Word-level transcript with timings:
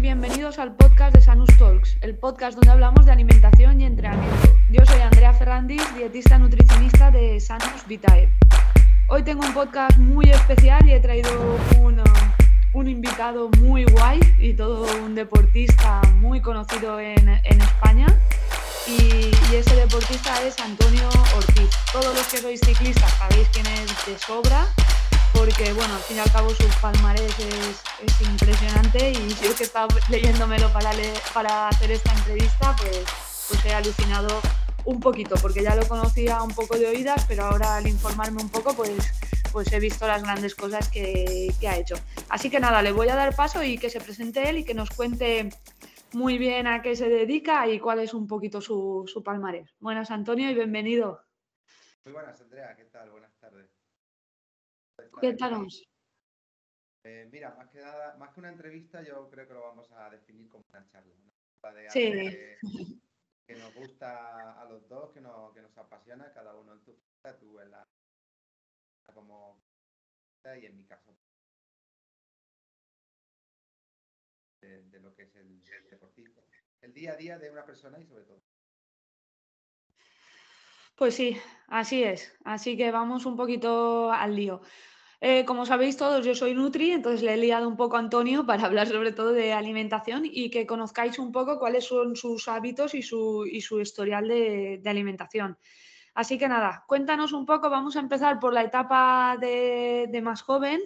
bienvenidos 0.00 0.60
al 0.60 0.76
podcast 0.76 1.12
de 1.16 1.20
Sanus 1.20 1.48
Talks, 1.58 1.96
el 2.02 2.14
podcast 2.14 2.54
donde 2.54 2.70
hablamos 2.70 3.04
de 3.04 3.10
alimentación 3.10 3.80
y 3.80 3.84
entrenamiento. 3.84 4.56
Yo 4.70 4.86
soy 4.86 5.00
Andrea 5.00 5.32
Ferrandis, 5.32 5.82
dietista 5.96 6.38
nutricionista 6.38 7.10
de 7.10 7.40
Sanus 7.40 7.84
Vitae. 7.88 8.28
Hoy 9.08 9.24
tengo 9.24 9.44
un 9.44 9.52
podcast 9.52 9.98
muy 9.98 10.30
especial 10.30 10.88
y 10.88 10.92
he 10.92 11.00
traído 11.00 11.30
un, 11.80 12.00
un 12.74 12.88
invitado 12.88 13.50
muy 13.58 13.86
guay 13.86 14.20
y 14.38 14.52
todo 14.54 14.86
un 15.02 15.16
deportista 15.16 16.00
muy 16.20 16.40
conocido 16.40 17.00
en, 17.00 17.28
en 17.28 17.60
España. 17.60 18.06
Y, 18.86 19.32
y, 19.52 19.56
ese 19.56 19.74
deportista 19.74 20.32
es 20.46 20.60
Antonio 20.60 21.08
Ortiz. 21.36 21.70
Todos 21.92 22.14
los 22.14 22.26
que 22.28 22.38
sois 22.38 22.60
ciclistas 22.60 23.10
sabéis 23.14 23.48
quién 23.52 23.66
es 23.66 24.06
de 24.06 24.16
sobra 24.16 24.68
porque 25.32 25.72
bueno, 25.72 25.94
al 25.94 26.00
fin 26.00 26.16
y 26.16 26.20
al 26.20 26.30
cabo 26.30 26.50
su 26.50 26.64
palmarés 26.80 27.38
es, 27.38 27.82
es 28.02 28.20
impresionante 28.28 29.10
y 29.10 29.28
yo 29.42 29.54
que 29.54 29.62
he 29.62 29.66
estado 29.66 29.88
leyéndomelo 30.08 30.72
para, 30.72 30.90
para 31.34 31.68
hacer 31.68 31.90
esta 31.92 32.12
entrevista, 32.12 32.74
pues, 32.78 33.04
pues 33.48 33.64
he 33.64 33.74
alucinado 33.74 34.40
un 34.84 35.00
poquito, 35.00 35.34
porque 35.42 35.62
ya 35.62 35.74
lo 35.74 35.86
conocía 35.86 36.42
un 36.42 36.54
poco 36.54 36.78
de 36.78 36.86
oídas, 36.86 37.24
pero 37.28 37.44
ahora 37.44 37.76
al 37.76 37.86
informarme 37.86 38.40
un 38.40 38.48
poco, 38.48 38.74
pues, 38.74 38.96
pues 39.52 39.70
he 39.72 39.80
visto 39.80 40.06
las 40.06 40.22
grandes 40.22 40.54
cosas 40.54 40.88
que, 40.88 41.52
que 41.60 41.68
ha 41.68 41.76
hecho. 41.76 41.96
Así 42.28 42.48
que 42.48 42.60
nada, 42.60 42.80
le 42.82 42.92
voy 42.92 43.08
a 43.08 43.16
dar 43.16 43.34
paso 43.36 43.62
y 43.62 43.76
que 43.76 43.90
se 43.90 44.00
presente 44.00 44.48
él 44.48 44.58
y 44.58 44.64
que 44.64 44.74
nos 44.74 44.90
cuente 44.90 45.50
muy 46.12 46.38
bien 46.38 46.66
a 46.66 46.80
qué 46.80 46.96
se 46.96 47.08
dedica 47.08 47.66
y 47.68 47.78
cuál 47.78 48.00
es 48.00 48.14
un 48.14 48.26
poquito 48.26 48.60
su, 48.60 49.04
su 49.06 49.22
palmarés. 49.22 49.74
Buenas, 49.78 50.10
Antonio, 50.10 50.50
y 50.50 50.54
bienvenido. 50.54 51.22
Muy 52.04 52.14
buenas, 52.14 52.40
Andrea, 52.40 52.74
¿qué 52.74 52.84
tal? 52.84 53.10
Buenas 53.10 53.27
tardes. 55.10 55.20
¿Qué 55.20 55.36
tal? 55.36 55.66
Eh, 57.04 57.28
mira, 57.30 57.54
más 57.54 57.68
que 57.70 57.80
nada, 57.80 58.16
más 58.16 58.32
que 58.32 58.40
una 58.40 58.50
entrevista, 58.50 59.02
yo 59.02 59.30
creo 59.30 59.46
que 59.46 59.54
lo 59.54 59.62
vamos 59.62 59.90
a 59.92 60.10
definir 60.10 60.48
como 60.48 60.64
una 60.68 60.86
charla. 60.88 61.14
Una 61.62 61.72
de 61.72 61.90
sí. 61.90 62.12
que, 62.12 62.58
que, 63.46 63.56
nos 63.56 63.74
gusta 63.74 64.60
a 64.60 64.64
los 64.64 64.88
dos, 64.88 65.12
que 65.12 65.20
nos, 65.20 65.54
que 65.54 65.62
nos 65.62 65.76
apasiona, 65.78 66.32
cada 66.32 66.54
uno 66.54 66.74
en 66.74 66.84
tu 66.84 66.92
vida, 66.92 67.38
tú 67.38 67.60
en 67.60 67.70
la 67.70 67.88
como 69.14 69.60
y 70.44 70.64
en 70.64 70.76
mi 70.76 70.84
caso 70.84 71.14
de, 74.62 74.82
de 74.84 75.00
lo 75.00 75.14
que 75.14 75.24
es 75.24 75.34
el, 75.36 75.62
el 75.62 75.90
deportista. 75.90 76.42
El 76.80 76.94
día 76.94 77.12
a 77.12 77.16
día 77.16 77.38
de 77.38 77.50
una 77.50 77.66
persona 77.66 77.98
y 77.98 78.06
sobre 78.06 78.24
todo. 78.24 78.42
Pues 80.96 81.14
sí, 81.14 81.36
así 81.68 82.02
es. 82.02 82.36
Así 82.44 82.76
que 82.76 82.90
vamos 82.90 83.26
un 83.26 83.36
poquito 83.36 84.10
al 84.10 84.34
lío. 84.34 84.62
Eh, 85.20 85.44
como 85.44 85.66
sabéis 85.66 85.96
todos, 85.96 86.24
yo 86.24 86.34
soy 86.36 86.54
Nutri, 86.54 86.92
entonces 86.92 87.22
le 87.22 87.34
he 87.34 87.36
liado 87.36 87.66
un 87.66 87.76
poco 87.76 87.96
a 87.96 87.98
Antonio 87.98 88.46
para 88.46 88.66
hablar 88.66 88.86
sobre 88.86 89.10
todo 89.10 89.32
de 89.32 89.52
alimentación 89.52 90.22
y 90.24 90.48
que 90.48 90.64
conozcáis 90.64 91.18
un 91.18 91.32
poco 91.32 91.58
cuáles 91.58 91.86
son 91.86 92.14
sus 92.14 92.46
hábitos 92.46 92.94
y 92.94 93.02
su, 93.02 93.44
historial 93.46 94.28
de, 94.28 94.80
alimentación. 94.86 95.58
Así 96.14 96.38
que 96.38 96.48
nada, 96.48 96.84
cuéntanos 96.86 97.32
un 97.32 97.46
poco, 97.46 97.68
vamos 97.68 97.96
a 97.96 98.00
empezar 98.00 98.38
por 98.38 98.52
la 98.52 98.62
etapa 98.62 99.36
de, 99.40 100.20
más 100.22 100.42
joven. 100.42 100.80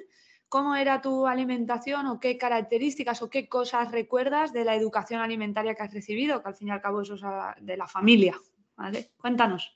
¿Cómo 0.49 0.77
era 0.77 1.01
tu 1.01 1.27
alimentación 1.27 2.07
o 2.07 2.21
qué 2.21 2.37
características 2.37 3.23
o 3.23 3.31
qué 3.31 3.49
cosas 3.49 3.91
recuerdas 3.91 4.53
de 4.53 4.65
la 4.65 4.75
educación 4.75 5.21
alimentaria 5.21 5.75
que 5.75 5.83
has 5.83 5.93
recibido? 5.93 6.43
Que 6.43 6.49
al 6.49 6.55
fin 6.55 6.69
y 6.69 6.71
al 6.71 6.81
cabo 6.81 7.03
eso 7.03 7.15
es 7.15 7.23
de 7.61 7.77
la 7.77 7.87
familia. 7.87 8.39
Cuéntanos. 9.19 9.75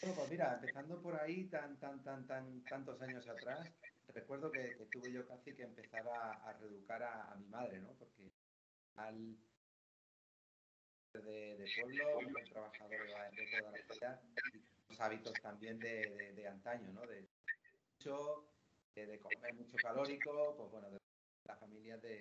Bueno, 0.00 0.16
pues 0.16 0.30
mira, 0.30 0.54
empezando 0.54 1.00
por 1.02 1.14
ahí, 1.20 1.44
tan, 1.48 1.78
tan, 1.78 2.02
tan, 2.02 2.26
tan, 2.26 2.64
tantos 2.64 3.00
años 3.02 3.28
atrás, 3.28 3.70
recuerdo 4.08 4.50
que, 4.50 4.76
que 4.76 4.86
tuve 4.86 5.12
yo 5.12 5.26
casi 5.26 5.54
que 5.54 5.62
empezar 5.62 6.08
a, 6.08 6.32
a 6.48 6.52
reeducar 6.54 7.02
a, 7.02 7.34
mi 7.36 7.46
madre, 7.48 7.80
¿no? 7.80 7.92
Porque 7.94 8.30
al 8.96 9.36
de, 11.12 11.56
de 11.58 11.70
pueblo, 11.80 12.18
un 12.18 12.32
trabajador 12.32 12.98
de, 13.36 13.46
toda 13.50 13.72
la 13.72 13.78
vida, 13.78 14.22
los 14.88 15.00
hábitos 15.00 15.32
también 15.42 15.78
de, 15.78 16.32
de, 16.34 16.48
antaño, 16.48 16.92
¿no? 16.92 17.06
De 17.06 17.28
mucho, 17.98 18.48
de, 18.94 19.18
comer 19.18 19.54
mucho 19.54 19.76
calórico, 19.82 20.56
pues 20.56 20.70
bueno, 20.70 20.90
de 20.90 20.98
la 21.44 21.56
familia 21.56 21.98
de, 21.98 22.18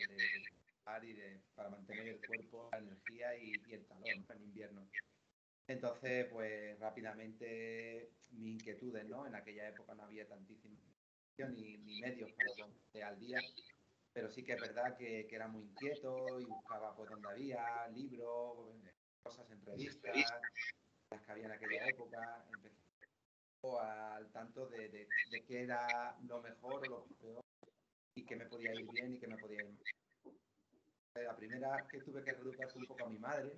para 1.56 1.70
mantener 1.70 2.08
el 2.08 2.26
cuerpo, 2.26 2.70
la 2.72 2.80
energía 2.80 3.38
y, 3.38 3.52
el 3.72 3.86
calor 3.86 4.08
en 4.08 4.44
invierno. 4.44 4.90
Entonces, 5.70 6.26
pues 6.32 6.80
rápidamente 6.80 8.10
mis 8.32 8.56
inquietudes, 8.56 9.08
¿no? 9.08 9.28
En 9.28 9.36
aquella 9.36 9.70
época 9.70 9.94
no 9.94 10.02
había 10.02 10.28
tantísima 10.28 10.76
ni, 11.38 11.78
ni 11.78 12.02
medios 12.02 12.32
para 12.32 12.50
ponerse 12.58 13.04
al 13.04 13.20
día, 13.20 13.40
pero 14.12 14.32
sí 14.32 14.44
que 14.44 14.54
es 14.54 14.62
verdad 14.62 14.98
que, 14.98 15.28
que, 15.28 15.36
era 15.36 15.48
muy 15.48 15.64
inquieto 15.64 16.40
y 16.40 16.46
buscaba 16.46 16.96
por 16.96 17.08
donde 17.08 17.30
había 17.30 17.88
libros, 17.90 18.76
cosas 19.22 19.50
en 19.52 19.64
revistas, 19.64 20.16
las 21.12 21.22
que 21.22 21.32
había 21.32 21.46
en 21.46 21.52
aquella 21.52 21.88
época, 21.88 22.46
empecé 22.50 22.76
al 23.80 24.32
tanto 24.32 24.68
de, 24.70 24.90
de, 24.90 25.46
qué 25.46 25.62
era 25.62 26.18
lo 26.24 26.42
mejor 26.42 26.84
o 26.86 26.90
lo 26.90 27.06
peor 27.22 27.42
y 28.16 28.26
qué 28.26 28.36
me 28.36 28.48
podía 28.48 28.74
ir 28.74 28.90
bien 28.92 29.14
y 29.14 29.20
qué 29.20 29.28
me 29.28 29.38
podía 29.38 29.62
ir 29.62 29.70
mal. 29.70 29.84
La 31.14 31.36
primera 31.36 31.88
que 31.92 32.00
tuve 32.00 32.24
que 32.24 32.34
reeducar 32.34 32.70
un 32.76 32.86
poco 32.86 33.06
a 33.06 33.10
mi 33.10 33.20
madre, 33.20 33.52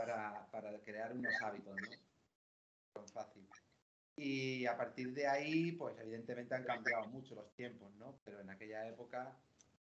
para, 0.00 0.46
para 0.50 0.80
crear 0.80 1.12
unos 1.12 1.34
hábitos, 1.42 1.76
¿no? 1.76 1.88
Son 2.94 3.08
fácil. 3.08 3.46
Y 4.16 4.64
a 4.64 4.74
partir 4.74 5.12
de 5.12 5.26
ahí, 5.26 5.72
pues 5.72 5.98
evidentemente 5.98 6.54
han 6.54 6.64
cambiado 6.64 7.06
mucho 7.08 7.34
los 7.34 7.52
tiempos, 7.54 7.94
¿no? 7.96 8.18
Pero 8.24 8.40
en 8.40 8.48
aquella 8.48 8.88
época, 8.88 9.36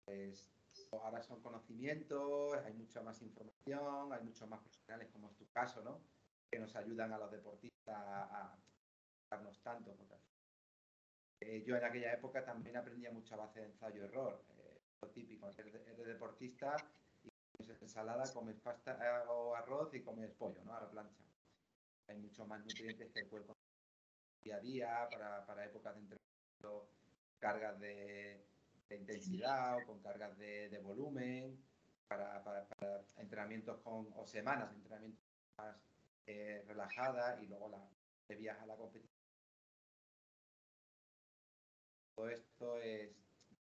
pues 0.04 0.52
ahora 0.92 1.24
son 1.24 1.42
conocimientos, 1.42 2.54
hay 2.66 2.74
mucha 2.74 3.02
más 3.02 3.22
información, 3.22 4.12
hay 4.12 4.24
muchos 4.24 4.48
más 4.50 4.60
profesionales, 4.60 5.10
como 5.14 5.30
es 5.30 5.38
tu 5.38 5.50
caso, 5.52 5.82
¿no? 5.82 6.02
Que 6.52 6.60
nos 6.60 6.76
ayudan 6.76 7.14
a 7.14 7.18
los 7.18 7.32
deportistas 7.32 7.96
a 7.96 8.58
darnos 9.32 9.58
tanto. 9.62 9.96
Porque, 9.96 10.16
eh, 11.40 11.64
yo 11.66 11.78
en 11.78 11.86
aquella 11.86 12.12
época 12.12 12.44
también 12.44 12.76
aprendía 12.76 13.10
mucha 13.12 13.38
base 13.38 13.62
de 13.62 13.68
ensayo-error. 13.68 14.44
Eh, 14.58 14.82
lo 15.02 15.10
típico, 15.12 15.50
eres, 15.58 15.74
deportista 16.06 16.76
comes 17.58 17.82
ensalada, 17.82 18.34
comes 18.34 18.60
pasta 18.60 18.98
o 19.30 19.56
arroz 19.56 19.94
y 19.94 20.02
comes 20.02 20.32
pollo, 20.32 20.64
¿no? 20.64 20.76
A 20.76 20.82
la 20.82 20.90
plancha. 20.90 21.24
Hay 22.08 22.18
muchos 22.18 22.48
más 22.48 22.60
nutrientes 22.62 23.12
que 23.12 23.20
el 23.22 23.30
cuerpo 23.30 23.56
día 24.42 24.58
a 24.58 24.60
día, 24.60 25.08
para, 25.10 25.46
para 25.46 25.66
épocas 25.66 25.96
de 25.96 26.02
entrenamiento, 26.02 26.90
cargas 27.40 27.80
de, 27.80 28.46
de 28.90 28.98
intensidad 28.98 29.78
o 29.78 29.86
con 29.86 30.02
cargas 30.02 30.38
de, 30.38 30.70
de 30.70 30.80
volumen, 30.80 31.58
para, 32.08 32.44
para, 32.44 32.68
para, 32.68 33.02
entrenamientos 33.18 33.80
con, 33.82 34.12
o 34.16 34.26
semanas 34.26 34.70
de 34.72 34.76
entrenamiento 34.78 35.22
más 35.58 35.78
eh, 36.26 36.64
relajadas 36.68 37.42
y 37.42 37.48
luego 37.48 37.70
la, 37.70 37.90
de 38.28 38.36
viaje 38.36 38.62
a 38.62 38.66
la 38.66 38.76
competición. 38.76 39.14
Todo 42.16 42.30
esto 42.30 42.80
es 42.80 43.12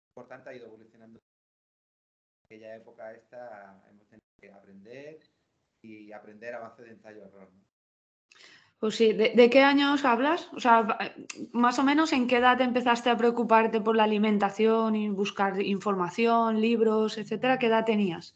importante, 0.08 0.50
ha 0.50 0.54
ido 0.56 0.68
evolucionando 0.68 1.20
aquella 2.50 2.76
época 2.76 3.14
esta 3.14 3.80
hemos 3.92 4.08
tenido 4.08 4.26
que 4.42 4.52
aprender 4.52 5.20
y 5.84 6.12
aprender 6.12 6.56
a 6.56 6.60
base 6.60 6.82
de 6.82 6.90
ensayo-error. 6.90 7.48
¿no? 7.54 7.64
Pues 8.80 8.96
sí, 8.96 9.14
¿De, 9.14 9.36
¿De, 9.36 9.50
qué 9.52 9.62
años 9.62 10.04
hablas? 10.04 10.52
O 10.54 10.60
sea, 10.60 10.98
más 11.52 11.78
o 11.78 11.84
menos 11.84 12.12
en 12.12 12.28
qué 12.28 12.38
edad 12.38 12.60
empezaste 12.60 13.12
a 13.12 13.18
preocuparte 13.18 13.82
por 13.82 13.96
la 13.96 14.06
alimentación 14.06 14.96
y 14.96 15.10
buscar 15.10 15.62
información, 15.62 16.60
libros, 16.60 17.20
etcétera, 17.20 17.60
¿qué 17.60 17.68
edad 17.68 17.86
tenías? 17.86 18.36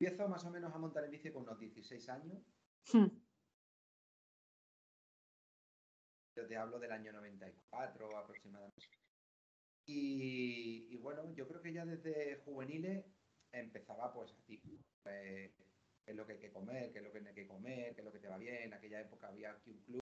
Empiezo 0.00 0.28
más 0.28 0.44
o 0.44 0.50
menos 0.50 0.74
a 0.74 0.78
montar 0.78 1.04
en 1.04 1.12
bici 1.12 1.30
con 1.30 1.42
unos 1.42 1.60
16 1.60 2.08
años. 2.08 2.42
Hmm. 2.92 3.06
Yo 6.34 6.46
te 6.46 6.56
hablo 6.56 6.80
del 6.80 6.90
año 6.90 7.12
94 7.12 8.18
aproximadamente. 8.18 9.05
Y, 9.86 10.96
bueno, 10.96 11.32
yo 11.34 11.46
creo 11.46 11.62
que 11.62 11.72
ya 11.72 11.84
desde 11.86 12.36
juveniles 12.44 13.04
empezaba 13.52 14.12
pues 14.12 14.34
así, 14.34 14.60
eh, 15.04 15.54
qué 16.04 16.10
es 16.10 16.16
lo 16.16 16.26
que 16.26 16.32
hay 16.32 16.38
que 16.40 16.50
comer, 16.50 16.92
qué 16.92 16.98
es 16.98 17.04
lo 17.04 17.12
que 17.12 17.20
no 17.20 17.28
hay 17.28 17.34
que 17.34 17.46
comer, 17.46 17.94
qué 17.94 18.00
es 18.00 18.04
lo 18.04 18.12
que 18.12 18.18
te 18.18 18.28
va 18.28 18.36
bien. 18.36 18.64
En 18.64 18.74
aquella 18.74 19.00
época 19.00 19.28
había 19.28 19.52
aquí 19.52 19.70
un 19.70 19.82
club 19.82 20.02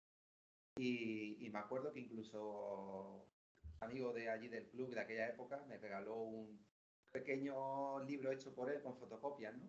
y, 0.78 1.46
y 1.46 1.50
me 1.50 1.60
acuerdo 1.60 1.92
que 1.92 2.00
incluso 2.00 3.26
un 3.64 3.88
amigo 3.88 4.14
de 4.14 4.30
allí 4.30 4.48
del 4.48 4.70
club 4.70 4.94
de 4.94 5.02
aquella 5.02 5.28
época 5.30 5.64
me 5.68 5.78
regaló 5.78 6.16
un 6.16 6.66
pequeño 7.12 8.04
libro 8.04 8.32
hecho 8.32 8.54
por 8.54 8.72
él 8.72 8.82
con 8.82 8.98
fotocopias, 8.98 9.56
¿no? 9.56 9.68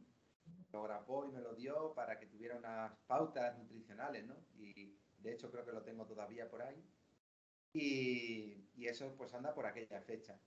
Lo 0.72 0.82
grabó 0.84 1.26
y 1.26 1.32
me 1.32 1.40
lo 1.40 1.54
dio 1.54 1.94
para 1.94 2.18
que 2.18 2.26
tuviera 2.26 2.56
unas 2.56 2.92
pautas 3.06 3.58
nutricionales, 3.58 4.26
¿no? 4.26 4.36
Y 4.54 4.98
de 5.18 5.32
hecho 5.32 5.50
creo 5.50 5.64
que 5.64 5.72
lo 5.72 5.82
tengo 5.82 6.06
todavía 6.06 6.50
por 6.50 6.62
ahí. 6.62 6.82
Y, 7.72 8.68
y, 8.76 8.86
eso 8.86 9.14
pues 9.16 9.32
anda 9.34 9.54
por 9.54 9.66
aquella 9.66 10.00
fecha. 10.02 10.38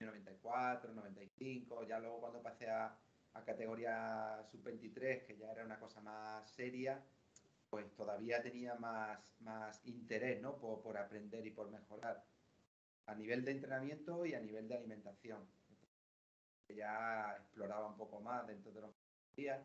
94, 0.00 0.92
95, 0.92 1.84
ya 1.86 1.98
luego 1.98 2.20
cuando 2.20 2.40
pasé 2.40 2.70
a, 2.70 2.96
a 3.34 3.44
categoría 3.44 4.42
sub-23, 4.50 5.24
que 5.24 5.36
ya 5.36 5.50
era 5.52 5.64
una 5.64 5.78
cosa 5.78 6.00
más 6.00 6.48
seria, 6.50 7.02
pues 7.70 7.94
todavía 7.94 8.42
tenía 8.42 8.74
más, 8.74 9.18
más 9.40 9.84
interés 9.86 10.40
¿no? 10.40 10.56
por, 10.58 10.80
por, 10.82 10.96
aprender 10.96 11.46
y 11.46 11.50
por 11.50 11.70
mejorar 11.70 12.24
a 13.06 13.14
nivel 13.14 13.44
de 13.44 13.52
entrenamiento 13.52 14.24
y 14.24 14.34
a 14.34 14.40
nivel 14.40 14.68
de 14.68 14.76
alimentación. 14.76 15.46
ya 16.68 17.36
exploraba 17.38 17.88
un 17.88 17.96
poco 17.96 18.20
más 18.20 18.46
dentro 18.46 18.72
de 18.72 18.82
los 18.82 18.94
días. 19.36 19.60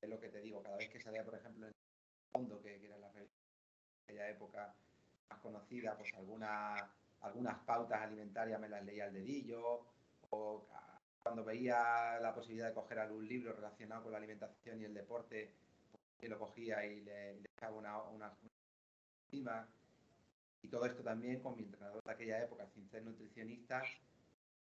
Es 0.00 0.08
lo 0.08 0.18
que 0.18 0.28
te 0.28 0.40
digo, 0.40 0.62
cada 0.62 0.76
vez 0.76 0.88
que 0.88 1.00
salía, 1.00 1.24
por 1.24 1.36
ejemplo, 1.36 1.66
en 1.66 1.72
el 1.72 2.32
fondo, 2.32 2.60
que, 2.60 2.84
era 2.84 2.98
la 2.98 3.12
revista 3.12 3.38
de 3.38 4.04
aquella 4.04 4.28
época 4.28 4.74
conocida, 5.38 5.96
pues 5.96 6.12
alguna, 6.14 6.90
algunas 7.20 7.58
pautas 7.60 8.00
alimentarias 8.02 8.60
me 8.60 8.68
las 8.68 8.84
leía 8.84 9.04
al 9.04 9.12
dedillo, 9.12 9.86
o 10.30 10.66
cuando 11.22 11.44
veía 11.44 12.18
la 12.20 12.34
posibilidad 12.34 12.68
de 12.68 12.74
coger 12.74 12.98
algún 12.98 13.26
libro 13.26 13.52
relacionado 13.52 14.02
con 14.02 14.12
la 14.12 14.18
alimentación 14.18 14.80
y 14.80 14.84
el 14.84 14.94
deporte, 14.94 15.52
pues, 16.18 16.30
lo 16.30 16.38
cogía 16.38 16.84
y 16.84 17.00
le, 17.02 17.40
dejaba 17.40 17.76
una, 17.76 18.02
una, 18.02 18.32
una 19.32 19.68
y 20.62 20.68
todo 20.68 20.86
esto 20.86 21.02
también 21.02 21.40
con 21.40 21.56
mi 21.56 21.64
entrenador 21.64 22.02
de 22.04 22.12
aquella 22.12 22.42
época, 22.42 22.66
sin 22.68 22.88
ser 22.88 23.02
nutricionista, 23.02 23.82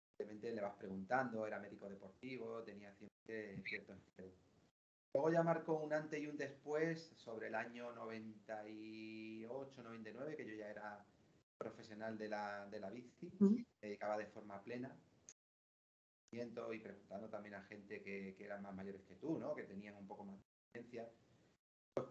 simplemente 0.09 0.53
le 0.53 0.61
vas 0.61 0.75
preguntando, 0.75 1.47
era 1.47 1.61
médico 1.61 1.89
deportivo, 1.89 2.63
tenía 2.63 2.93
siempre 2.95 3.63
cierto 3.63 3.95
Luego 5.15 5.31
ya 5.31 5.43
marcó 5.43 5.75
un 5.79 5.93
antes 5.93 6.21
y 6.21 6.27
un 6.27 6.37
después 6.37 7.13
sobre 7.17 7.47
el 7.47 7.55
año 7.55 7.93
98, 7.93 9.83
99, 9.83 10.37
que 10.37 10.45
yo 10.45 10.55
ya 10.55 10.69
era 10.69 11.07
profesional 11.57 12.19
de 12.19 12.29
la, 12.29 12.67
de 12.67 12.81
la 12.81 12.91
bici, 12.91 13.31
me 13.39 13.65
dedicaba 13.81 14.19
de 14.19 14.27
forma 14.27 14.61
plena 14.63 14.95
y 16.73 16.79
preguntando 16.81 17.29
también 17.29 17.55
a 17.55 17.63
gente 17.63 18.03
que, 18.03 18.35
que, 18.37 18.45
eran 18.45 18.63
más 18.63 18.75
mayores 18.75 19.03
que 19.03 19.15
tú, 19.15 19.39
¿no? 19.39 19.55
que 19.55 19.63
tenían 19.63 19.95
un 19.97 20.07
poco 20.07 20.25
más 20.25 20.37
de 20.37 20.81
experiencia. 20.81 21.09
Pues 21.95 22.09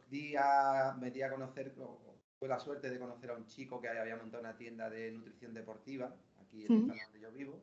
me 0.99 1.11
di 1.11 1.21
a 1.21 1.29
conocer, 1.29 1.73
tuve 1.73 2.47
la 2.47 2.59
suerte 2.59 2.89
de 2.89 2.99
conocer 2.99 3.31
a 3.31 3.35
un 3.35 3.45
chico 3.47 3.81
que 3.81 3.89
había 3.89 4.15
montado 4.15 4.41
una 4.41 4.55
tienda 4.55 4.89
de 4.89 5.11
nutrición 5.11 5.53
deportiva 5.53 6.15
aquí 6.41 6.65
en 6.65 6.71
el 6.71 6.87
donde 6.87 7.19
yo 7.19 7.31
vivo. 7.31 7.61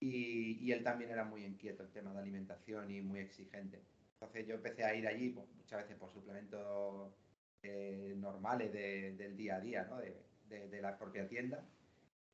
Y, 0.00 0.58
y, 0.60 0.72
él 0.72 0.82
también 0.82 1.10
era 1.10 1.24
muy 1.24 1.44
inquieto 1.44 1.82
el 1.82 1.90
tema 1.90 2.12
de 2.12 2.20
alimentación 2.20 2.90
y 2.90 3.02
muy 3.02 3.20
exigente. 3.20 3.82
Entonces 4.20 4.46
yo 4.46 4.54
empecé 4.56 4.84
a 4.84 4.94
ir 4.94 5.06
allí 5.06 5.30
pues, 5.30 5.48
muchas 5.56 5.82
veces 5.82 5.96
por 5.96 6.12
suplementos 6.12 7.10
eh, 7.62 8.14
normales 8.18 8.70
de, 8.70 9.12
del 9.12 9.34
día 9.34 9.56
a 9.56 9.60
día, 9.60 9.84
¿no? 9.84 9.96
de, 9.98 10.14
de, 10.48 10.68
de, 10.68 10.82
la 10.82 10.98
propia 10.98 11.26
tienda. 11.26 11.64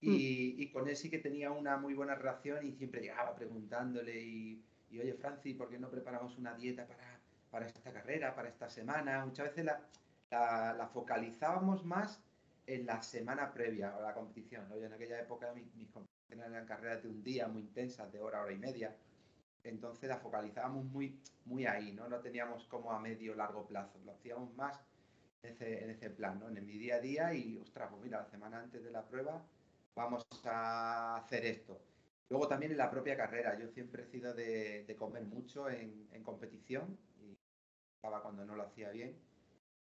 Y, 0.00 0.62
y, 0.62 0.70
con 0.72 0.88
él 0.88 0.96
sí 0.96 1.08
que 1.08 1.18
tenía 1.18 1.50
una 1.52 1.76
muy 1.78 1.94
buena 1.94 2.14
relación 2.14 2.66
y 2.66 2.72
siempre 2.72 3.00
llegaba 3.00 3.34
preguntándole 3.34 4.20
y, 4.20 4.62
y 4.90 4.98
oye 4.98 5.14
Francis, 5.14 5.56
¿por 5.56 5.70
qué 5.70 5.78
no 5.78 5.88
preparamos 5.90 6.36
una 6.38 6.54
dieta 6.54 6.86
para, 6.86 7.20
para 7.50 7.66
esta 7.66 7.92
carrera, 7.92 8.34
para 8.34 8.48
esta 8.48 8.68
semana? 8.68 9.24
Muchas 9.24 9.46
veces 9.48 9.64
la, 9.64 9.80
la, 10.30 10.90
focalizábamos 10.92 11.84
más 11.84 12.20
en 12.66 12.84
la 12.84 13.00
semana 13.02 13.52
previa 13.52 13.96
a 13.96 14.00
la 14.00 14.12
competición. 14.12 14.66
En 14.72 14.92
aquella 14.92 15.20
época 15.20 15.52
mis, 15.54 15.88
competiciones 15.90 16.46
eran 16.46 16.66
carreras 16.66 17.02
de 17.02 17.08
un 17.08 17.22
día 17.22 17.46
muy 17.48 17.62
intensas, 17.62 18.12
de 18.12 18.20
hora, 18.20 18.42
hora 18.42 18.52
y 18.52 18.58
media. 18.58 18.94
Entonces 19.68 20.08
la 20.08 20.18
focalizábamos 20.18 20.84
muy, 20.84 21.20
muy 21.44 21.66
ahí, 21.66 21.92
¿no? 21.92 22.08
No 22.08 22.20
teníamos 22.20 22.64
como 22.66 22.92
a 22.92 23.00
medio 23.00 23.34
largo 23.34 23.66
plazo, 23.66 23.98
lo 24.04 24.12
hacíamos 24.12 24.54
más 24.54 24.80
en 25.42 25.52
ese, 25.52 25.84
en 25.84 25.90
ese 25.90 26.10
plan, 26.10 26.38
¿no? 26.38 26.48
En 26.48 26.66
mi 26.66 26.78
día 26.78 26.96
a 26.96 27.00
día 27.00 27.34
y, 27.34 27.58
ostras, 27.58 27.88
pues 27.90 28.02
mira, 28.02 28.18
la 28.18 28.26
semana 28.26 28.60
antes 28.60 28.82
de 28.82 28.90
la 28.90 29.06
prueba 29.06 29.44
vamos 29.94 30.24
a 30.44 31.16
hacer 31.16 31.44
esto. 31.46 31.80
Luego 32.28 32.48
también 32.48 32.72
en 32.72 32.78
la 32.78 32.90
propia 32.90 33.16
carrera, 33.16 33.58
yo 33.58 33.68
siempre 33.68 34.02
he 34.02 34.06
sido 34.06 34.34
de, 34.34 34.96
comer 34.98 35.24
mucho 35.24 35.70
en, 35.70 36.08
en 36.12 36.22
competición 36.22 36.98
y 37.20 37.36
estaba 37.94 38.22
cuando 38.22 38.44
no 38.44 38.56
lo 38.56 38.64
hacía 38.64 38.90
bien 38.90 39.16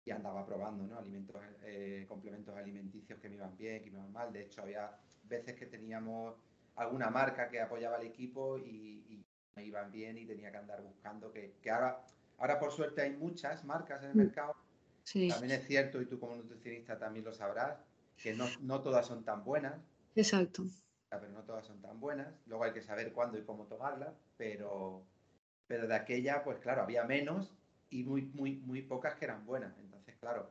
y 0.08 0.10
andaba 0.10 0.46
probando 0.46 0.86
¿no? 0.86 0.98
alimentos, 0.98 1.36
eh, 1.64 2.06
complementos 2.08 2.56
alimenticios 2.56 3.18
que 3.20 3.28
me 3.28 3.34
iban 3.34 3.54
bien, 3.58 3.82
que 3.82 3.90
me 3.90 3.98
iban 3.98 4.10
mal. 4.10 4.32
De 4.32 4.42
hecho, 4.42 4.62
había 4.62 4.90
veces 5.24 5.54
que 5.54 5.66
teníamos 5.66 6.34
alguna 6.76 7.10
marca 7.10 7.50
que 7.50 7.60
apoyaba 7.60 7.96
al 7.96 8.06
equipo 8.06 8.56
y, 8.58 9.22
me 9.58 9.66
iban 9.66 9.90
bien 9.90 10.16
y 10.16 10.24
tenía 10.24 10.50
que 10.50 10.56
andar 10.56 10.82
buscando, 10.82 11.32
que, 11.32 11.54
que, 11.60 11.70
ahora, 11.70 12.00
ahora 12.38 12.58
por 12.58 12.72
suerte 12.72 13.02
hay 13.02 13.12
muchas 13.16 13.64
marcas 13.64 14.02
en 14.02 14.10
el 14.10 14.16
mercado. 14.16 14.54
Sí. 15.02 15.28
También 15.28 15.60
es 15.60 15.66
cierto, 15.66 16.00
y 16.00 16.06
tú 16.06 16.18
como 16.18 16.36
nutricionista 16.36 16.98
también 16.98 17.24
lo 17.24 17.32
sabrás, 17.32 17.78
que 18.22 18.34
no, 18.34 18.46
no 18.60 18.80
todas 18.82 19.06
son 19.06 19.24
tan 19.24 19.44
buenas. 19.44 19.74
Exacto. 20.14 20.64
Pero 21.10 21.28
no 21.30 21.42
todas 21.42 21.66
son 21.66 21.80
tan 21.80 21.98
buenas. 21.98 22.28
Luego 22.46 22.64
hay 22.64 22.72
que 22.72 22.82
saber 22.82 23.12
cuándo 23.12 23.38
y 23.38 23.42
cómo 23.42 23.64
tomarlas, 23.64 24.14
pero, 24.36 25.02
pero 25.66 25.86
de 25.86 25.94
aquella, 25.94 26.44
pues 26.44 26.58
claro, 26.58 26.82
había 26.82 27.04
menos 27.04 27.54
y 27.90 28.04
muy, 28.04 28.22
muy, 28.34 28.56
muy 28.56 28.82
pocas 28.82 29.14
que 29.14 29.24
eran 29.24 29.46
buenas 29.46 29.72
claro, 30.20 30.50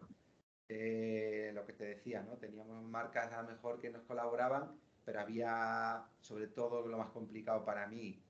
eh, 0.69 1.51
lo 1.53 1.65
que 1.65 1.73
te 1.73 1.85
decía, 1.85 2.23
¿no? 2.23 2.37
Teníamos 2.37 2.83
marcas 2.83 3.31
a 3.31 3.41
lo 3.41 3.49
mejor 3.49 3.79
que 3.79 3.89
nos 3.89 4.03
colaboraban, 4.03 4.71
pero 5.05 5.21
había, 5.21 6.05
sobre 6.19 6.47
todo, 6.47 6.85
lo 6.87 6.97
más 6.97 7.09
complicado 7.11 7.63
para 7.63 7.87
mí, 7.87 8.21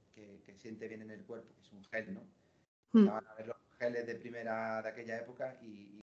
que, 0.46 0.56
siente 0.56 0.88
bien 0.88 1.02
en 1.02 1.12
el 1.12 1.24
cuerpo, 1.24 1.54
que 1.56 1.62
es 1.62 1.72
un 1.72 1.84
gel, 1.86 2.14
¿no? 2.14 2.24
Estaban 3.00 3.28
a 3.28 3.36
ver 3.36 3.48
los 3.48 3.58
geles 3.78 4.08
de 4.08 4.16
primera 4.16 4.82
de 4.82 4.90
aquella 4.90 5.18
época 5.20 5.58
y, 5.62 6.00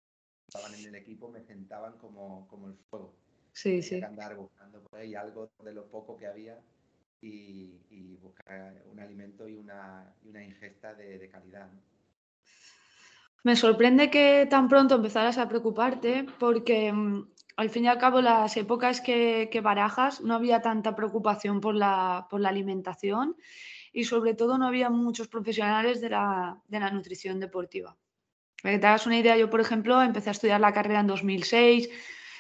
estaban 0.47 0.73
en 0.75 0.87
el 0.87 0.95
equipo, 0.95 1.29
me 1.29 1.41
sentaban 1.41 1.97
como, 1.97 2.47
como 2.49 2.67
el 2.67 2.75
fuego. 2.89 3.13
Sí, 3.53 3.81
sí. 3.81 3.99
Que 3.99 4.05
andar 4.05 4.35
buscando 4.35 4.81
por 4.83 4.99
ahí 4.99 5.15
algo 5.15 5.49
de 5.63 5.73
lo 5.73 5.85
poco 5.87 6.17
que 6.17 6.27
había 6.27 6.59
y, 7.21 8.17
buscar 8.21 8.83
un 8.91 8.99
alimento 8.99 9.47
y 9.47 9.55
una, 9.55 10.13
y 10.23 10.29
una 10.29 10.43
ingesta 10.43 10.93
de, 10.93 11.17
de 11.17 11.29
calidad. 11.29 11.71
¿no? 11.71 11.79
Me 13.43 13.55
sorprende 13.55 14.11
que 14.11 14.45
tan 14.49 14.67
pronto 14.69 14.95
empezaras 14.95 15.37
a 15.37 15.47
preocuparte 15.47 16.25
porque 16.37 16.93
mm, 16.93 17.27
al 17.57 17.69
fin 17.69 17.85
y 17.85 17.87
al 17.87 17.97
cabo 17.97 18.21
las 18.21 18.55
épocas 18.57 19.01
que, 19.01 19.61
barajas 19.63 20.21
no 20.21 20.35
había 20.35 20.61
tanta 20.61 20.95
preocupación 20.95 21.59
por 21.59 21.75
la, 21.75 22.27
por 22.29 22.39
la, 22.39 22.49
alimentación 22.49 23.35
y 23.91 24.05
sobre 24.05 24.33
todo 24.33 24.57
no 24.57 24.67
había 24.67 24.89
muchos 24.89 25.27
profesionales 25.27 26.01
de 26.01 26.09
la, 26.09 26.61
de 26.67 26.79
la 26.79 26.91
nutrición 26.91 27.39
deportiva. 27.39 27.97
Para 28.61 28.75
que 28.75 28.79
te 28.79 28.87
hagas 28.87 29.05
una 29.05 29.17
idea, 29.17 29.37
yo 29.37 29.49
por 29.49 29.59
ejemplo 29.59 30.01
empecé 30.01 30.29
a 30.29 30.33
estudiar 30.33 30.61
la 30.61 30.73
carrera 30.73 30.99
en 30.99 31.07
2006, 31.07 31.89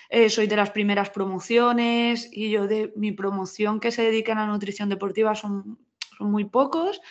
eh, 0.09 0.29
soy 0.29 0.47
de 0.47 0.55
las 0.55 0.71
primeras 0.71 1.09
promociones 1.09 2.29
y 2.31 2.51
yo 2.51 2.67
de 2.67 2.91
mi 2.95 3.11
promoción 3.11 3.79
que 3.79 3.91
se 3.91 4.03
dedica 4.03 4.33
a 4.33 4.35
la 4.35 4.47
nutrición 4.47 4.89
deportiva 4.89 5.35
son, 5.35 5.79
son 6.17 6.31
muy 6.31 6.45
pocos 6.45 7.01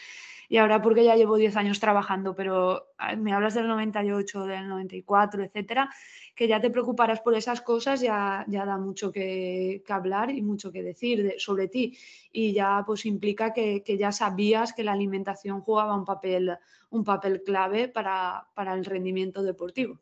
y 0.51 0.57
ahora 0.57 0.83
porque 0.83 1.05
ya 1.05 1.15
llevo 1.15 1.37
10 1.37 1.55
años 1.57 1.79
trabajando, 1.79 2.35
pero 2.35 2.89
ah, 2.99 3.15
me 3.15 3.33
hablas 3.33 3.55
del 3.55 3.69
98, 3.69 4.47
del 4.47 4.69
94, 4.69 5.45
etcétera, 5.45 5.89
que 6.35 6.49
ya 6.49 6.61
te 6.61 6.71
preocuparas 6.71 7.21
por 7.21 7.37
esas 7.37 7.61
cosas 7.61 8.01
ya, 8.01 8.45
ya 8.49 8.67
da 8.67 8.77
mucho 8.77 9.13
que, 9.13 9.85
hablar 9.89 10.33
y 10.33 10.43
mucho 10.43 10.73
que 10.73 10.83
decir 10.83 11.37
sobre 11.39 11.69
ti. 11.69 11.97
Y 12.33 12.53
ya 12.53 12.83
pues 12.85 13.07
implica 13.07 13.53
que, 13.53 13.85
ya 13.97 14.11
sabías 14.11 14.73
que 14.73 14.83
la 14.83 14.91
alimentación 14.91 15.61
jugaba 15.61 15.95
un 15.95 16.05
papel, 16.05 16.59
un 16.91 17.05
papel 17.05 17.45
clave 17.45 17.87
para, 17.87 18.45
el 18.75 18.85
rendimiento 18.85 19.45
deportivo. 19.45 20.01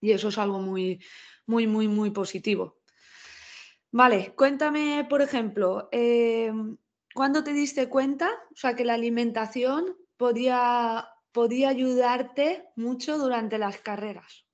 Y 0.00 0.12
eso 0.12 0.28
es 0.28 0.38
algo 0.38 0.58
muy, 0.58 1.02
muy, 1.44 1.66
muy, 1.66 1.86
muy 1.86 2.12
positivo. 2.12 2.78
Vale, 3.90 4.32
cuéntame, 4.34 5.06
por 5.06 5.20
ejemplo, 5.20 5.90
eh, 5.92 6.50
¿Cuándo 7.16 7.42
te 7.42 7.54
diste 7.54 7.88
cuenta? 7.88 8.28
O 8.52 8.56
sea, 8.56 8.76
que 8.76 8.84
la 8.84 8.92
alimentación 8.92 9.96
podía, 10.18 11.08
podía 11.32 11.70
ayudarte 11.70 12.68
mucho 12.76 13.16
durante 13.16 13.56
las 13.56 13.78
carreras. 13.78 14.44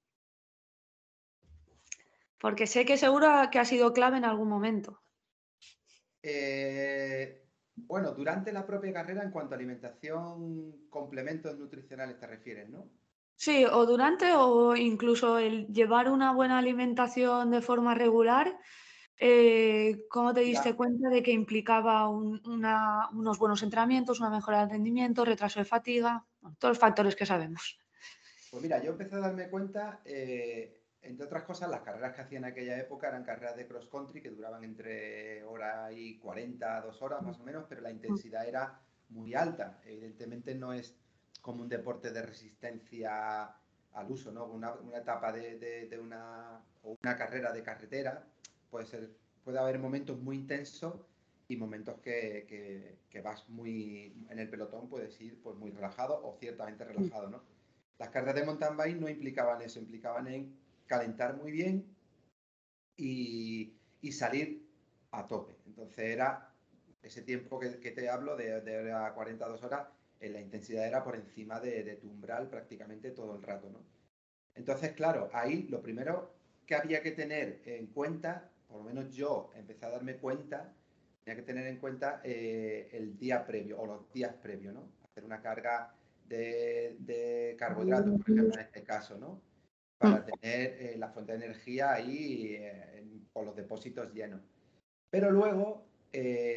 Porque 2.38 2.68
sé 2.68 2.84
que 2.84 2.96
seguro 2.96 3.28
que 3.50 3.58
ha 3.58 3.64
sido 3.64 3.92
clave 3.92 4.18
en 4.18 4.24
algún 4.24 4.48
momento. 4.48 5.02
Eh, 6.22 7.48
bueno, 7.74 8.12
durante 8.12 8.52
la 8.52 8.64
propia 8.64 8.92
carrera, 8.92 9.24
en 9.24 9.32
cuanto 9.32 9.54
a 9.54 9.58
alimentación, 9.58 10.88
complementos 10.88 11.58
nutricionales 11.58 12.20
te 12.20 12.28
refieres, 12.28 12.70
¿no? 12.70 12.88
Sí, 13.34 13.64
o 13.64 13.86
durante 13.86 14.34
o 14.34 14.76
incluso 14.76 15.36
el 15.38 15.66
llevar 15.66 16.08
una 16.08 16.32
buena 16.32 16.58
alimentación 16.58 17.50
de 17.50 17.60
forma 17.60 17.96
regular 17.96 18.56
eh, 19.18 20.06
¿Cómo 20.08 20.34
te 20.34 20.40
diste 20.40 20.74
cuenta 20.74 21.08
de 21.08 21.22
que 21.22 21.32
implicaba 21.32 22.08
unos 22.08 23.38
buenos 23.38 23.62
entrenamientos, 23.62 24.20
una 24.20 24.30
mejora 24.30 24.60
del 24.60 24.70
rendimiento, 24.70 25.24
retraso 25.24 25.60
de 25.60 25.64
fatiga, 25.64 26.24
todos 26.58 26.72
los 26.72 26.78
factores 26.78 27.14
que 27.14 27.26
sabemos? 27.26 27.78
Pues 28.50 28.62
mira, 28.62 28.82
yo 28.82 28.92
empecé 28.92 29.16
a 29.16 29.20
darme 29.20 29.48
cuenta, 29.48 30.00
eh, 30.04 30.82
entre 31.02 31.26
otras 31.26 31.44
cosas, 31.44 31.70
las 31.70 31.82
carreras 31.82 32.14
que 32.14 32.22
hacía 32.22 32.38
en 32.38 32.44
aquella 32.44 32.78
época 32.78 33.08
eran 33.08 33.24
carreras 33.24 33.56
de 33.56 33.66
cross 33.66 33.86
country 33.86 34.20
que 34.20 34.30
duraban 34.30 34.64
entre 34.64 35.44
hora 35.44 35.92
y 35.92 36.18
40, 36.18 36.80
dos 36.80 37.00
horas 37.00 37.22
más 37.22 37.38
o 37.38 37.44
menos, 37.44 37.64
pero 37.68 37.80
la 37.80 37.90
intensidad 37.90 38.46
era 38.46 38.80
muy 39.08 39.34
alta. 39.34 39.80
Evidentemente 39.84 40.54
no 40.54 40.72
es 40.72 40.96
como 41.40 41.62
un 41.62 41.68
deporte 41.68 42.10
de 42.10 42.22
resistencia 42.22 43.54
al 43.92 44.10
uso, 44.10 44.32
¿no? 44.32 44.46
Una, 44.46 44.74
etapa 44.94 45.32
de, 45.32 45.86
de, 45.88 45.98
una, 45.98 46.60
o 46.82 46.96
una 47.02 47.16
carrera 47.16 47.52
de 47.52 47.62
carretera 47.62 48.26
puede 48.72 48.86
ser, 48.86 49.10
puede 49.44 49.58
haber 49.58 49.78
momentos 49.78 50.18
muy 50.18 50.36
intensos 50.36 50.94
y 51.46 51.56
momentos 51.56 52.00
que, 52.00 52.98
vas 53.22 53.46
muy 53.50 54.26
en 54.30 54.38
el 54.38 54.48
pelotón, 54.48 54.88
puedes 54.88 55.20
ir 55.20 55.38
pues 55.42 55.56
muy 55.56 55.70
relajado 55.70 56.18
o 56.24 56.36
ciertamente 56.40 56.82
relajado, 56.82 57.28
¿no? 57.28 57.42
Las 57.98 58.08
carreras 58.08 58.34
de 58.34 58.44
mountain 58.44 58.76
bike 58.76 58.98
no 58.98 59.08
implicaban 59.08 59.60
eso, 59.60 59.78
implicaban 59.78 60.26
en 60.26 60.56
calentar 60.86 61.36
muy 61.36 61.52
bien 61.52 61.84
y, 62.96 63.76
salir 64.10 64.66
a 65.10 65.26
tope. 65.26 65.54
Entonces 65.66 65.98
era 65.98 66.50
ese 67.02 67.22
tiempo 67.22 67.60
que, 67.60 67.68
te 67.68 68.08
hablo 68.08 68.36
de, 68.36 68.62
de 68.62 68.92
a 68.92 69.12
42 69.12 69.62
horas, 69.62 69.88
eh, 70.18 70.30
la 70.30 70.40
intensidad 70.40 70.86
era 70.86 71.04
por 71.04 71.16
encima 71.16 71.60
de, 71.60 71.84
de, 71.84 71.96
tu 71.96 72.08
umbral 72.08 72.48
prácticamente 72.48 73.10
todo 73.10 73.36
el 73.36 73.42
rato, 73.42 73.68
¿no? 73.70 73.80
Entonces, 74.54 74.92
claro, 74.92 75.28
ahí 75.32 75.64
lo 75.64 75.82
primero 75.82 76.34
que 76.66 76.74
había 76.74 77.02
que 77.02 77.10
tener 77.10 77.62
en 77.66 77.86
cuenta, 77.88 78.51
por 78.72 78.80
lo 78.80 78.86
menos 78.86 79.14
yo 79.14 79.50
empecé 79.54 79.84
a 79.84 79.90
darme 79.90 80.16
cuenta, 80.16 80.72
tenía 81.22 81.36
que 81.36 81.46
tener 81.46 81.66
en 81.66 81.76
cuenta 81.76 82.22
eh, 82.24 82.88
el 82.92 83.18
día 83.18 83.44
previo 83.44 83.78
o 83.78 83.86
los 83.86 84.10
días 84.12 84.34
previos, 84.42 84.72
¿no? 84.72 84.88
Hacer 85.04 85.24
una 85.24 85.42
carga 85.42 85.94
de, 86.26 87.54
carbohidratos, 87.58 88.18
por 88.18 88.30
ejemplo, 88.30 88.54
en 88.54 88.60
este 88.60 88.82
caso, 88.82 89.18
¿no? 89.18 89.42
Para 89.98 90.20
mm. 90.20 90.24
tener 90.24 90.76
eh, 90.80 90.96
la 90.96 91.10
fuente 91.10 91.32
de 91.32 91.44
energía 91.44 91.92
ahí 91.92 92.58
con 93.34 93.44
los 93.44 93.54
depósitos 93.54 94.12
llenos. 94.14 94.40
Pero 95.10 95.30
luego 95.30 95.86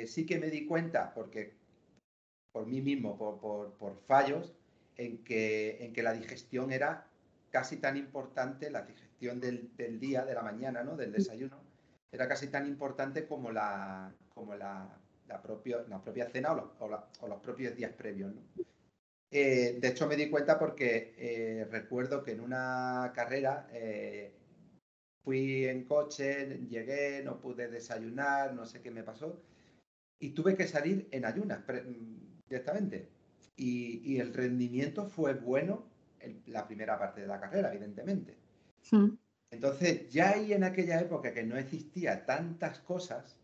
sí 0.06 0.26
que 0.26 0.40
me 0.40 0.50
di 0.50 0.66
cuenta, 0.66 1.14
porque 1.14 1.54
por 2.54 2.66
mí 2.66 2.82
mismo, 2.82 3.18
por, 3.18 4.00
fallos, 4.08 4.56
en 4.96 5.24
que, 5.26 5.84
en 5.84 5.92
que 5.92 6.02
la 6.02 6.14
digestión 6.14 6.72
era 6.72 7.08
casi 7.50 7.78
tan 7.78 7.98
importante, 7.98 8.70
la 8.70 8.84
digestión 8.84 9.42
del, 9.42 10.00
día, 10.00 10.24
de 10.24 10.34
la 10.34 10.42
mañana, 10.42 10.84
¿no? 10.84 10.96
del 10.96 11.12
desayuno, 11.12 11.65
era 12.12 12.28
casi 12.28 12.48
tan 12.48 12.68
importante 12.68 13.28
como 13.28 13.52
la, 13.52 14.14
como 14.34 14.56
la, 14.56 14.98
la, 15.28 15.42
propia 15.42 16.30
cena 16.30 16.54
o, 16.54 17.28
los 17.28 17.40
propios 17.42 17.76
días 17.76 17.92
previos. 17.94 18.34
Eh, 19.32 19.78
de 19.82 19.88
hecho, 19.88 20.08
me 20.08 20.16
di 20.16 20.30
cuenta 20.30 20.58
porque 20.58 21.14
eh, 21.18 21.66
recuerdo 21.66 22.24
que 22.24 22.32
en 22.32 22.40
una 22.40 23.12
carrera 23.14 23.68
eh, 23.72 24.34
fui 25.24 25.66
en 25.66 25.84
coche, 25.86 26.60
llegué, 26.70 27.24
no 27.24 27.40
pude 27.40 27.68
desayunar, 27.68 28.54
no 28.54 28.66
sé 28.66 28.82
qué 28.82 28.92
me 28.92 29.04
pasó, 29.04 29.42
y 30.20 30.30
tuve 30.30 30.56
que 30.56 30.68
salir 30.68 31.08
en 31.12 31.26
ayunas 31.26 31.64
directamente. 32.48 33.10
Y, 33.58 34.20
el 34.20 34.34
rendimiento 34.34 35.06
fue 35.06 35.34
bueno 35.34 35.86
en 36.20 36.42
la 36.48 36.68
primera 36.68 36.98
parte 36.98 37.22
de 37.22 37.28
la 37.28 37.40
carrera, 37.40 37.74
evidentemente. 37.74 38.36
Hmm. 38.92 39.16
Entonces, 39.56 40.10
ya 40.10 40.32
ahí 40.32 40.52
en 40.52 40.66
aquella 40.66 41.00
época 41.00 41.34
que 41.34 41.44
no 41.44 41.58
existía 41.58 42.26
tantas 42.26 42.80
cosas, 42.80 43.38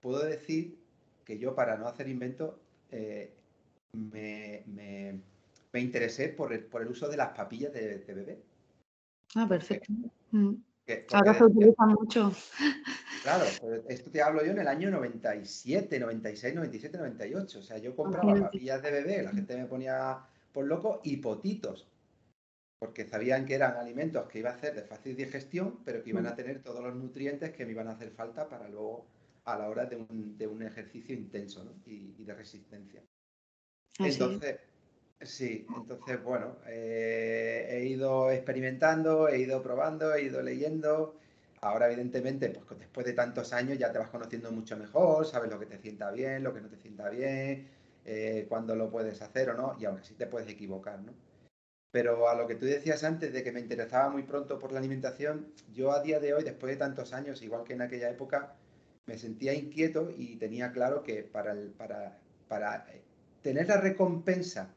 puedo 0.00 0.24
decir 0.24 0.78
que 1.22 1.38
yo 1.38 1.54
para 1.54 1.76
no 1.76 1.86
hacer 1.86 2.08
invento 2.08 2.58
eh, 2.90 3.30
me, 3.92 4.64
interesé 5.74 6.30
por 6.30 6.54
el, 6.54 6.64
por 6.64 6.80
el, 6.80 6.88
uso 6.88 7.08
de 7.08 7.18
las 7.18 7.36
papillas 7.36 7.74
de, 7.74 8.02
bebé. 8.06 8.38
Ah, 9.34 9.46
perfecto. 9.46 9.92
Hmm. 10.30 10.54
Ahora 11.12 11.34
se 11.34 11.44
utiliza 11.44 11.86
mucho. 11.86 12.32
Claro, 13.22 13.46
pues 13.58 13.80
esto 13.88 14.10
te 14.10 14.20
hablo 14.20 14.44
yo 14.44 14.50
en 14.50 14.58
el 14.58 14.68
año 14.68 14.90
97, 14.90 15.98
96, 15.98 16.54
97, 16.54 16.98
98. 16.98 17.58
O 17.58 17.62
sea, 17.62 17.78
yo 17.78 17.96
compraba 17.96 18.38
papillas 18.38 18.82
de 18.82 18.90
bebé, 18.90 19.22
la 19.22 19.30
gente 19.30 19.56
me 19.56 19.64
ponía 19.64 20.18
por 20.52 20.66
loco 20.66 21.00
y 21.02 21.16
potitos. 21.16 21.88
Porque 22.84 23.06
sabían 23.06 23.46
que 23.46 23.54
eran 23.54 23.78
alimentos 23.78 24.28
que 24.28 24.40
iba 24.40 24.50
a 24.50 24.52
hacer 24.52 24.74
de 24.74 24.82
fácil 24.82 25.16
digestión, 25.16 25.82
pero 25.86 26.02
que 26.02 26.10
iban 26.10 26.26
a 26.26 26.32
mm. 26.32 26.36
tener 26.36 26.62
todos 26.62 26.84
los 26.84 26.94
nutrientes 26.94 27.50
que 27.50 27.64
me 27.64 27.72
iban 27.72 27.88
a 27.88 27.92
hacer 27.92 28.10
falta 28.10 28.46
para 28.46 28.68
luego 28.68 29.06
a 29.44 29.56
la 29.56 29.70
hora 29.70 29.86
de 29.86 29.96
un, 29.96 30.62
ejercicio 30.62 31.14
intenso 31.14 31.64
y, 31.86 32.22
de 32.22 32.34
resistencia. 32.34 33.02
Entonces, 33.98 34.58
Sí, 35.22 35.66
entonces, 35.74 36.22
bueno, 36.22 36.58
eh, 36.66 37.66
he 37.70 37.86
ido 37.86 38.30
experimentando, 38.30 39.28
he 39.28 39.38
ido 39.38 39.62
probando, 39.62 40.14
he 40.14 40.24
ido 40.24 40.42
leyendo. 40.42 41.16
Ahora, 41.62 41.86
evidentemente, 41.86 42.50
pues 42.68 42.80
después 42.80 43.06
de 43.06 43.14
tantos 43.14 43.54
años 43.54 43.78
ya 43.78 43.90
te 43.90 43.98
vas 43.98 44.10
conociendo 44.10 44.52
mucho 44.52 44.76
mejor, 44.76 45.24
sabes 45.24 45.50
lo 45.50 45.58
que 45.58 45.64
te 45.64 45.78
sienta 45.78 46.10
bien, 46.10 46.42
lo 46.42 46.52
que 46.52 46.60
no 46.60 46.68
te 46.68 46.76
sienta 46.76 47.08
bien, 47.08 47.66
eh, 48.04 48.44
cuándo 48.46 48.76
lo 48.76 48.90
puedes 48.90 49.22
hacer 49.22 49.48
o 49.48 49.54
no, 49.54 49.74
y 49.80 49.86
aún 49.86 50.00
así 50.00 50.12
te 50.12 50.26
puedes 50.26 50.50
equivocar, 50.50 51.00
¿no? 51.00 51.14
Pero 51.94 52.28
a 52.28 52.34
lo 52.34 52.48
que 52.48 52.56
tú 52.56 52.66
decías 52.66 53.04
antes 53.04 53.32
de 53.32 53.44
que 53.44 53.52
me 53.52 53.60
interesaba 53.60 54.10
muy 54.10 54.24
pronto 54.24 54.58
por 54.58 54.72
la 54.72 54.80
alimentación, 54.80 55.46
yo 55.72 55.92
a 55.92 56.02
día 56.02 56.18
de 56.18 56.34
hoy, 56.34 56.42
después 56.42 56.72
de 56.72 56.76
tantos 56.76 57.12
años, 57.12 57.40
igual 57.40 57.62
que 57.62 57.74
en 57.74 57.82
aquella 57.82 58.10
época, 58.10 58.56
me 59.06 59.16
sentía 59.16 59.54
inquieto 59.54 60.10
y 60.10 60.34
tenía 60.34 60.72
claro 60.72 61.04
que 61.04 61.22
para, 61.22 61.54
para, 61.78 62.18
para 62.48 62.84
tener 63.42 63.68
la 63.68 63.76
recompensa 63.76 64.74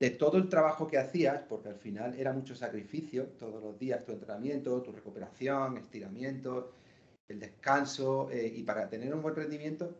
de 0.00 0.10
todo 0.10 0.38
el 0.38 0.48
trabajo 0.48 0.88
que 0.88 0.98
hacías, 0.98 1.42
porque 1.48 1.68
al 1.68 1.78
final 1.78 2.18
era 2.18 2.32
mucho 2.32 2.56
sacrificio, 2.56 3.26
todos 3.38 3.62
los 3.62 3.78
días 3.78 4.04
tu 4.04 4.10
entrenamiento, 4.10 4.82
tu 4.82 4.90
recuperación, 4.90 5.76
estiramiento, 5.76 6.72
el 7.28 7.38
descanso, 7.38 8.32
eh, 8.32 8.52
y 8.52 8.64
para 8.64 8.88
tener 8.88 9.14
un 9.14 9.22
buen 9.22 9.36
rendimiento 9.36 9.94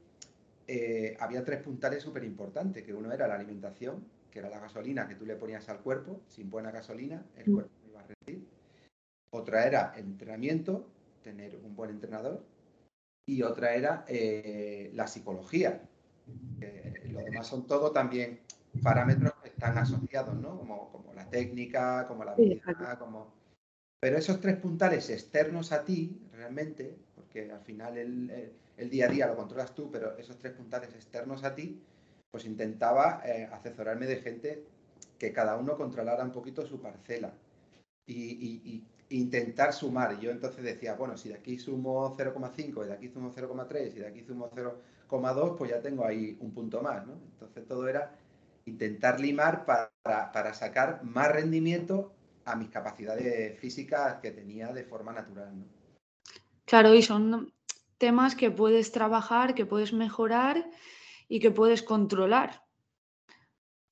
eh, 0.67 1.17
había 1.21 1.45
tres 1.45 1.63
puntales 1.63 2.03
súper 2.03 2.25
importantes, 2.25 2.83
que 2.83 2.93
uno 2.93 3.13
era 3.13 3.29
la 3.29 3.37
alimentación, 3.37 4.16
que 4.37 4.41
era 4.41 4.51
la 4.51 4.61
gasolina 4.61 5.09
que 5.09 5.15
tú 5.15 5.25
le 5.25 5.35
ponías 5.35 5.67
al 5.71 5.81
cuerpo, 5.81 6.21
sin 6.29 6.51
buena 6.51 6.71
gasolina 6.71 7.25
el 7.37 7.51
mm. 7.51 7.55
cuerpo 7.55 7.73
no 7.81 7.89
iba 7.89 8.01
a 8.01 8.07
rendir. 8.07 8.47
Otra 9.31 9.67
era 9.67 9.95
el 9.97 10.05
entrenamiento, 10.05 10.91
tener 11.23 11.57
un 11.57 11.75
buen 11.75 11.89
entrenador, 11.89 12.45
y 13.27 13.41
otra 13.41 13.75
era 13.75 14.05
eh, 14.07 14.91
la 14.93 15.07
psicología. 15.07 15.81
lo 17.09 17.21
demás 17.21 17.47
son 17.47 17.67
todo 17.67 17.93
también 17.93 18.41
parámetros 18.83 19.33
que 19.43 19.49
están 19.49 19.79
asociados, 19.79 20.35
¿no? 20.35 20.59
Como, 20.59 20.93
como 20.93 21.15
la 21.15 21.31
técnica, 21.31 22.07
como 22.07 22.23
la 22.23 22.33
habilidad, 22.33 22.99
como... 22.99 23.33
Pero 23.99 24.19
esos 24.19 24.39
tres 24.39 24.57
puntales 24.57 25.09
externos 25.09 25.73
a 25.73 25.83
ti, 25.83 26.21
realmente, 26.33 26.95
porque 27.15 27.51
al 27.51 27.63
final 27.63 27.97
el, 27.97 28.53
el, 28.77 28.91
día 28.91 29.07
a 29.07 29.09
día 29.09 29.27
lo 29.29 29.37
controlas 29.37 29.75
tú, 29.75 29.91
pero 29.91 30.15
esos 30.19 30.37
tres 30.37 30.53
puntales 30.53 30.95
externos 30.95 31.43
a 31.43 31.55
ti, 31.55 31.83
pues 32.31 32.45
intentaba 32.45 33.23
eh, 33.25 33.49
asesorarme 33.53 34.07
de 34.07 34.17
gente 34.17 34.65
que 35.19 35.33
cada 35.33 35.57
uno 35.57 35.77
controlara 35.77 36.25
un 36.25 36.33
poquito 36.33 36.67
su 36.67 36.81
parcela 36.81 37.33
y, 38.07 38.85
intentar 39.09 39.73
sumar. 39.73 40.19
Yo 40.19 40.33
entonces 40.33 40.65
decía, 40.65 40.95
bueno, 40.95 41.17
si 41.17 41.29
de 41.29 41.37
aquí 41.37 41.59
sumo 41.59 42.17
0,5 42.17 42.85
y 42.85 42.89
de 42.89 42.93
aquí 42.93 43.09
sumo 43.09 43.33
0,3 43.33 43.95
y 43.95 43.99
de 44.01 44.07
aquí 44.07 44.25
sumo 44.25 44.51
0,2, 44.51 45.57
pues 45.57 45.71
ya 45.71 45.81
tengo 45.81 46.05
ahí 46.05 46.37
un 46.41 46.53
punto 46.53 46.83
más. 46.83 47.05
Entonces 47.07 47.65
todo 47.67 47.87
era 47.87 48.17
intentar 48.65 49.21
limar 49.21 49.65
para, 49.65 50.55
sacar 50.55 51.05
más 51.05 51.31
rendimiento 51.31 52.13
a 52.45 52.57
mis 52.57 52.69
capacidades 52.69 53.59
físicas 53.59 54.17
que 54.21 54.33
tenía 54.33 54.73
de 54.73 54.85
forma 54.85 55.13
natural. 55.13 55.53
Claro, 56.65 56.95
y 56.95 57.03
son 57.03 57.53
temas 57.99 58.35
que 58.35 58.51
puedes 58.51 58.91
trabajar, 58.93 59.55
que 59.55 59.67
puedes 59.67 59.93
mejorar 59.93 60.69
y 61.29 61.41
que 61.41 61.51
puedes 61.51 61.83
controlar. 61.83 62.63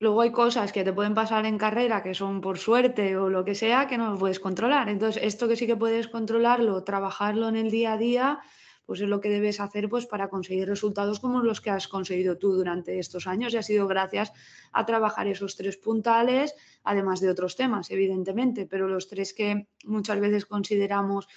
Luego 0.00 0.20
hay 0.20 0.32
cosas 0.32 0.72
que 0.72 0.84
te 0.84 0.92
pueden 0.92 1.14
pasar 1.14 1.46
en 1.46 1.56
carrera 1.56 2.02
que 2.02 2.14
son 2.14 2.40
por 2.40 2.58
suerte 2.58 3.16
o 3.16 3.30
lo 3.30 3.44
que 3.44 3.54
sea 3.54 3.86
que 3.86 3.96
no 3.96 4.18
puedes 4.18 4.40
controlar. 4.40 4.88
Entonces, 4.88 5.22
esto 5.22 5.48
que 5.48 5.56
sí 5.56 5.66
que 5.66 5.76
puedes 5.76 6.08
controlarlo, 6.08 6.84
trabajarlo 6.84 7.48
en 7.48 7.56
el 7.56 7.70
día 7.70 7.94
a 7.94 7.98
día, 7.98 8.40
pues 8.86 9.00
es 9.00 9.08
lo 9.08 9.20
que 9.20 9.30
debes 9.30 9.60
hacer 9.60 9.88
pues 9.88 10.06
para 10.06 10.28
conseguir 10.28 10.68
resultados 10.68 11.20
como 11.20 11.40
los 11.40 11.60
que 11.60 11.70
has 11.70 11.88
conseguido 11.88 12.36
tú 12.36 12.52
durante 12.52 12.98
estos 12.98 13.26
años 13.26 13.54
y 13.54 13.56
ha 13.56 13.62
sido 13.62 13.86
gracias 13.86 14.32
a 14.72 14.84
trabajar 14.84 15.26
esos 15.26 15.56
tres 15.56 15.76
puntales, 15.76 16.54
además 16.82 17.20
de 17.20 17.30
otros 17.30 17.56
temas, 17.56 17.90
evidentemente, 17.90 18.66
pero 18.66 18.88
los 18.88 19.08
tres 19.08 19.32
que 19.32 19.68
muchas 19.84 20.20
veces 20.20 20.44
consideramos 20.44 21.28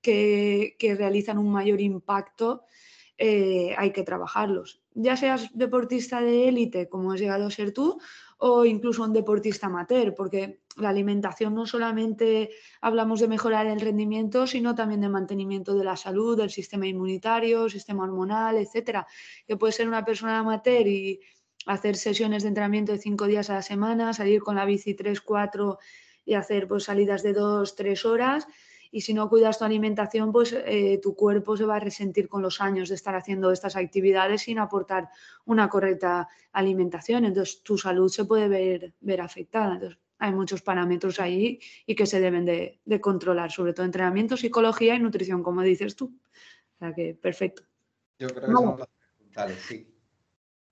que, 0.00 0.76
realizan 0.98 1.38
un 1.38 1.52
mayor 1.52 1.80
impacto, 1.80 2.64
eh, 3.16 3.74
hay 3.76 3.92
que 3.92 4.02
trabajarlos. 4.02 4.80
Ya 5.00 5.16
seas 5.16 5.50
deportista 5.54 6.20
de 6.20 6.48
élite, 6.48 6.88
como 6.88 7.12
has 7.12 7.20
llegado 7.20 7.46
a 7.46 7.52
ser 7.52 7.72
tú, 7.72 8.00
o 8.36 8.64
incluso 8.64 9.04
un 9.04 9.12
deportista 9.12 9.68
amateur, 9.68 10.12
porque 10.12 10.58
la 10.76 10.88
alimentación 10.88 11.54
no 11.54 11.66
solamente 11.66 12.50
hablamos 12.80 13.20
de 13.20 13.28
mejorar 13.28 13.68
el 13.68 13.80
rendimiento, 13.80 14.48
sino 14.48 14.74
también 14.74 15.00
de 15.00 15.08
mantenimiento 15.08 15.76
de 15.76 15.84
la 15.84 15.96
salud, 15.96 16.36
del 16.36 16.50
sistema 16.50 16.88
inmunitario, 16.88 17.68
sistema 17.68 18.02
hormonal, 18.02 18.56
etcétera. 18.56 19.06
Que 19.46 19.56
puede 19.56 19.72
ser 19.72 19.86
una 19.86 20.04
persona 20.04 20.40
amateur 20.40 20.88
y 20.88 21.20
hacer 21.66 21.94
sesiones 21.94 22.42
de 22.42 22.48
entrenamiento 22.48 22.90
de 22.90 22.98
cinco 22.98 23.26
días 23.28 23.50
a 23.50 23.54
la 23.54 23.62
semana, 23.62 24.12
salir 24.12 24.42
con 24.42 24.56
la 24.56 24.64
bici 24.64 24.94
tres, 24.94 25.20
cuatro 25.20 25.78
y 26.24 26.34
hacer 26.34 26.66
pues, 26.66 26.82
salidas 26.82 27.22
de 27.22 27.34
dos, 27.34 27.76
tres 27.76 28.04
horas 28.04 28.48
y 28.90 29.02
si 29.02 29.14
no 29.14 29.28
cuidas 29.28 29.58
tu 29.58 29.64
alimentación, 29.64 30.32
pues 30.32 30.52
eh, 30.52 30.98
tu 31.02 31.14
cuerpo 31.14 31.56
se 31.56 31.64
va 31.64 31.76
a 31.76 31.80
resentir 31.80 32.28
con 32.28 32.42
los 32.42 32.60
años 32.60 32.88
de 32.88 32.94
estar 32.94 33.14
haciendo 33.14 33.50
estas 33.50 33.76
actividades 33.76 34.42
sin 34.42 34.58
aportar 34.58 35.08
una 35.44 35.68
correcta 35.68 36.28
alimentación. 36.52 37.24
Entonces 37.24 37.62
tu 37.62 37.78
salud 37.78 38.08
se 38.08 38.24
puede 38.24 38.48
ver, 38.48 38.94
ver 39.00 39.20
afectada. 39.20 39.74
Entonces 39.74 39.98
hay 40.18 40.32
muchos 40.32 40.62
parámetros 40.62 41.20
ahí 41.20 41.60
y 41.86 41.94
que 41.94 42.06
se 42.06 42.20
deben 42.20 42.44
de, 42.44 42.80
controlar, 43.00 43.52
sobre 43.52 43.72
todo 43.72 43.86
entrenamiento, 43.86 44.36
psicología 44.36 44.94
y 44.94 45.00
nutrición, 45.00 45.42
como 45.42 45.62
dices 45.62 45.94
tú. 45.94 46.18
O 46.76 46.78
sea 46.78 46.94
que 46.94 47.14
perfecto. 47.14 47.62
Yo 48.18 48.28
creo 48.28 48.46
que 48.46 48.52
son 48.52 48.78
las 49.34 49.52
sí. 49.60 49.94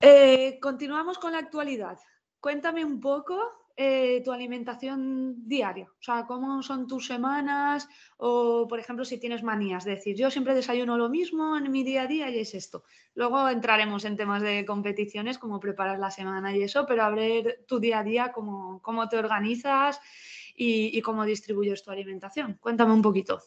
Eh, 0.01 0.59
continuamos 0.61 1.19
con 1.19 1.33
la 1.33 1.39
actualidad. 1.39 1.99
Cuéntame 2.41 2.85
un 2.85 3.01
poco 3.01 3.66
eh, 3.77 4.23
tu 4.25 4.33
alimentación 4.33 5.47
diaria? 5.47 5.87
O 5.87 6.03
sea, 6.03 6.25
¿cómo 6.27 6.63
son 6.63 6.87
tus 6.87 7.07
semanas? 7.07 7.89
O, 8.17 8.67
por 8.69 8.79
ejemplo, 8.79 9.05
si 9.05 9.19
tienes 9.19 9.43
manías, 9.43 9.85
decir, 9.85 10.17
yo 10.17 10.31
siempre 10.31 10.55
desayuno 10.55 10.97
lo 10.97 11.09
mismo 11.09 11.57
en 11.57 11.71
mi 11.71 11.85
día 11.85 12.03
a 12.03 12.07
día 12.07 12.31
y 12.31 12.39
es 12.39 12.55
esto. 12.55 12.85
Luego 13.15 13.49
entraremos 13.49 14.05
en 14.05 14.17
temas 14.17 14.43
de 14.43 14.65
competiciones, 14.65 15.39
como 15.39 15.61
preparar 15.61 15.99
la 15.99 16.11
semana 16.11 16.57
y 16.57 16.63
eso, 16.63 16.87
pero 16.87 17.03
a 17.05 17.11
ver 17.11 17.65
tu 17.67 17.79
día 17.79 18.01
a 18.01 18.05
día, 18.05 18.33
cómo, 18.33 18.81
cómo 18.83 19.09
te 19.09 19.19
organizas 19.19 20.01
y, 20.57 21.01
cómo 21.03 21.25
distribuyes 21.25 21.83
tu 21.83 21.91
alimentación. 21.91 22.59
Cuéntame 22.61 22.93
un 22.93 23.03
poquito. 23.03 23.43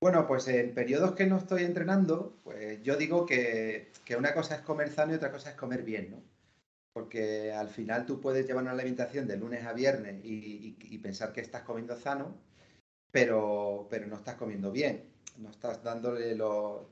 Bueno, 0.00 0.26
pues 0.26 0.48
en 0.48 0.74
periodos 0.74 1.12
que 1.12 1.26
no 1.26 1.36
estoy 1.36 1.64
entrenando, 1.64 2.40
pues 2.42 2.82
yo 2.82 2.96
digo 2.96 3.24
que, 3.24 3.92
una 4.16 4.34
cosa 4.34 4.56
es 4.56 4.60
comer 4.62 4.90
sano 4.90 5.12
y 5.12 5.16
otra 5.16 5.30
cosa 5.30 5.50
es 5.50 5.56
comer 5.56 5.82
bien, 5.82 6.10
¿no? 6.10 6.22
Porque 6.92 7.52
al 7.52 7.68
final 7.68 8.06
tú 8.06 8.20
puedes 8.20 8.46
llevar 8.46 8.64
una 8.64 8.72
alimentación 8.72 9.26
de 9.26 9.36
lunes 9.36 9.64
a 9.64 9.72
viernes 9.72 10.20
y, 10.24 10.98
pensar 10.98 11.32
que 11.32 11.40
estás 11.40 11.62
comiendo 11.62 11.96
sano, 11.96 12.36
pero, 13.10 13.86
pero 13.90 14.06
no 14.06 14.16
estás 14.16 14.36
comiendo 14.36 14.70
bien. 14.70 15.10
No 15.38 15.50
estás 15.50 15.82
dándole 15.82 16.36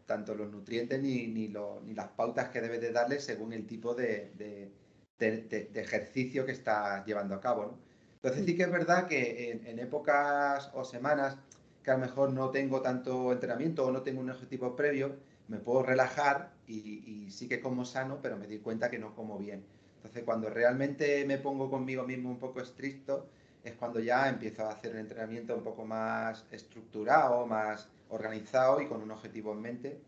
tanto 0.06 0.34
los 0.34 0.50
nutrientes 0.50 1.00
ni, 1.02 1.26
ni, 1.26 1.48
las 1.48 2.08
pautas 2.16 2.48
que 2.48 2.60
debes 2.60 2.80
de 2.80 2.92
darle 2.92 3.20
según 3.20 3.52
el 3.52 3.66
tipo 3.66 3.94
de, 3.94 4.72
ejercicio 5.18 6.46
que 6.46 6.52
estás 6.52 7.04
llevando 7.06 7.34
a 7.34 7.40
cabo, 7.40 7.66
¿no? 7.66 7.78
Entonces 8.16 8.44
sí 8.44 8.56
que 8.56 8.64
es 8.64 8.70
verdad 8.70 9.06
que 9.06 9.50
en 9.64 9.78
épocas 9.78 10.70
o 10.74 10.84
semanas 10.84 11.38
que 11.82 11.90
a 11.90 11.94
lo 11.94 12.00
mejor 12.00 12.32
no 12.32 12.50
tengo 12.50 12.82
tanto 12.82 13.32
entrenamiento 13.32 13.86
o 13.86 13.92
no 13.92 14.02
tengo 14.02 14.20
un 14.20 14.30
objetivo 14.30 14.76
previo, 14.76 15.16
me 15.48 15.58
puedo 15.58 15.82
relajar 15.82 16.52
y, 16.66 17.28
sí 17.30 17.48
que 17.48 17.60
como 17.60 17.84
sano, 17.84 18.20
pero 18.22 18.36
me 18.36 18.46
di 18.46 18.58
cuenta 18.58 18.90
que 18.90 18.98
no 18.98 19.14
como 19.14 19.38
bien. 19.38 19.64
Entonces, 20.00 20.24
cuando 20.24 20.48
realmente 20.48 21.26
me 21.26 21.36
pongo 21.36 21.68
conmigo 21.68 22.04
mismo 22.04 22.30
un 22.30 22.38
poco 22.38 22.62
estricto, 22.62 23.28
es 23.62 23.74
cuando 23.74 24.00
ya 24.00 24.30
empiezo 24.30 24.64
a 24.64 24.72
hacer 24.72 24.92
un 24.92 24.98
entrenamiento 24.98 25.54
un 25.54 25.62
poco 25.62 25.84
más 25.84 26.46
estructurado, 26.50 27.46
más 27.46 27.86
organizado 28.08 28.80
y 28.80 28.86
con 28.86 29.02
un 29.02 29.10
objetivo 29.10 29.52
en 29.52 29.60
mente. 29.60 30.00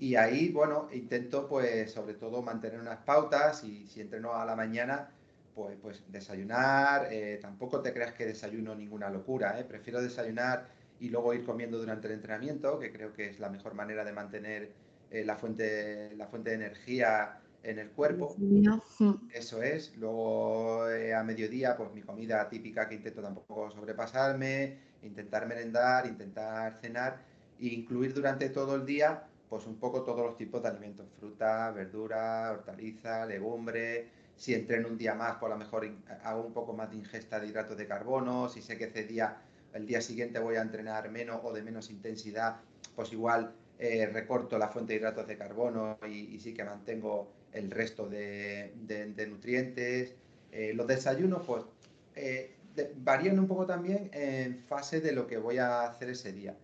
Y 0.00 0.16
ahí, 0.16 0.48
bueno, 0.50 0.88
intento 0.92 1.46
pues 1.48 1.92
sobre 1.92 2.14
todo 2.14 2.42
mantener 2.42 2.80
unas 2.80 2.98
pautas 3.04 3.62
y 3.62 3.86
si 3.86 4.00
entreno 4.00 4.34
a 4.34 4.44
la 4.44 4.56
mañana, 4.56 5.10
pues, 5.54 5.76
pues 5.80 6.02
desayunar. 6.08 7.06
Eh, 7.12 7.38
tampoco 7.40 7.80
te 7.80 7.92
creas 7.92 8.14
que 8.14 8.26
desayuno 8.26 8.74
ninguna 8.74 9.10
locura, 9.10 9.60
¿eh? 9.60 9.64
prefiero 9.64 10.02
desayunar 10.02 10.66
y 10.98 11.08
luego 11.08 11.34
ir 11.34 11.44
comiendo 11.44 11.78
durante 11.78 12.08
el 12.08 12.14
entrenamiento, 12.14 12.80
que 12.80 12.92
creo 12.92 13.12
que 13.12 13.28
es 13.28 13.38
la 13.38 13.48
mejor 13.48 13.74
manera 13.74 14.04
de 14.04 14.12
mantener 14.12 14.72
eh, 15.10 15.24
la, 15.24 15.36
fuente, 15.36 16.14
la 16.16 16.26
fuente 16.26 16.50
de 16.50 16.56
energía 16.56 17.39
en 17.62 17.78
el 17.78 17.90
cuerpo. 17.90 18.34
Eso 19.32 19.62
es. 19.62 19.96
Luego 19.96 20.88
eh, 20.90 21.14
a 21.14 21.22
mediodía, 21.22 21.76
pues 21.76 21.92
mi 21.92 22.02
comida 22.02 22.48
típica 22.48 22.88
que 22.88 22.94
intento 22.94 23.22
tampoco 23.22 23.70
sobrepasarme, 23.70 24.78
intentar 25.02 25.46
merendar, 25.46 26.06
intentar 26.06 26.78
cenar 26.80 27.22
e 27.58 27.66
incluir 27.66 28.14
durante 28.14 28.48
todo 28.50 28.76
el 28.76 28.86
día, 28.86 29.24
pues 29.48 29.66
un 29.66 29.76
poco 29.76 30.02
todos 30.02 30.24
los 30.24 30.36
tipos 30.36 30.62
de 30.62 30.68
alimentos, 30.68 31.06
fruta, 31.18 31.70
verdura, 31.70 32.50
hortaliza, 32.52 33.26
legumbre. 33.26 34.08
Si 34.36 34.54
entreno 34.54 34.88
un 34.88 34.96
día 34.96 35.14
más, 35.14 35.36
pues 35.36 35.52
a 35.52 35.54
lo 35.54 35.58
mejor 35.58 35.86
hago 36.24 36.42
un 36.42 36.54
poco 36.54 36.72
más 36.72 36.90
de 36.90 36.96
ingesta 36.96 37.38
de 37.38 37.48
hidratos 37.48 37.76
de 37.76 37.86
carbono. 37.86 38.48
Si 38.48 38.62
sé 38.62 38.78
que 38.78 38.84
ese 38.84 39.04
día 39.04 39.36
el 39.74 39.86
día 39.86 40.00
siguiente 40.00 40.38
voy 40.38 40.56
a 40.56 40.62
entrenar 40.62 41.10
menos 41.10 41.40
o 41.44 41.52
de 41.52 41.62
menos 41.62 41.90
intensidad, 41.90 42.56
pues 42.94 43.12
igual 43.12 43.54
eh, 43.78 44.06
recorto 44.12 44.58
la 44.58 44.68
fuente 44.68 44.92
de 44.92 44.98
hidratos 44.98 45.26
de 45.26 45.36
carbono 45.36 45.98
y, 46.08 46.38
sí 46.38 46.52
que 46.52 46.64
mantengo 46.64 47.32
el 47.52 47.70
resto 47.70 48.08
de, 48.08 48.72
nutrientes. 49.28 50.14
Eh, 50.52 50.72
los 50.74 50.86
desayunos, 50.86 51.42
pues, 51.46 51.64
eh, 52.14 52.56
varían 52.96 53.38
un 53.38 53.46
poco 53.46 53.66
también 53.66 54.10
en 54.12 54.58
fase 54.58 55.00
de 55.00 55.12
lo 55.12 55.26
que 55.26 55.38
voy 55.38 55.58
a 55.58 55.82
hacer 55.82 56.10
ese 56.10 56.32
día. 56.32 56.56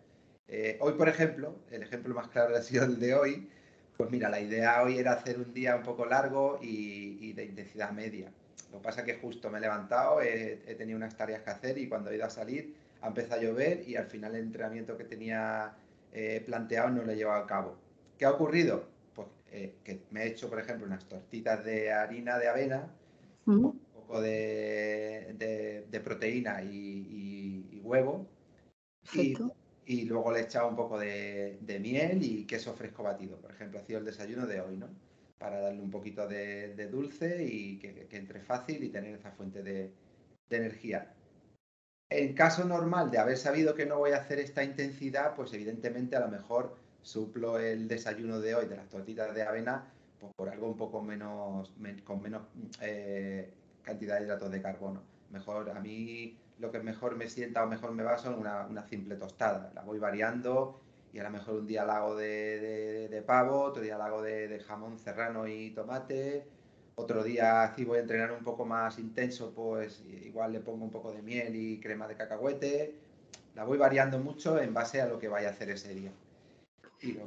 hoy, 0.81 0.93
por 0.95 1.09
ejemplo, 1.09 1.57
el 1.71 1.83
ejemplo 1.83 2.15
más 2.15 2.29
claro 2.29 2.57
ha 2.57 2.63
sido 2.63 2.85
el 2.85 2.99
de 3.01 3.15
hoy, 3.15 3.49
pues 3.97 4.11
mira, 4.11 4.29
la 4.29 4.41
idea 4.41 4.83
hoy 4.83 4.99
era 4.99 5.13
hacer 5.13 5.39
un 5.39 5.53
día 5.55 5.77
un 5.77 5.83
poco 5.83 6.05
largo 6.07 6.59
y, 6.63 7.33
de 7.33 7.45
intensidad 7.45 7.93
media. 7.93 8.31
Lo 8.73 8.79
que 8.79 8.85
pasa 8.85 9.01
es 9.01 9.07
que 9.07 9.15
justo 9.15 9.51
me 9.51 9.59
he 9.59 9.61
levantado, 9.61 10.21
he, 10.21 10.61
he, 10.67 10.75
tenido 10.75 10.97
unas 10.97 11.17
tareas 11.17 11.43
que 11.43 11.51
hacer 11.51 11.79
y 11.79 11.89
cuando 11.89 12.11
he 12.11 12.17
ido 12.17 12.27
a 12.27 12.31
salir 12.31 12.75
ha 13.01 13.09
empezado 13.09 13.41
a 13.41 13.45
llover 13.45 13.89
y 13.89 13.97
al 13.97 14.07
final 14.07 14.35
el 14.35 14.43
entrenamiento 14.43 14.97
que 14.97 15.05
tenía 15.05 15.75
eh, 16.13 16.43
planteado 16.45 16.91
no 16.91 17.03
lo 17.03 17.13
he 17.13 17.17
llevado 17.17 17.43
a 17.43 17.47
cabo. 17.47 17.77
¿Qué 18.19 18.25
ha 18.25 18.31
ocurrido? 18.31 18.89
Eh, 19.57 19.77
que 19.83 20.03
me 20.11 20.23
he 20.23 20.27
hecho, 20.29 20.51
por 20.51 20.61
ejemplo, 20.61 20.87
unas 20.87 21.09
tortitas 21.09 21.65
de 21.65 21.91
harina 21.91 22.39
de 22.39 22.47
avena, 22.47 22.91
un 23.47 23.79
poco 23.95 24.21
de, 24.21 25.89
proteína 26.05 26.63
y, 26.63 27.81
huevo. 27.83 28.29
Y, 29.15 30.05
luego 30.05 30.31
le 30.31 30.41
he 30.41 30.43
echado 30.43 30.69
un 30.69 30.77
poco 30.77 30.99
de, 30.99 31.79
miel 31.81 32.23
y 32.23 32.45
queso 32.45 32.75
fresco 32.75 33.03
batido. 33.03 33.39
Por 33.39 33.51
ejemplo, 33.51 33.81
ha 33.81 33.83
sido 33.83 34.01
el 34.01 34.05
desayuno 34.05 34.47
de 34.47 34.61
hoy, 34.61 34.77
¿no? 34.77 34.89
Para 35.39 35.59
darle 35.61 35.81
un 35.81 35.91
poquito 35.91 36.29
de, 36.29 36.89
dulce 36.91 37.43
y 37.43 37.79
que, 37.79 38.09
entre 38.11 38.41
fácil 38.41 38.85
y 38.85 38.91
tener 38.91 39.15
esa 39.15 39.31
fuente 39.31 39.63
de 39.63 39.91
energía. 40.51 41.15
En 42.11 42.35
caso 42.35 42.63
normal 42.67 43.11
de 43.11 43.19
haber 43.19 43.39
sabido 43.39 43.75
que 43.75 43.87
no 43.87 43.97
voy 43.97 44.11
a 44.11 44.19
hacer 44.19 44.39
esta 44.39 44.63
intensidad, 44.63 45.35
pues 45.35 45.55
evidentemente 45.55 46.15
a 46.15 46.21
lo 46.21 46.29
mejor 46.29 46.77
suplo 47.07 47.59
el 47.59 47.87
desayuno 47.87 48.41
de 48.41 48.55
hoy 48.57 48.67
de 48.67 48.77
las 48.77 48.89
tortitas 48.89 49.33
de 49.35 49.43
avena 49.43 49.85
pues 50.19 50.33
por 50.35 50.49
algo 50.49 50.67
un 50.67 50.77
poco 50.77 51.01
menos, 51.03 51.73
con 52.05 52.21
menos 52.21 52.43
eh, 52.81 53.53
cantidad 53.83 54.19
de 54.19 54.25
hidratos 54.25 54.51
de 54.51 54.61
carbono. 54.61 55.03
Mejor, 55.31 55.71
a 55.71 55.81
mí 55.81 56.37
lo 56.59 56.73
que 56.73 56.81
mejor 56.81 57.17
me 57.17 57.29
sienta 57.29 57.63
o 57.63 57.69
mejor 57.69 57.93
me 57.93 58.03
va 58.03 58.19
son 58.19 58.35
una, 58.35 58.87
simple 58.89 59.17
tostada. 59.17 59.71
La 59.75 59.83
voy 59.83 59.99
variando 59.99 60.81
y 61.13 61.19
a 61.19 61.23
lo 61.23 61.31
mejor 61.31 61.57
un 61.57 61.67
día 61.67 61.85
la 61.85 61.99
hago 61.99 62.17
de, 62.17 63.23
pavo, 63.27 63.61
otro 63.61 63.83
día 63.83 63.99
la 63.99 64.07
hago 64.07 64.23
de 64.23 64.59
jamón 64.67 64.99
serrano 64.99 65.47
y 65.47 65.71
tomate, 65.71 66.47
otro 66.97 67.23
día, 67.23 67.73
si 67.77 67.85
voy 67.85 67.99
a 67.99 68.01
entrenar 68.01 68.33
un 68.33 68.43
poco 68.43 68.65
más 68.65 68.99
intenso, 68.99 69.53
pues 69.55 70.03
igual 70.25 70.53
le 70.53 70.61
pongo 70.61 70.83
un 70.83 70.91
poco 70.91 71.13
de 71.13 71.21
miel 71.21 71.55
y 71.55 71.79
crema 71.79 72.09
de 72.09 72.17
cacahuete. 72.17 72.95
La 73.55 73.65
voy 73.65 73.77
variando 73.77 74.19
mucho 74.19 74.59
en 74.59 74.73
base 74.73 75.03
a 75.03 75.07
lo 75.07 75.19
que 75.19 75.29
vaya 75.29 75.49
a 75.49 75.51
hacer 75.53 75.69
ese 75.71 75.95
día. 75.95 76.11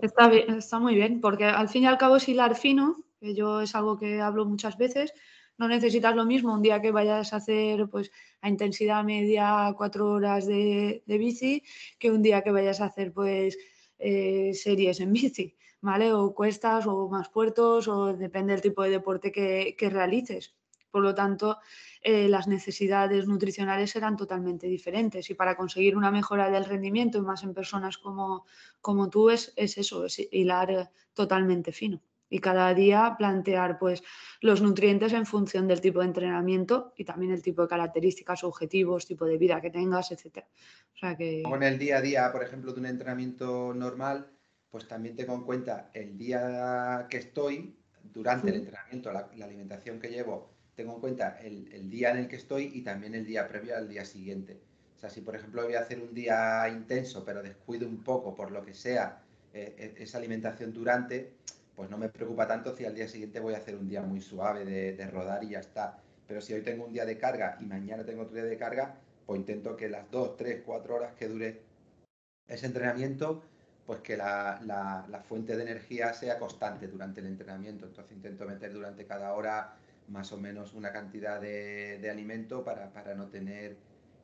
Está, 0.01 0.29
bien, 0.29 0.55
está 0.57 0.79
muy 0.79 0.95
bien, 0.95 1.21
porque 1.21 1.45
al 1.45 1.69
fin 1.69 1.83
y 1.83 1.85
al 1.87 1.97
cabo 1.97 2.17
es 2.17 2.27
hilar 2.27 2.55
fino, 2.55 3.03
que 3.19 3.33
yo 3.33 3.61
es 3.61 3.75
algo 3.75 3.97
que 3.97 4.21
hablo 4.21 4.45
muchas 4.45 4.77
veces. 4.77 5.13
No 5.57 5.67
necesitas 5.67 6.15
lo 6.15 6.25
mismo 6.25 6.53
un 6.53 6.61
día 6.61 6.81
que 6.81 6.91
vayas 6.91 7.33
a 7.33 7.37
hacer 7.37 7.89
pues, 7.89 8.11
a 8.41 8.49
intensidad 8.49 9.03
media 9.03 9.73
cuatro 9.77 10.11
horas 10.11 10.45
de, 10.45 11.03
bici 11.05 11.63
que 11.99 12.11
un 12.11 12.21
día 12.21 12.41
que 12.41 12.51
vayas 12.51 12.79
a 12.79 12.85
hacer 12.85 13.11
pues, 13.11 13.57
eh, 13.99 14.53
series 14.53 14.99
en 15.01 15.13
bici. 15.13 15.55
¿vale? 15.81 16.13
O 16.13 16.33
cuestas 16.33 16.85
o 16.87 17.07
más 17.09 17.29
puertos 17.29 17.87
o 17.87 18.13
depende 18.13 18.53
del 18.53 18.61
tipo 18.61 18.83
de 18.83 18.89
deporte 18.91 19.31
que, 19.31 19.89
realices. 19.89 20.53
Por 20.91 21.03
lo 21.03 21.13
tanto, 21.13 21.57
eh, 22.01 22.27
las 22.29 22.47
necesidades 22.47 23.27
nutricionales 23.27 23.91
serán 23.91 24.15
totalmente 24.15 24.67
diferentes 24.67 25.29
y 25.29 25.33
para 25.33 25.55
conseguir 25.55 25.97
una 25.97 26.11
mejora 26.11 26.49
del 26.49 26.65
rendimiento 26.65 27.17
y 27.17 27.21
más 27.21 27.43
en 27.43 27.53
personas 27.53 27.97
como, 27.97 28.45
como 28.81 29.09
tú 29.09 29.29
es, 29.29 29.53
es 29.55 29.77
eso, 29.77 30.05
es 30.05 30.19
hilar 30.31 30.91
totalmente 31.13 31.71
fino 31.71 32.01
y 32.29 32.39
cada 32.39 32.73
día 32.73 33.15
plantear 33.17 33.79
pues 33.79 34.03
los 34.41 34.61
nutrientes 34.61 35.13
en 35.13 35.25
función 35.25 35.67
del 35.67 35.81
tipo 35.81 35.99
de 35.99 36.05
entrenamiento 36.05 36.93
y 36.95 37.03
también 37.03 37.31
el 37.31 37.41
tipo 37.41 37.63
de 37.63 37.67
características, 37.67 38.43
objetivos, 38.43 39.07
tipo 39.07 39.25
de 39.25 39.37
vida 39.37 39.59
que 39.59 39.71
tengas, 39.71 40.11
etcétera. 40.11 40.47
O 40.93 40.97
sea 40.97 41.17
que... 41.17 41.41
en 41.41 41.63
el 41.63 41.79
día 41.79 41.97
a 41.97 42.01
día, 42.01 42.31
por 42.31 42.43
ejemplo, 42.43 42.71
de 42.73 42.79
un 42.79 42.85
entrenamiento 42.85 43.73
normal, 43.73 44.31
pues 44.69 44.87
también 44.87 45.15
tengo 45.15 45.33
en 45.33 45.43
cuenta 45.43 45.89
el 45.93 46.17
día 46.17 47.07
que 47.09 47.17
estoy, 47.17 47.75
durante 48.03 48.49
el 48.49 48.57
entrenamiento, 48.57 49.11
la, 49.11 49.29
alimentación 49.43 49.99
que 49.99 50.09
llevo, 50.09 50.53
tengo 50.79 50.93
en 50.93 51.01
cuenta 51.01 51.37
el, 51.41 51.89
día 51.89 52.11
en 52.11 52.19
el 52.19 52.27
que 52.29 52.37
estoy 52.37 52.71
y 52.73 52.83
también 52.83 53.13
el 53.13 53.25
día 53.25 53.49
previo 53.49 53.75
al 53.75 53.89
día 53.89 54.05
siguiente. 54.05 54.61
O 54.95 54.99
sea, 55.01 55.09
si 55.09 55.19
por 55.19 55.35
ejemplo 55.35 55.61
voy 55.63 55.73
a 55.73 55.81
hacer 55.81 55.99
un 55.99 56.13
día 56.13 56.69
intenso, 56.69 57.25
pero 57.25 57.43
descuido 57.43 57.85
un 57.85 58.01
poco 58.01 58.33
por 58.33 58.49
lo 58.51 58.63
que 58.63 58.73
sea 58.73 59.21
eh, 59.53 59.95
e, 59.99 60.03
esa 60.03 60.19
alimentación 60.19 60.71
durante, 60.71 61.33
pues 61.75 61.89
no 61.89 61.97
me 61.97 62.07
preocupa 62.07 62.47
tanto 62.47 62.73
si 62.77 62.85
al 62.85 62.95
día 62.95 63.09
siguiente 63.09 63.41
voy 63.41 63.55
a 63.55 63.57
hacer 63.57 63.75
un 63.75 63.89
día 63.89 64.01
muy 64.01 64.21
suave 64.21 64.63
de, 64.63 64.93
de 64.93 65.07
rodar 65.07 65.43
y 65.43 65.49
ya 65.49 65.59
está. 65.59 65.99
Pero 66.25 66.39
si 66.39 66.53
hoy 66.53 66.61
tengo 66.61 66.85
un 66.85 66.93
día 66.93 67.05
de 67.05 67.17
carga 67.17 67.57
y 67.59 67.65
mañana 67.65 68.05
tengo 68.05 68.21
otro 68.21 68.35
día 68.35 68.45
de 68.45 68.57
carga, 68.57 68.95
pues 69.25 69.37
intento 69.37 69.75
que 69.75 69.89
las 69.89 70.09
dos, 70.09 70.37
tres, 70.37 70.61
cuatro 70.65 70.95
horas 70.95 71.13
que 71.15 71.27
dure 71.27 71.59
ese 72.47 72.67
entrenamiento 72.67 73.43
pues 73.89 74.01
que 74.01 74.15
la, 74.15 75.23
fuente 75.27 75.57
de 75.57 75.63
energía 75.63 76.13
sea 76.13 76.37
constante 76.37 76.87
durante 76.87 77.21
el 77.21 77.25
entrenamiento. 77.25 77.87
Entonces 77.87 78.15
intento 78.15 78.45
meter 78.45 78.71
durante 78.71 79.03
cada 79.03 79.33
hora 79.33 79.73
más 80.09 80.31
o 80.31 80.37
menos 80.37 80.73
una 80.73 80.91
cantidad 80.91 81.39
de, 81.39 82.07
alimento 82.09 82.63
para, 82.63 82.91
no 83.15 83.27
tener 83.27 83.77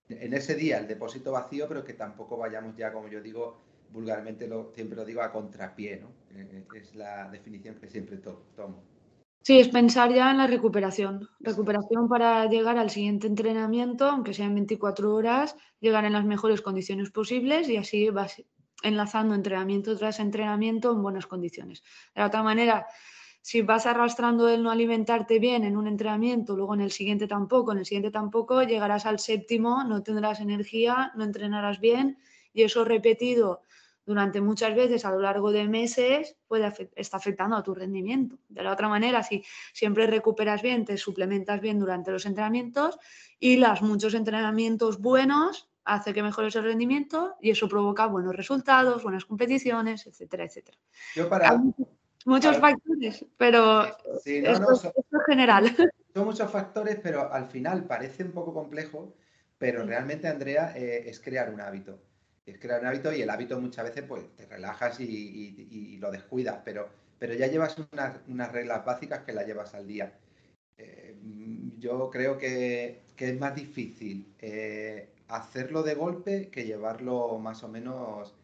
en 0.10 0.34
ese 0.34 0.56
día 0.56 0.78
el 0.78 0.88
depósito 0.88 1.32
vacío, 1.32 1.68
pero 1.68 1.84
que 1.84 1.94
tampoco 1.94 2.38
vayamos 2.38 2.76
ya, 2.76 2.92
como 2.92 3.08
yo 3.08 3.22
digo, 3.22 3.58
vulgarmente 3.92 4.48
lo, 4.48 4.72
siempre 4.74 4.96
lo 4.96 5.06
digo, 5.06 5.22
a 5.22 5.32
contrapié, 5.32 5.98
¿no? 6.02 6.10
Eh, 6.38 6.66
es 6.76 6.96
la 6.96 7.30
definición 7.30 7.76
que 7.76 7.88
siempre 7.88 8.18
tomo. 8.18 8.84
Sí, 9.42 9.60
es 9.60 9.68
pensar 9.68 10.12
ya 10.12 10.32
en 10.32 10.40
la 10.40 10.48
recuperación. 10.48 11.30
Recuperación 11.40 12.10
para 12.10 12.48
llegar 12.48 12.80
al 12.80 12.90
siguiente 12.90 13.28
entrenamiento, 13.28 14.06
aunque 14.06 14.34
sean 14.34 14.56
24 14.56 15.14
horas, 15.14 15.56
llegar 15.80 16.04
en 16.06 16.14
las 16.14 16.26
mejores 16.26 16.62
condiciones 16.62 17.12
posibles 17.12 17.70
y 17.70 17.78
así 17.78 18.10
vas 18.10 18.44
enlazando 18.82 19.36
entrenamiento 19.36 19.96
tras 19.98 20.20
entrenamiento 20.20 20.92
en 20.92 21.04
buenas 21.04 21.28
condiciones. 21.28 21.84
De 22.16 22.22
la 22.22 22.28
otra 22.28 22.44
manera, 22.44 22.88
si 23.46 23.62
vas 23.62 23.86
arrastrando 23.86 24.50
el 24.50 24.64
no 24.64 24.72
alimentarte 24.72 25.38
bien 25.38 25.66
en 25.66 25.78
un 25.78 25.86
entrenamiento, 25.86 26.56
luego 26.56 26.74
en 26.74 26.82
el 26.82 26.90
siguiente 26.90 27.28
tampoco, 27.28 27.74
en 27.74 27.78
el 27.78 27.86
siguiente 27.86 28.10
tampoco, 28.10 28.64
llegarás 28.64 29.06
al 29.06 29.20
séptimo, 29.20 29.84
no 29.84 30.02
tendrás 30.02 30.40
energía, 30.40 31.12
no 31.14 31.24
entrenarás 31.24 31.80
bien 31.80 32.18
y 32.54 32.64
eso 32.64 32.84
repetido 32.84 33.62
durante 34.04 34.42
muchas 34.42 34.74
veces 34.74 35.06
a 35.06 35.12
lo 35.12 35.20
largo 35.20 35.52
de 35.52 35.68
meses 35.68 36.36
puede 36.48 36.74
estar 36.96 37.20
afectando 37.20 37.56
a 37.56 37.62
tu 37.62 37.76
rendimiento. 37.76 38.40
De 38.50 38.64
la 38.64 38.72
otra 38.72 38.90
manera, 38.90 39.22
si 39.22 39.44
siempre 39.74 40.08
recuperas 40.08 40.64
bien, 40.64 40.84
te 40.84 40.98
suplementas 40.98 41.62
bien 41.62 41.78
durante 41.78 42.10
los 42.10 42.26
entrenamientos 42.26 42.98
y 43.40 43.58
los 43.58 43.84
muchos 43.84 44.16
entrenamientos 44.16 45.00
buenos 45.00 45.70
hace 45.84 46.16
que 46.16 46.24
mejores 46.24 46.56
el 46.56 46.64
rendimiento 46.64 47.36
y 47.40 47.52
eso 47.52 47.70
provoca 47.70 48.08
buenos 48.08 48.36
resultados, 48.36 49.04
buenas 49.04 49.26
competiciones, 49.26 50.08
etcétera, 50.08 50.46
etcétera. 50.46 50.80
Yo 51.16 51.30
para, 51.30 51.62
muchos 52.26 52.58
factores, 52.58 53.26
pero 53.38 53.86
esto, 54.26 54.74
es 54.74 54.92
general. 55.26 55.66
Son 56.14 56.26
muchos 56.26 56.52
factores, 56.52 57.00
pero 57.02 57.32
al 57.32 57.46
final 57.46 57.86
parece 57.86 58.24
un 58.24 58.32
poco 58.32 58.54
complejo, 58.54 59.14
pero 59.58 59.86
realmente, 59.86 60.28
Andrea, 60.28 60.74
eh, 60.76 61.10
es 61.10 61.20
crear 61.20 61.54
un 61.54 61.62
hábito 61.62 62.00
es 62.46 62.60
crear 62.60 62.82
un 62.82 62.88
hábito 62.88 63.12
y 63.12 63.22
el 63.22 63.30
hábito 63.30 63.60
muchas 63.60 63.86
veces 63.86 64.04
pues 64.08 64.36
te 64.36 64.46
relajas 64.46 65.00
y, 65.00 65.98
lo 66.00 66.12
descuidas, 66.12 66.60
pero, 66.64 66.88
pero 67.18 67.34
ya 67.34 67.48
llevas 67.48 67.76
unas, 67.92 68.52
reglas 68.52 68.86
básicas 68.86 69.24
que 69.24 69.34
las 69.34 69.48
llevas 69.48 69.74
al 69.74 69.88
día. 69.88 70.14
Eh, 70.78 71.16
yo 71.80 72.10
creo 72.12 72.38
que, 72.38 73.02
es 73.18 73.40
más 73.40 73.56
difícil 73.56 74.34
eh, 74.40 75.10
hacerlo 75.28 75.82
de 75.82 75.96
golpe 75.96 76.50
que 76.50 76.66
llevarlo 76.66 77.40
más 77.40 77.64
o 77.64 77.68
menos 77.68 78.36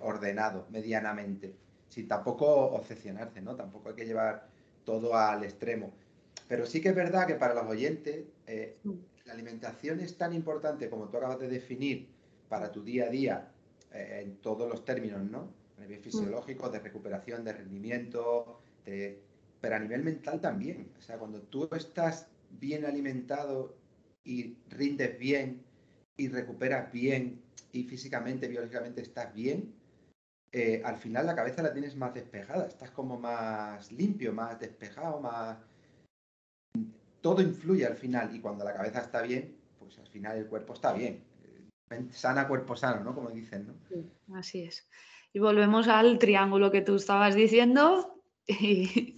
ordenado, 0.00 0.66
medianamente, 0.70 1.54
sin 1.90 2.08
tampoco 2.08 2.46
obsesionarse, 2.46 3.42
¿no? 3.42 3.54
Tampoco 3.54 3.90
hay 3.90 3.94
que 3.94 4.06
llevar 4.06 4.48
todo 4.86 5.14
al 5.14 5.44
extremo. 5.44 5.92
Pero 6.48 6.64
sí 6.64 6.80
que 6.80 6.88
es 6.88 6.94
verdad 6.94 7.26
que 7.26 7.34
para 7.34 7.52
los 7.52 7.66
oyentes 7.66 8.24
la 9.26 9.32
alimentación 9.32 10.00
es 10.00 10.16
tan 10.16 10.32
importante 10.32 10.88
como 10.88 11.08
tú 11.08 11.18
acabas 11.18 11.38
de 11.38 11.48
definir 11.48 12.08
para 12.48 12.72
tu 12.72 12.82
día 12.82 13.04
a 13.04 13.10
día 13.10 13.52
eh, 13.92 14.22
en 14.24 14.36
todos 14.38 14.68
los 14.68 14.84
términos, 14.84 15.22
¿no? 15.22 15.52
A 15.76 15.82
nivel 15.82 16.00
fisiológico, 16.00 16.70
de 16.70 16.78
recuperación, 16.78 17.44
de 17.44 17.52
rendimiento, 17.52 18.60
pero 19.60 19.76
a 19.76 19.78
nivel 19.78 20.02
mental 20.02 20.40
también. 20.40 20.90
O 20.98 21.02
sea, 21.02 21.18
cuando 21.18 21.40
tú 21.42 21.68
estás 21.72 22.28
bien 22.58 22.84
alimentado 22.84 23.76
y 24.24 24.56
rindes 24.68 25.18
bien 25.18 25.62
y 26.16 26.28
recuperas 26.28 26.92
bien 26.92 27.40
y 27.72 27.84
físicamente, 27.84 28.48
biológicamente 28.48 29.02
estás 29.02 29.32
bien, 29.34 29.72
eh, 30.52 30.82
al 30.84 30.96
final 30.96 31.26
la 31.26 31.34
cabeza 31.34 31.62
la 31.62 31.72
tienes 31.72 31.96
más 31.96 32.14
despejada, 32.14 32.66
estás 32.66 32.90
como 32.90 33.18
más 33.18 33.90
limpio, 33.92 34.32
más 34.32 34.58
despejado, 34.58 35.20
más... 35.20 35.58
Todo 37.20 37.42
influye 37.42 37.86
al 37.86 37.96
final 37.96 38.34
y 38.34 38.40
cuando 38.40 38.64
la 38.64 38.74
cabeza 38.74 39.00
está 39.00 39.22
bien, 39.22 39.56
pues 39.78 39.98
al 39.98 40.06
final 40.08 40.38
el 40.38 40.46
cuerpo 40.46 40.72
está 40.74 40.92
bien 40.92 41.30
sana, 42.12 42.46
cuerpo 42.46 42.76
sano, 42.76 43.02
¿no? 43.02 43.14
Como 43.14 43.30
dicen, 43.30 43.66
¿no? 43.66 44.36
así 44.36 44.62
es. 44.62 44.88
Y 45.32 45.38
volvemos 45.38 45.88
al 45.88 46.18
triángulo 46.18 46.70
que 46.70 46.82
tú 46.82 46.96
estabas 46.96 47.34
diciendo 47.34 48.14
y, 48.46 49.16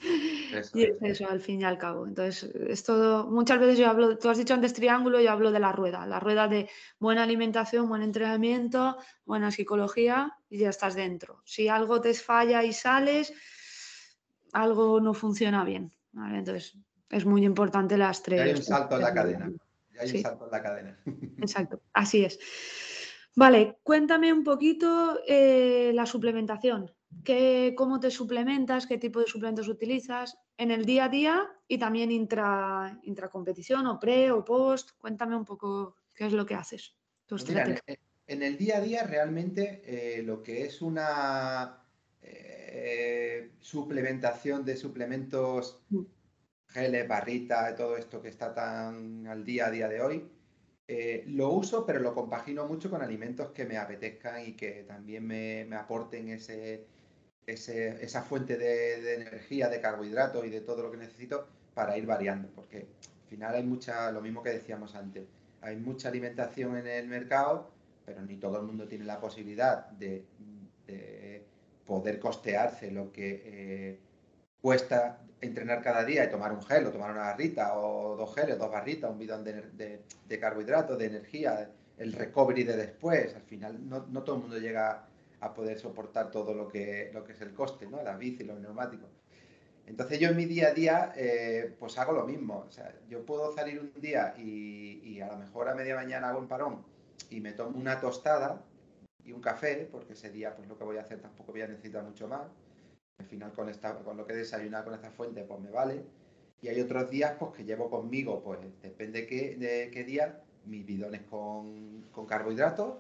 eso, 0.55 0.79
es 0.79 0.97
eso 1.01 1.29
al 1.29 1.41
fin 1.41 1.61
y 1.61 1.65
al 1.65 1.79
cabo. 1.79 2.07
Entonces, 2.07 2.45
es 2.69 2.85
todo, 2.85 3.27
muchas 3.29 3.59
veces 3.59 3.79
yo 3.79 3.89
hablo, 3.89 4.19
tú 4.19 4.29
has 4.29 4.39
dicho 4.39 4.55
antes 4.55 4.73
triángulo, 4.73 5.21
yo 5.21 5.31
hablo 5.31 5.51
de 5.51 5.61
la 5.61 5.73
rueda, 5.73 6.07
la 6.07 6.21
rueda 6.21 6.49
de 6.49 6.69
buena 6.99 7.23
alimentación, 7.23 7.89
buen 7.89 8.03
entrenamiento, 8.03 8.97
buena 9.25 9.51
psicología 9.51 10.37
y 10.49 10.59
ya 10.59 10.71
estás 10.71 10.95
dentro. 10.95 11.43
Si 11.45 11.69
algo 11.69 12.01
te 12.01 12.15
falla 12.15 12.65
y 12.65 12.73
sales, 12.73 13.33
algo 14.53 15.01
no 15.01 15.15
funciona 15.15 15.65
bien. 15.65 15.93
Entonces, 16.15 16.77
es 17.11 17.27
muy 17.27 17.45
importante 17.45 17.97
las 17.97 18.23
tres. 18.23 18.41
hay 18.41 18.51
un 18.51 18.63
salto 18.63 18.97
en 18.97 19.03
la 19.03 19.15
cadena 19.15 19.53
hay 20.03 20.23
la 20.51 20.63
cadena. 20.63 20.99
Exacto, 21.39 21.81
así 21.93 22.25
es. 22.25 22.39
Vale, 23.35 23.79
cuéntame 23.83 24.33
un 24.33 24.45
poquito 24.45 25.21
eh, 25.27 25.93
la 25.95 26.07
suplementación. 26.07 26.91
¿Qué, 27.25 27.75
¿Cómo 27.77 28.01
te 28.01 28.11
suplementas? 28.11 28.87
¿Qué 28.87 28.99
tipo 28.99 29.21
de 29.21 29.27
suplementos 29.27 29.69
utilizas 29.69 30.39
en 30.57 30.71
el 30.71 30.85
día 30.85 31.07
a 31.07 31.09
día 31.09 31.51
y 31.69 31.79
también 31.79 32.11
intra, 32.11 32.99
intracompetición 33.03 33.87
o 33.87 33.99
pre 33.99 34.31
o 34.31 34.45
post? 34.45 34.91
Cuéntame 34.99 35.37
un 35.37 35.45
poco 35.45 35.97
qué 36.15 36.27
es 36.27 36.33
lo 36.33 36.47
que 36.47 36.55
haces. 36.55 36.95
Pues 37.27 37.49
en, 38.27 38.43
el 38.43 38.57
día 38.57 38.79
a 38.79 38.81
día 38.81 39.03
realmente 39.05 39.83
eh, 39.85 40.23
lo 40.23 40.43
que 40.43 40.65
es 40.65 40.83
una 40.83 41.83
eh, 42.21 43.53
suplementación 43.61 44.65
de 44.65 44.77
suplementos 44.77 45.83
mm 45.89 46.03
geles, 46.73 47.07
barritas, 47.07 47.77
todo 47.77 47.97
esto 47.97 48.21
que 48.21 48.29
está 48.29 48.55
tan 48.55 49.27
al 49.27 49.45
día 49.45 49.67
a 49.67 49.71
día 49.71 49.89
de 49.89 50.01
hoy. 50.01 50.29
Eh, 50.89 51.25
lo 51.29 51.51
uso, 51.51 51.87
pero 51.87 52.01
lo 52.01 52.15
compagino 52.15 52.67
mucho 52.67 52.91
con 52.91 53.03
alimentos 53.03 53.51
que 53.53 53.65
me 53.65 53.79
apetezcan 53.79 54.45
y 54.47 54.53
que 54.55 54.85
también 54.85 55.27
me, 55.27 55.69
aporten 55.77 56.29
ese, 56.29 56.87
esa 57.47 58.23
fuente 58.23 58.57
de, 58.57 59.15
energía, 59.15 59.69
de 59.69 59.81
carbohidratos 59.81 60.45
y 60.47 60.51
de 60.51 60.61
todo 60.61 60.83
lo 60.83 60.91
que 60.91 60.97
necesito 60.97 61.47
para 61.75 61.97
ir 61.97 62.07
variando, 62.07 62.49
porque 62.55 62.79
al 62.79 63.29
final 63.29 63.55
hay 63.55 63.63
mucha, 63.65 64.11
lo 64.13 64.21
mismo 64.21 64.43
que 64.43 64.51
decíamos 64.51 64.95
antes, 64.95 65.25
hay 65.61 65.77
mucha 65.77 66.09
alimentación 66.09 66.77
en 66.77 66.87
el 66.87 67.09
mercado, 67.09 67.71
pero 68.05 68.23
ni 68.23 68.37
todo 68.37 68.59
el 68.59 68.67
mundo 68.67 68.87
tiene 68.87 69.05
la 69.05 69.21
posibilidad 69.21 69.89
de, 69.91 70.25
poder 71.87 72.21
costearse 72.21 72.91
lo 72.91 73.13
que 73.13 73.43
eh, 73.45 73.99
cuesta 74.61 75.19
entrenar 75.43 75.83
cada 75.83 76.05
día 76.05 76.25
y 76.25 76.31
tomar 76.31 76.53
un 76.53 76.63
gel 76.63 76.87
o 76.87 76.93
tomar 76.93 77.11
una 77.11 77.23
barrita 77.23 77.77
o 77.77 78.17
dos 78.17 78.35
geles, 78.35 78.57
dos 78.57 78.71
barritas, 78.71 79.11
un 79.11 79.19
bidón 79.19 79.45
de, 79.45 80.39
carbohidratos, 80.41 80.97
de 80.97 81.07
energía, 81.07 81.69
el 81.99 82.13
recovery 82.13 82.63
de 82.63 82.77
después. 82.77 83.35
Al 83.35 83.43
final 83.43 83.89
no, 83.89 84.23
todo 84.23 84.37
el 84.37 84.43
mundo 84.43 84.59
llega 84.59 85.05
a 85.43 85.53
poder 85.53 85.79
soportar 85.79 86.31
todo 86.31 86.55
lo 86.55 86.69
que, 86.69 87.11
lo 87.13 87.25
que 87.25 87.33
es 87.33 87.41
el 87.41 87.53
coste, 87.53 87.87
¿no? 87.87 88.01
La 88.03 88.17
bici, 88.17 88.45
los 88.45 88.61
neumáticos. 88.61 89.11
Entonces 89.87 90.21
yo 90.21 90.29
en 90.29 90.37
mi 90.37 90.45
día 90.47 90.69
a 90.69 90.73
día 90.73 91.13
eh, 91.17 91.75
pues 91.81 91.99
hago 91.99 92.13
lo 92.13 92.25
mismo. 92.25 92.65
O 92.69 92.71
sea, 92.71 92.95
yo 93.09 93.27
puedo 93.27 93.53
salir 93.53 93.81
un 93.81 94.01
día 94.01 94.35
y, 94.39 95.01
y 95.03 95.21
a 95.21 95.27
lo 95.27 95.37
mejor 95.39 95.69
a 95.69 95.75
media 95.75 95.97
mañana 95.97 96.29
hago 96.29 96.39
un 96.39 96.47
parón 96.47 96.85
y 97.29 97.41
me 97.41 97.53
tomo 97.53 97.77
una 97.77 98.01
tostada 98.01 98.65
y 99.25 99.33
un 99.33 99.41
café, 99.41 99.89
porque 99.91 100.13
ese 100.13 100.31
día 100.31 100.55
pues 100.55 100.69
lo 100.69 100.79
que 100.79 100.85
voy 100.85 100.99
a 100.99 101.03
hacer 101.03 101.21
tampoco 101.21 101.51
voy 101.51 101.63
a 101.63 101.67
necesitar 101.67 102.05
mucho 102.05 102.29
más 102.29 102.43
al 103.19 103.27
final 103.27 103.53
con, 103.53 103.69
esta, 103.69 103.99
con 103.99 104.17
lo 104.17 104.25
que 104.25 104.33
he 104.35 104.37
desayunado 104.37 104.85
con 104.85 104.95
esta 104.95 105.11
fuente, 105.11 105.43
pues 105.43 105.61
me 105.61 105.71
vale. 105.71 106.05
Y 106.61 106.69
hay 106.69 106.81
otros 106.81 107.11
días 107.11 107.35
pues 107.39 107.53
que 107.53 107.65
llevo 107.65 107.91
conmigo, 107.91 108.43
pues 108.45 108.61
depende 108.81 109.27
qué, 109.27 109.57
de 109.57 109.91
qué 109.93 110.05
día, 110.05 110.41
mis 110.67 110.87
bidones 110.87 111.23
con, 111.23 112.03
con 112.13 112.27
carbohidratos 112.27 112.99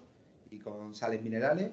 y 0.51 0.59
con 0.59 0.95
sales 0.97 1.23
minerales 1.23 1.71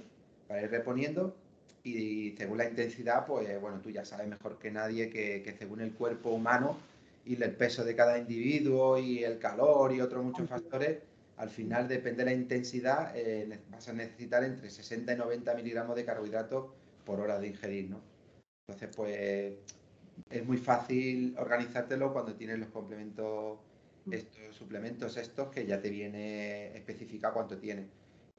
para 0.50 0.64
ir 0.64 0.72
reponiendo. 0.72 1.36
Y 1.84 2.32
según 2.38 2.58
la 2.58 2.68
intensidad, 2.68 3.26
pues 3.26 3.62
bueno, 3.62 3.80
tú 3.80 3.90
ya 3.90 4.04
sabes 4.04 4.28
mejor 4.28 4.58
que 4.60 4.72
nadie 4.72 5.10
que, 5.10 5.56
según 5.58 5.80
el 5.80 5.94
cuerpo 5.94 6.32
humano 6.32 6.78
y 7.24 7.42
el 7.42 7.56
peso 7.56 7.86
de 7.86 7.96
cada 7.96 8.18
individuo 8.18 8.98
y 8.98 9.24
el 9.24 9.38
calor 9.40 9.94
y 9.94 10.02
otros 10.02 10.26
muchos 10.26 10.50
factores, 10.50 10.98
al 11.38 11.50
final 11.50 11.88
depende 11.88 12.26
de 12.26 12.32
la 12.32 12.34
intensidad, 12.36 13.14
eh, 13.16 13.60
vas 13.72 13.88
a 13.88 13.94
necesitar 13.94 14.44
entre 14.44 14.70
60 14.70 15.14
y 15.14 15.18
90 15.18 15.54
miligramos 15.54 15.96
de 15.96 16.04
carbohidratos 16.04 16.66
por 17.06 17.22
hora 17.22 17.40
de 17.40 17.48
ingerir, 17.48 17.90
¿no? 17.92 18.02
Entonces, 18.68 18.94
pues 18.96 19.54
es 20.30 20.46
muy 20.46 20.58
fácil 20.58 21.36
organizártelo 21.38 22.12
cuando 22.12 22.34
tienes 22.34 22.60
los 22.60 22.70
complementos, 22.70 23.60
estos 24.12 24.56
suplementos 24.56 25.16
estos 25.16 25.50
que 25.50 25.66
ya 25.66 25.80
te 25.80 25.90
viene 25.90 26.76
especificado 26.76 27.36
cuánto 27.36 27.58
tiene. 27.58 27.88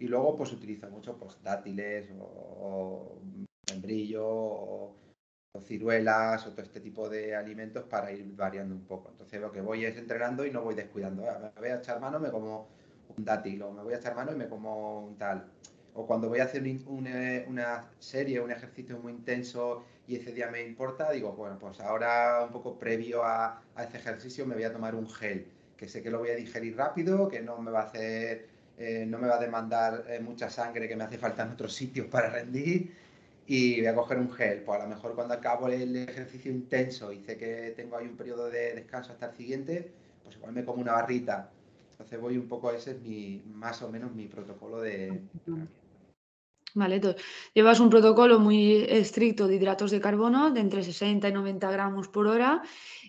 Y 0.00 0.08
luego 0.08 0.36
pues 0.36 0.52
utilizo 0.52 0.88
mucho 0.90 1.16
pues 1.16 1.40
dátiles 1.42 2.10
o, 2.18 3.20
membrillo 3.70 4.26
o, 4.26 4.96
ciruelas 5.62 6.46
o 6.46 6.50
todo 6.50 6.62
este 6.62 6.80
tipo 6.80 7.08
de 7.08 7.36
alimentos 7.36 7.84
para 7.84 8.10
ir 8.12 8.34
variando 8.34 8.74
un 8.74 8.84
poco. 8.86 9.10
Entonces 9.10 9.40
lo 9.40 9.52
que 9.52 9.60
voy 9.60 9.84
es 9.84 9.96
entrenando 9.96 10.44
y 10.44 10.50
no 10.50 10.62
voy 10.62 10.74
descuidando. 10.74 11.24
Ah, 11.28 11.52
me 11.54 11.60
voy 11.60 11.70
a 11.70 11.76
echar 11.76 12.00
mano, 12.00 12.18
me 12.18 12.30
como 12.30 12.68
un 13.16 13.24
dátil 13.24 13.62
o 13.62 13.72
me 13.72 13.82
voy 13.82 13.94
a 13.94 13.98
echar 13.98 14.16
mano 14.16 14.32
y 14.32 14.36
me 14.36 14.48
como 14.48 15.06
un 15.06 15.16
tal 15.16 15.50
o 15.94 16.06
cuando 16.06 16.28
voy 16.28 16.40
a 16.40 16.44
hacer 16.44 16.62
una 16.86 17.90
serie, 17.98 18.40
un 18.40 18.50
ejercicio 18.50 18.98
muy 18.98 19.12
intenso 19.12 19.84
y 20.06 20.16
ese 20.16 20.32
día 20.32 20.48
me 20.48 20.62
importa, 20.62 21.10
digo, 21.12 21.32
bueno, 21.32 21.58
pues 21.58 21.80
ahora 21.80 22.42
un 22.44 22.52
poco 22.52 22.78
previo 22.78 23.24
a, 23.24 23.62
ese 23.78 23.98
ejercicio 23.98 24.46
me 24.46 24.54
voy 24.54 24.64
a 24.64 24.72
tomar 24.72 24.94
un 24.94 25.08
gel, 25.08 25.46
que 25.76 25.88
sé 25.88 26.02
que 26.02 26.10
lo 26.10 26.18
voy 26.18 26.30
a 26.30 26.36
digerir 26.36 26.76
rápido, 26.76 27.28
que 27.28 27.40
no 27.40 27.58
me 27.58 27.70
va 27.70 27.80
a 27.80 27.84
hacer, 27.84 28.48
eh, 28.80 29.04
no 29.06 29.18
me 29.18 29.28
va 29.28 29.36
a 29.36 29.40
demandar 29.40 30.06
eh, 30.08 30.20
mucha 30.20 30.48
sangre 30.48 30.88
que 30.88 30.96
me 30.96 31.04
hace 31.04 31.18
falta 31.18 31.42
en 31.42 31.50
otros 31.50 31.74
sitios 31.74 32.06
para 32.06 32.30
rendir 32.30 32.90
y 33.46 33.76
voy 33.76 33.86
a 33.86 33.94
coger 33.94 34.18
un 34.18 34.30
gel. 34.30 34.62
Pues 34.62 34.80
a 34.80 34.84
lo 34.84 34.88
mejor 34.88 35.14
cuando 35.14 35.34
acabo 35.34 35.68
el 35.68 35.94
ejercicio 35.96 36.50
intenso 36.50 37.12
y 37.12 37.20
sé 37.20 37.36
que 37.36 37.74
tengo 37.76 37.98
ahí 37.98 38.06
un 38.06 38.16
periodo 38.16 38.48
de 38.48 38.74
descanso 38.74 39.12
hasta 39.12 39.26
el 39.26 39.36
siguiente, 39.36 39.92
pues 40.24 40.36
igual 40.36 40.52
me 40.52 40.64
como 40.64 40.80
una 40.80 40.92
barrita. 40.92 41.50
Entonces 41.90 42.18
voy 42.18 42.38
un 42.38 42.48
poco, 42.48 42.70
ese 42.70 42.92
es 42.92 43.00
mi, 43.02 43.42
más 43.52 43.82
o 43.82 43.90
menos 43.90 44.14
mi 44.14 44.28
protocolo 44.28 44.80
de... 44.80 45.20
Vale, 46.74 46.94
entonces 46.94 47.22
llevas 47.52 47.80
un 47.80 47.90
protocolo 47.90 48.38
muy 48.38 48.76
estricto 48.88 49.46
de 49.46 49.56
hidratos 49.56 49.90
de 49.90 50.00
carbono 50.00 50.52
de 50.52 50.60
entre 50.60 50.82
60 50.82 51.28
y 51.28 51.32
90 51.32 51.70
gramos 51.70 52.08
por 52.08 52.28
hora. 52.28 52.62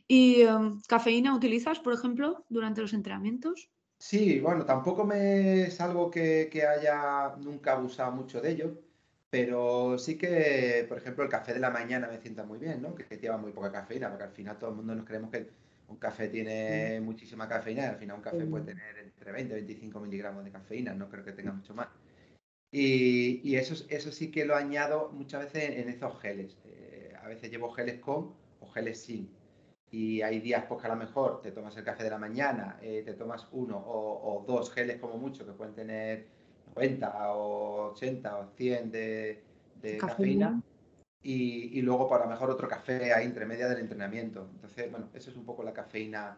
¿Y 0.06 0.42
em, 0.42 0.82
cafeína 0.86 1.34
utilizas, 1.34 1.80
por 1.80 1.94
ejemplo, 1.94 2.44
durante 2.50 2.82
los 2.82 2.92
entrenamientos? 2.92 3.70
Sí, 4.02 4.40
bueno, 4.40 4.66
tampoco 4.66 5.06
me 5.06 5.62
es 5.62 5.80
algo 5.80 6.10
que, 6.10 6.50
que 6.52 6.66
haya 6.66 7.36
nunca 7.38 7.74
abusado 7.74 8.12
mucho 8.12 8.42
de 8.42 8.50
ello, 8.50 8.82
pero 9.30 10.00
sí 10.00 10.18
que, 10.18 10.86
por 10.90 10.98
ejemplo, 10.98 11.24
el 11.24 11.30
café 11.30 11.54
de 11.54 11.60
la 11.60 11.70
mañana 11.70 12.08
me 12.08 12.20
sienta 12.20 12.44
muy 12.44 12.58
bien, 12.58 12.82
¿no? 12.82 12.96
Que, 12.96 13.06
que 13.06 13.18
lleva 13.18 13.38
muy 13.38 13.52
poca 13.52 13.72
cafeína, 13.72 14.10
porque 14.10 14.24
al 14.24 14.32
final 14.32 14.58
todo 14.58 14.72
el 14.72 14.78
mundo 14.78 14.96
nos 14.96 15.06
creemos 15.06 15.30
que 15.30 15.48
un 15.88 15.98
café 15.98 16.30
tiene 16.30 17.00
muchísima 17.00 17.48
cafeína 17.48 17.84
y 17.84 17.86
al 17.86 17.98
final 17.98 18.18
un 18.18 18.24
café 18.24 18.44
puede 18.46 18.66
tener 18.66 18.98
entre 18.98 19.32
20 19.34 19.54
y 19.54 19.56
25 19.58 20.00
miligramos 20.00 20.46
de 20.46 20.52
cafeína, 20.52 20.96
no 20.96 21.08
creo 21.08 21.24
que 21.24 21.34
tenga 21.34 21.52
mucho 21.52 21.76
más. 21.76 21.90
Y, 22.72 23.56
eso, 23.56 23.86
eso 23.90 24.12
sí 24.12 24.32
que 24.32 24.46
lo 24.46 24.56
añado 24.56 25.12
muchas 25.12 25.44
veces 25.44 25.78
en, 25.78 25.90
esos 25.90 26.20
geles. 26.22 26.58
Eh, 26.66 27.14
a 27.22 27.28
veces 27.28 27.52
llevo 27.52 27.72
geles 27.72 28.00
con 28.00 28.34
o 28.62 28.68
geles 28.72 29.00
sin. 29.00 29.30
Y 29.92 30.22
hay 30.22 30.40
días 30.40 30.64
pues, 30.68 30.80
que 30.80 30.88
a 30.88 30.92
lo 30.92 30.96
mejor 30.96 31.42
te 31.42 31.52
tomas 31.52 31.76
el 31.76 31.84
café 31.84 32.06
de 32.06 32.10
la 32.10 32.18
mañana, 32.18 32.78
eh, 32.82 33.04
te 33.06 33.14
tomas 33.14 33.48
uno 33.52 33.78
o, 33.78 34.44
dos 34.48 34.72
geles 34.72 35.00
como 35.00 35.18
mucho, 35.18 35.46
que 35.46 35.52
pueden 35.52 35.76
tener 35.76 36.28
90 36.76 37.34
o 37.34 37.92
80 37.92 38.38
o 38.38 38.48
100 38.56 38.92
de, 38.92 39.44
cafeína. 40.00 40.62
Y, 41.24 41.78
y, 41.78 41.82
luego 41.82 42.08
para 42.08 42.26
mejor 42.26 42.50
otro 42.50 42.68
café 42.68 43.14
ahí 43.14 43.26
entre 43.26 43.46
media 43.46 43.68
del 43.68 43.80
entrenamiento. 43.80 44.48
Entonces, 44.56 44.90
bueno, 44.90 45.10
eso 45.14 45.30
es 45.30 45.36
un 45.36 45.46
poco 45.46 45.62
la 45.62 45.74
cafeína 45.74 46.38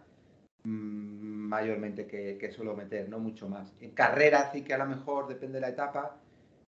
mm, 0.64 1.48
mayormente 1.48 2.06
que, 2.06 2.38
que, 2.38 2.52
suelo 2.52 2.76
meter, 2.76 3.08
no 3.08 3.20
mucho 3.20 3.48
más. 3.48 3.72
En 3.80 3.92
carrera 3.92 4.52
sí 4.52 4.64
que 4.64 4.74
a 4.74 4.80
lo 4.80 4.88
mejor, 4.88 5.28
depende 5.28 5.56
de 5.56 5.62
la 5.62 5.70
etapa, 5.70 6.18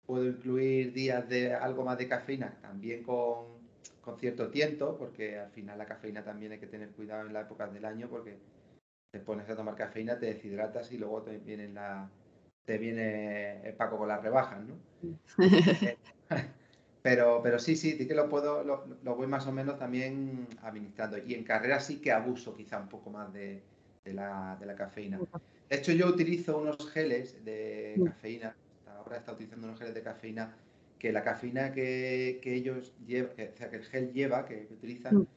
puedo 0.06 0.26
incluir 0.26 0.94
días 0.94 1.28
de 1.28 1.54
algo 1.54 1.84
más 1.84 1.98
de 1.98 2.08
cafeína, 2.08 2.58
también 2.62 3.04
con, 3.04 3.55
con 4.02 4.18
cierto 4.18 4.50
tiento, 4.50 4.98
porque 4.98 5.38
al 5.40 5.50
final 5.52 5.78
la 5.78 5.86
cafeína 5.86 6.24
también 6.24 6.52
hay 6.52 6.60
que 6.60 6.68
tener 6.68 6.90
cuidado 6.90 7.26
en 7.26 7.34
la 7.34 7.42
época 7.42 7.68
del 7.68 7.86
año, 7.86 8.08
porque 8.10 8.38
te 9.12 9.20
pones 9.20 9.50
a 9.50 9.56
tomar 9.56 9.76
cafeína, 9.76 10.20
te 10.20 10.28
deshidratas 10.28 10.92
y 10.92 10.98
luego 10.98 11.22
te 11.24 11.38
viene, 11.38 11.70
la, 11.70 12.10
te 12.66 12.78
viene 12.78 13.62
el 13.68 13.74
Paco 13.76 13.98
con 13.98 14.08
las 14.08 14.22
rebajas, 14.22 14.62
¿no? 14.64 14.76
pero, 17.02 17.42
pero 17.42 17.60
sí, 17.60 17.76
sí, 17.76 17.94
sí 17.98 18.08
que 18.08 18.16
lo 18.16 18.30
puedo, 18.30 18.64
lo, 18.64 18.86
lo, 19.04 19.16
voy 19.16 19.28
más 19.28 19.48
o 19.48 19.52
menos 19.52 19.78
también 19.78 20.48
administrando. 20.62 21.18
Y 21.18 21.34
en 21.34 21.44
carrera 21.44 21.80
sí 21.80 22.02
que 22.02 22.12
abuso 22.12 22.56
quizá 22.56 22.80
un 22.80 22.90
poco 22.90 23.10
más 23.10 23.32
de, 23.32 23.64
de, 24.04 24.14
la, 24.14 24.58
de 24.60 24.66
la 24.66 24.76
cafeína. 24.76 25.20
De 25.70 25.76
hecho, 25.76 25.92
yo 25.92 26.08
utilizo 26.08 26.58
unos 26.58 26.92
geles 26.92 27.44
de 27.44 28.02
cafeína 28.06 28.56
ahora 29.06 29.18
está 29.18 29.34
utilizando 29.34 29.68
unos 29.68 29.80
geles 29.80 29.94
de 29.94 30.02
cafeína, 30.02 30.56
que 31.00 31.12
la 31.12 31.24
cafeína 31.24 31.72
que, 31.72 32.40
ellos 32.44 32.94
llevan, 33.06 33.32
o 33.32 33.58
sea, 33.58 33.70
que 33.70 33.78
el 33.78 33.84
gel 33.84 34.14
lleva, 34.14 34.46
que, 34.46 34.68
utilizan, 34.72 35.16
mm. 35.18 35.28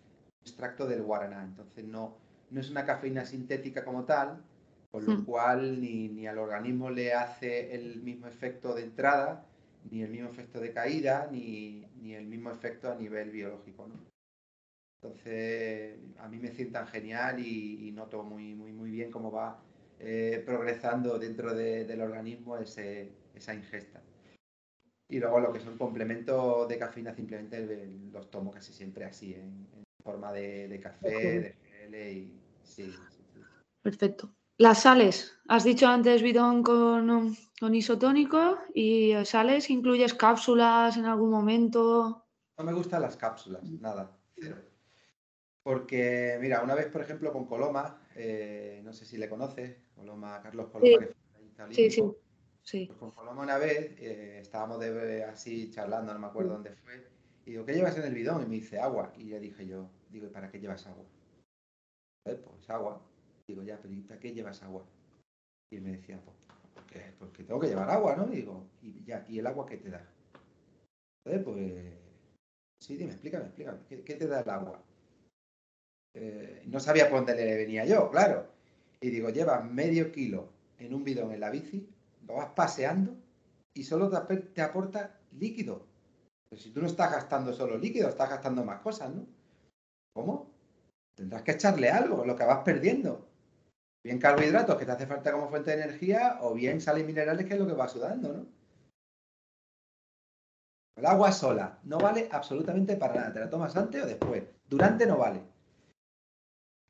extracto 0.43 0.87
del 0.87 1.03
guaraná. 1.03 1.45
Entonces 1.45 1.85
no, 1.85 2.17
no 2.51 2.61
es 2.61 2.71
una 2.71 2.85
cafeína 2.85 3.25
sintética 3.25 3.85
como 3.85 4.05
tal, 4.05 4.43
con 4.91 5.05
lo 5.05 5.13
mm. 5.13 5.25
cual 5.25 5.81
ni, 5.81 6.09
ni, 6.09 6.27
al 6.27 6.39
organismo 6.39 6.91
le 6.91 7.13
hace 7.13 7.75
el 7.75 8.03
mismo 8.03 8.27
efecto 8.27 8.75
de 8.75 8.83
entrada, 8.83 9.45
ni 9.91 10.03
el 10.03 10.11
mismo 10.11 10.29
efecto 10.29 10.61
de 10.61 10.73
caída, 10.73 11.29
ni, 11.31 11.87
ni 12.01 12.15
el 12.15 12.27
mismo 12.27 12.51
efecto 12.51 12.91
a 12.91 12.95
nivel 12.95 13.31
biológico. 13.31 13.87
¿no? 13.87 13.95
Entonces, 15.01 15.97
a 16.19 16.29
mí 16.29 16.39
me 16.39 16.51
sientan 16.51 16.87
genial 16.89 17.39
y, 17.39 17.93
noto 17.93 18.23
muy, 18.23 18.55
muy, 18.55 18.73
muy 18.73 18.91
bien 18.91 19.11
cómo 19.11 19.31
va 19.31 19.61
eh, 20.01 20.43
progresando 20.45 21.19
dentro 21.19 21.55
del 21.55 22.01
organismo 22.01 22.57
ese, 22.57 23.13
esa 23.35 23.55
ingesta. 23.55 24.01
Y 25.09 25.19
luego 25.19 25.41
lo 25.41 25.53
que 25.53 25.61
son 25.61 25.79
complementos 25.79 26.69
de 26.69 26.79
cafeína 26.79 27.15
simplemente 27.15 27.89
los 28.13 28.31
tomo 28.31 28.51
casi 28.51 28.73
siempre 28.73 29.05
así, 29.05 29.35
en, 29.35 29.67
forma 30.05 30.33
de, 30.33 30.81
café, 30.83 31.41
de 31.41 31.57
gel 31.71 31.95
y 31.95 32.41
sí, 32.63 32.95
Perfecto. 33.83 34.35
Las 34.59 34.83
sales, 34.83 35.39
has 35.47 35.65
dicho 35.65 35.87
antes 35.87 36.21
bidón 36.21 36.63
con, 36.63 37.37
con 37.61 37.75
isotónico 37.75 38.59
y 38.75 39.13
sales, 39.25 39.71
¿incluyes 39.71 40.15
cápsulas 40.15 40.97
en 40.97 41.05
algún 41.05 41.31
momento? 41.31 42.27
No 42.59 42.65
me 42.65 42.73
gustan 42.73 43.03
las 43.03 43.17
cápsulas, 43.17 43.63
nada, 43.63 44.11
Porque, 45.63 46.39
mira, 46.41 46.63
una 46.63 46.75
vez, 46.75 46.89
por 46.89 47.03
ejemplo, 47.03 47.33
con 47.33 47.47
Coloma, 47.47 48.03
eh, 48.17 48.81
no 48.85 48.93
sé 48.93 49.05
si 49.05 49.17
le 49.17 49.29
conoces, 49.29 49.77
Coloma, 49.95 50.41
Carlos 50.43 50.69
Coloma, 50.71 51.07
que 51.07 51.15
fue 51.15 51.75
sí, 51.75 51.91
sí. 51.91 52.03
Sí. 52.69 52.85
Pues 52.85 52.99
con 52.99 53.13
Coloma 53.13 53.41
una 53.41 53.57
vez 53.57 53.99
eh, 53.99 54.41
estábamos 54.43 54.79
de, 54.79 55.25
así 55.25 55.71
charlando, 55.71 56.13
no 56.13 56.19
me 56.19 56.27
acuerdo 56.27 56.53
dónde 56.53 56.73
fue, 56.73 57.03
y 57.47 57.53
digo, 57.53 57.65
¿qué 57.65 57.73
llevas 57.73 57.97
en 57.97 58.05
el 58.05 58.13
bidón? 58.13 58.43
Y 58.43 58.47
me 58.47 58.57
dice, 58.57 58.79
agua. 58.79 59.11
Y 59.17 59.31
ya 59.31 59.39
dije 59.39 59.67
yo, 59.67 59.89
digo, 60.11 60.27
¿y 60.27 60.29
para 60.29 60.51
qué 60.51 60.61
llevas 60.61 60.87
agua? 60.87 61.07
Pues 62.25 62.69
agua. 62.69 63.01
Digo, 63.47 63.63
ya, 63.63 63.79
pero 63.81 63.95
¿y 63.95 64.03
para 64.03 64.21
qué 64.21 64.35
llevas 64.35 64.63
agua? 64.63 64.85
Y 65.71 65.81
me 65.81 65.93
decía, 65.93 66.21
pues 66.23 66.37
porque, 66.75 67.15
porque 67.19 67.45
tengo 67.45 67.59
que 67.59 67.69
llevar 67.69 67.89
agua, 67.89 68.17
¿no? 68.17 68.31
Y 68.31 68.37
digo, 68.37 68.67
y 68.83 69.03
ya, 69.03 69.25
¿y 69.27 69.39
el 69.39 69.47
agua 69.47 69.65
qué 69.65 69.79
te 69.79 69.89
da? 69.89 70.07
Entonces, 71.25 71.45
pues, 71.47 71.95
sí, 72.85 72.99
dime, 72.99 73.13
explícame, 73.13 73.47
explícame, 73.47 73.79
¿qué, 73.89 74.15
te 74.15 74.27
da 74.27 74.41
el 74.41 74.51
agua? 74.51 74.85
Eh, 76.13 76.65
no 76.67 76.81
sabía 76.81 77.09
por 77.09 77.21
dónde 77.21 77.35
le 77.35 77.57
venía 77.57 77.87
yo, 77.87 78.11
claro. 78.11 78.47
Y 79.01 79.09
digo, 79.09 79.31
lleva 79.31 79.63
medio 79.63 80.13
kilo 80.13 80.51
en 80.79 80.93
un 80.93 81.03
bidón 81.03 81.33
en 81.33 81.41
la 81.41 81.49
bici 81.49 81.89
lo 82.29 82.35
vas 82.35 82.51
paseando 82.55 83.17
y 83.75 83.83
solo 83.83 84.11
te, 84.11 84.63
aporta 84.63 85.19
líquido. 85.33 85.87
Pero 86.49 86.63
si 86.63 86.71
tú 86.71 86.81
no 86.81 86.87
estás 86.87 87.11
gastando 87.11 87.53
solo 87.53 87.77
líquido, 87.77 88.09
estás 88.09 88.31
gastando 88.31 88.65
más 88.65 88.81
cosas, 88.81 89.11
¿no? 89.15 89.27
¿Cómo? 90.15 90.51
Tendrás 91.17 91.43
que 91.43 91.53
echarle 91.53 91.91
algo, 91.91 92.25
lo 92.25 92.37
que 92.37 92.45
vas 92.45 92.63
perdiendo. 92.65 93.27
Bien 94.05 94.19
carbohidratos 94.19 94.77
que 94.77 94.87
te 94.87 94.93
hace 94.93 95.07
falta 95.07 95.33
como 95.33 95.49
fuente 95.49 95.71
de 95.71 95.83
energía 95.83 96.39
o 96.41 96.55
bien 96.55 96.81
sales 96.81 97.05
minerales 97.05 97.47
que 97.47 97.55
es 97.55 97.61
lo 97.61 97.67
que 97.67 97.73
vas 97.73 97.93
sudando, 97.93 98.33
¿no? 98.33 98.47
El 100.97 101.07
agua 101.07 101.33
sola 101.33 101.79
no 101.85 101.99
vale 101.99 102.29
absolutamente 102.31 102.97
para 102.97 103.15
nada. 103.15 103.33
Te 103.33 103.41
la 103.41 103.51
tomas 103.51 103.77
antes 103.77 104.03
o 104.03 104.07
después. 104.07 104.45
Durante 104.69 105.07
no 105.07 105.17
vale. 105.17 105.43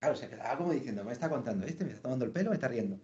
Claro, 0.00 0.16
se 0.16 0.28
quedaba 0.28 0.56
como 0.56 0.72
diciendo, 0.72 1.04
me 1.04 1.12
está 1.12 1.28
contando 1.28 1.66
este, 1.66 1.84
me 1.84 1.90
está 1.90 2.02
tomando 2.02 2.24
el 2.24 2.30
pelo, 2.32 2.50
me 2.50 2.56
está 2.56 2.68
riendo. 2.68 2.98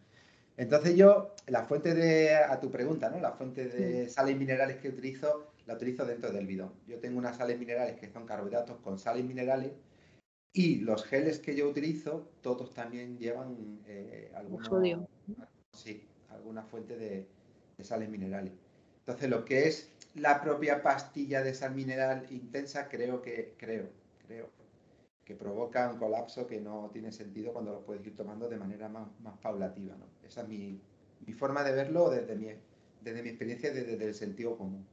Entonces 0.57 0.97
yo, 0.97 1.35
la 1.49 1.65
fuente 1.65 1.95
de, 1.95 2.35
a 2.35 2.61
tu 2.61 2.71
pregunta, 2.71 3.11
¿no? 3.11 3.19
La 3.19 3.33
fuente 3.33 3.67
de 3.67 4.09
sales 4.09 4.37
minerales 4.37 4.77
que 4.77 4.89
utilizo, 4.89 5.53
la 5.67 5.75
utilizo 5.75 6.05
dentro 6.05 6.31
del 6.31 6.47
bidón. 6.47 6.73
Yo 6.87 7.01
tengo 7.01 7.19
unas 7.19 7.37
sales 7.37 7.59
minerales 7.59 7.97
que 7.97 8.09
son 8.09 8.25
carbohidratos 8.25 8.79
con 8.79 8.99
sales 8.99 9.25
minerales 9.25 9.73
y 10.53 10.77
los 10.77 11.05
geles 11.05 11.41
que 11.41 11.57
yo 11.57 11.69
utilizo, 11.69 12.31
todos 12.41 12.73
también 12.73 13.19
llevan 13.19 13.81
eh, 13.87 14.31
alguna, 14.37 15.09
sí, 15.73 16.07
alguna 16.31 16.63
fuente 16.63 16.97
de, 16.97 17.27
de, 17.77 17.85
sales 17.85 18.09
minerales. 18.09 18.53
Entonces 19.01 19.29
lo 19.29 19.45
que 19.45 19.67
es 19.67 19.91
la 20.15 20.41
propia 20.41 20.81
pastilla 20.81 21.43
de 21.43 21.55
sal 21.55 21.75
mineral 21.75 22.27
intensa, 22.31 22.89
creo 22.89 23.21
que, 23.21 23.55
creo, 23.59 23.89
creo, 24.25 24.51
que 25.25 25.35
provoca 25.35 25.91
un 25.91 25.99
colapso 25.99 26.47
que 26.47 26.61
no 26.61 26.89
tiene 26.93 27.11
sentido 27.11 27.53
cuando 27.53 27.73
lo 27.73 27.85
puedes 27.85 28.07
ir 28.07 28.15
tomando 28.15 28.49
de 28.49 28.57
manera 28.57 28.89
más, 28.89 29.09
más 29.21 29.37
paulativa. 29.39 29.97
¿no? 29.97 30.07
Esa 30.27 30.43
es 30.43 30.49
mi, 30.49 30.81
mi, 31.27 31.33
forma 31.33 31.63
de 31.63 31.73
verlo 31.73 32.11
desde 32.11 32.37
mi, 32.37 32.49
desde 33.01 33.23
mi 33.23 33.29
experiencia, 33.29 33.73
desde, 33.73 33.93
desde, 33.93 34.07
el 34.07 34.15
sentido 34.15 34.57
común. 34.57 34.87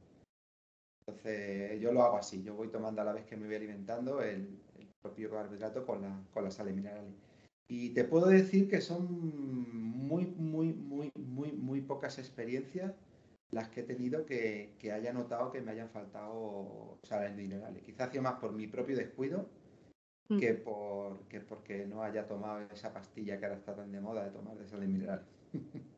Entonces, 1.06 1.80
yo 1.80 1.92
lo 1.92 2.02
hago 2.02 2.18
así, 2.18 2.42
yo 2.42 2.54
voy 2.54 2.68
tomando 2.68 3.02
a 3.02 3.04
la 3.04 3.12
vez 3.12 3.24
que 3.24 3.36
me 3.36 3.46
voy 3.46 3.56
alimentando 3.56 4.22
el, 4.22 4.60
el 4.78 4.88
propio 5.00 5.30
carbohidrato 5.30 5.84
con, 5.84 6.02
la, 6.02 6.22
con 6.32 6.44
las 6.44 6.54
sales 6.54 6.74
minerales. 6.74 7.12
Y 7.68 7.90
te 7.90 8.04
puedo 8.04 8.26
decir 8.26 8.68
que 8.68 8.80
son 8.80 9.06
muy, 9.72 10.26
muy, 10.26 10.72
muy, 10.72 11.10
muy, 11.16 11.52
muy 11.52 11.80
pocas 11.80 12.18
experiencias 12.18 12.92
las 13.50 13.68
que 13.68 13.80
he 13.80 13.84
tenido 13.84 14.24
que, 14.24 14.74
que 14.78 14.92
haya 14.92 15.12
notado 15.12 15.52
que 15.52 15.60
me 15.60 15.72
hayan 15.72 15.90
faltado 15.90 16.98
sales 17.02 17.34
minerales. 17.34 17.82
Quizás 17.82 18.08
ha 18.08 18.10
sido 18.10 18.22
más 18.22 18.40
por 18.40 18.52
mi 18.52 18.66
propio 18.66 18.96
descuido 18.96 19.48
Mm. 20.28 20.38
que, 20.38 20.54
por, 20.54 21.20
porque 21.48 21.86
no 21.86 22.02
haya 22.02 22.26
tomado 22.26 22.60
esa 22.72 22.92
pastilla 22.92 23.38
que 23.38 23.44
ahora 23.44 23.58
está 23.58 23.74
tan 23.74 23.90
de 23.90 24.00
moda 24.00 24.24
de 24.24 24.30
tomar 24.30 24.56
de 24.56 24.66
sales 24.66 24.88
minerales. 24.88 25.26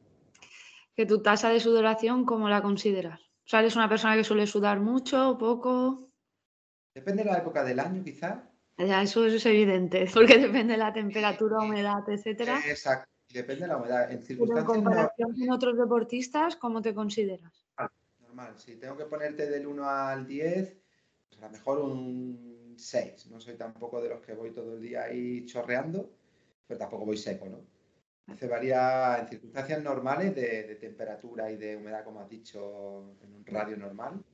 ¿Que 0.96 1.06
tu 1.06 1.22
tasa 1.22 1.50
de 1.50 1.60
sudoración 1.60 2.24
cómo 2.24 2.48
la 2.48 2.62
consideras? 2.62 3.20
O 3.20 3.48
sea, 3.48 3.60
¿eres 3.60 3.76
una 3.76 3.88
persona 3.88 4.16
que 4.16 4.24
suele 4.24 4.46
sudar 4.46 4.80
mucho 4.80 5.30
o 5.30 5.38
poco? 5.38 6.08
Depende 6.94 7.24
de 7.24 7.30
la 7.30 7.38
época 7.38 7.64
del 7.64 7.80
año, 7.80 8.02
quizás. 8.02 8.38
Ya, 8.78 9.02
eso 9.02 9.26
es 9.26 9.44
evidente, 9.46 10.06
porque 10.14 10.38
depende 10.38 10.74
de 10.74 10.78
la 10.78 10.92
temperatura, 10.92 11.58
humedad, 11.58 12.08
etcétera. 12.08 12.60
Exacto, 12.66 13.10
depende 13.32 13.62
de 13.62 13.68
la 13.68 13.76
humedad. 13.76 14.10
En, 14.10 14.22
circunstancias 14.22 14.68
en 14.68 14.82
comparación 14.82 15.34
con 15.36 15.50
otros 15.50 15.76
deportistas, 15.76 16.56
¿cómo 16.56 16.80
te 16.80 16.94
consideras? 16.94 17.66
Normal, 18.20 18.58
si 18.58 18.76
tengo 18.76 18.96
que 18.96 19.04
ponerte 19.04 19.48
del 19.48 19.66
1 19.66 19.88
al 19.88 20.26
10, 20.26 20.76
pues 21.28 21.42
a 21.42 21.46
lo 21.46 21.52
mejor 21.52 21.78
un 21.80 22.63
6. 22.76 23.30
No 23.30 23.40
soy 23.40 23.56
tampoco 23.56 24.02
de 24.02 24.08
los 24.08 24.20
que 24.20 24.34
voy 24.34 24.50
todo 24.50 24.74
el 24.74 24.82
día 24.82 25.04
ahí 25.04 25.44
chorreando, 25.46 26.10
pero 26.66 26.78
tampoco 26.78 27.06
voy 27.06 27.16
seco, 27.16 27.46
¿no? 27.46 27.60
Se 28.36 28.48
varía 28.48 29.18
en 29.20 29.28
circunstancias 29.28 29.82
normales 29.82 30.34
de, 30.34 30.76
temperatura 30.76 31.50
y 31.50 31.56
de 31.56 31.76
humedad, 31.76 32.04
como 32.04 32.20
has 32.20 32.28
dicho, 32.28 33.16
en 33.22 33.34
un 33.34 33.44
radio 33.44 33.76
normal. 33.76 34.24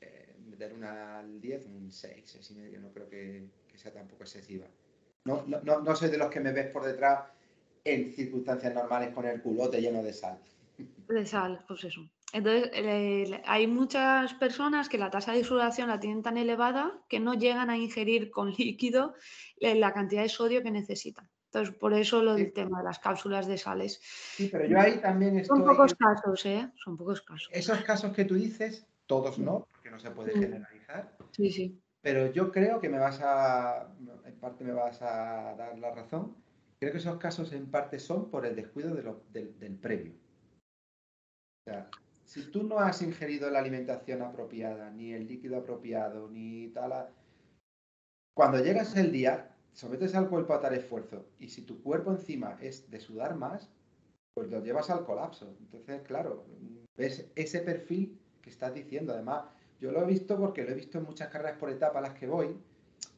Eh, 0.00 0.36
meter 0.46 0.72
una 0.72 1.18
al 1.18 1.40
10, 1.40 1.66
un 1.66 1.92
6, 1.92 2.22
6 2.24 2.50
y 2.50 2.54
medio, 2.54 2.80
no 2.80 2.90
creo 2.92 3.08
que, 3.08 3.46
sea 3.74 3.92
tampoco 3.92 4.22
excesiva. 4.22 4.66
No, 5.26 5.44
no, 5.46 5.60
no, 5.60 5.96
soy 5.96 6.08
de 6.08 6.16
los 6.16 6.30
que 6.30 6.40
me 6.40 6.52
ves 6.52 6.68
por 6.68 6.84
detrás 6.84 7.24
en 7.84 8.14
circunstancias 8.14 8.72
normales 8.72 9.12
con 9.12 9.26
el 9.26 9.42
culote 9.42 9.82
lleno 9.82 10.02
de 10.02 10.14
sal. 10.14 10.38
De 11.08 11.26
sal, 11.26 11.62
pues 11.68 11.84
eso. 11.84 12.08
Entonces, 12.32 13.40
hay 13.44 13.66
muchas 13.66 14.34
personas 14.34 14.88
que 14.88 14.98
la 14.98 15.10
tasa 15.10 15.32
de 15.32 15.44
sudoración 15.44 15.88
la 15.88 16.00
tienen 16.00 16.22
tan 16.22 16.36
elevada 16.36 17.02
que 17.08 17.20
no 17.20 17.34
llegan 17.34 17.70
a 17.70 17.76
ingerir 17.76 18.30
con 18.30 18.50
líquido 18.58 19.14
la 19.60 19.92
cantidad 19.92 20.22
de 20.22 20.28
sodio 20.28 20.62
que 20.62 20.70
necesitan. 20.70 21.28
Entonces, 21.46 21.74
por 21.76 21.94
eso 21.94 22.22
lo 22.22 22.34
del 22.34 22.52
tema 22.52 22.78
de 22.78 22.84
las 22.84 22.98
cápsulas 22.98 23.46
de 23.46 23.56
sales. 23.56 24.00
Sí, 24.02 24.48
pero 24.50 24.66
yo 24.66 24.78
ahí 24.78 24.98
también 24.98 25.38
estoy... 25.38 25.56
Son 25.56 25.66
pocos 25.66 25.94
casos, 25.94 26.44
¿eh? 26.44 26.70
Son 26.74 26.96
pocos 26.96 27.22
casos. 27.22 27.48
Esos 27.52 27.82
casos 27.82 28.12
que 28.12 28.24
tú 28.24 28.34
dices, 28.34 28.86
todos 29.06 29.38
no, 29.38 29.66
porque 29.70 29.90
no 29.90 29.98
se 29.98 30.10
puede 30.10 30.32
generalizar. 30.32 31.16
Sí, 31.30 31.50
sí. 31.50 31.80
Pero 32.02 32.30
yo 32.32 32.52
creo 32.52 32.78
que 32.80 32.88
me 32.88 32.98
vas 32.98 33.20
a, 33.22 33.88
en 34.24 34.38
parte 34.38 34.64
me 34.64 34.72
vas 34.72 35.00
a 35.00 35.54
dar 35.56 35.78
la 35.78 35.92
razón. 35.92 36.36
Creo 36.78 36.92
que 36.92 36.98
esos 36.98 37.16
casos 37.16 37.52
en 37.52 37.70
parte 37.70 37.98
son 37.98 38.30
por 38.30 38.44
el 38.44 38.54
descuido 38.54 38.94
del 38.94 39.78
previo. 39.80 40.12
O 41.64 41.70
sea, 41.70 41.88
si 42.26 42.42
tú 42.50 42.64
no 42.64 42.80
has 42.80 43.02
ingerido 43.02 43.48
la 43.50 43.60
alimentación 43.60 44.20
apropiada, 44.20 44.90
ni 44.90 45.12
el 45.12 45.28
líquido 45.28 45.58
apropiado, 45.58 46.28
ni 46.28 46.68
tal, 46.68 47.08
cuando 48.34 48.62
llegas 48.62 48.96
el 48.96 49.12
día, 49.12 49.54
sometes 49.72 50.14
al 50.16 50.28
cuerpo 50.28 50.52
a 50.52 50.60
tal 50.60 50.74
esfuerzo 50.74 51.24
y 51.38 51.48
si 51.48 51.62
tu 51.62 51.82
cuerpo 51.82 52.10
encima 52.10 52.58
es 52.60 52.90
de 52.90 52.98
sudar 52.98 53.36
más, 53.36 53.70
pues 54.34 54.50
lo 54.50 54.62
llevas 54.62 54.90
al 54.90 55.04
colapso. 55.04 55.56
Entonces, 55.60 56.02
claro, 56.02 56.44
ves 56.96 57.30
ese 57.36 57.60
perfil 57.60 58.18
que 58.42 58.50
estás 58.50 58.74
diciendo. 58.74 59.12
Además, 59.12 59.44
yo 59.80 59.92
lo 59.92 60.02
he 60.02 60.06
visto 60.06 60.36
porque 60.36 60.64
lo 60.64 60.70
he 60.70 60.74
visto 60.74 60.98
en 60.98 61.04
muchas 61.04 61.28
carreras 61.28 61.58
por 61.58 61.70
etapas 61.70 61.98
a 61.98 62.08
las 62.08 62.18
que 62.18 62.26
voy, 62.26 62.56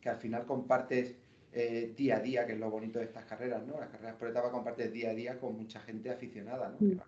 que 0.02 0.10
al 0.10 0.18
final 0.18 0.44
compartes 0.44 1.16
eh, 1.52 1.94
día 1.96 2.18
a 2.18 2.20
día, 2.20 2.46
que 2.46 2.52
es 2.52 2.60
lo 2.60 2.70
bonito 2.70 2.98
de 2.98 3.06
estas 3.06 3.24
carreras, 3.24 3.66
¿no? 3.66 3.80
Las 3.80 3.88
carreras 3.88 4.16
por 4.16 4.28
etapa 4.28 4.50
compartes 4.50 4.92
día 4.92 5.10
a 5.10 5.14
día 5.14 5.40
con 5.40 5.56
mucha 5.56 5.80
gente 5.80 6.10
aficionada, 6.10 6.68
¿no? 6.68 6.86
Mm. 6.86 7.00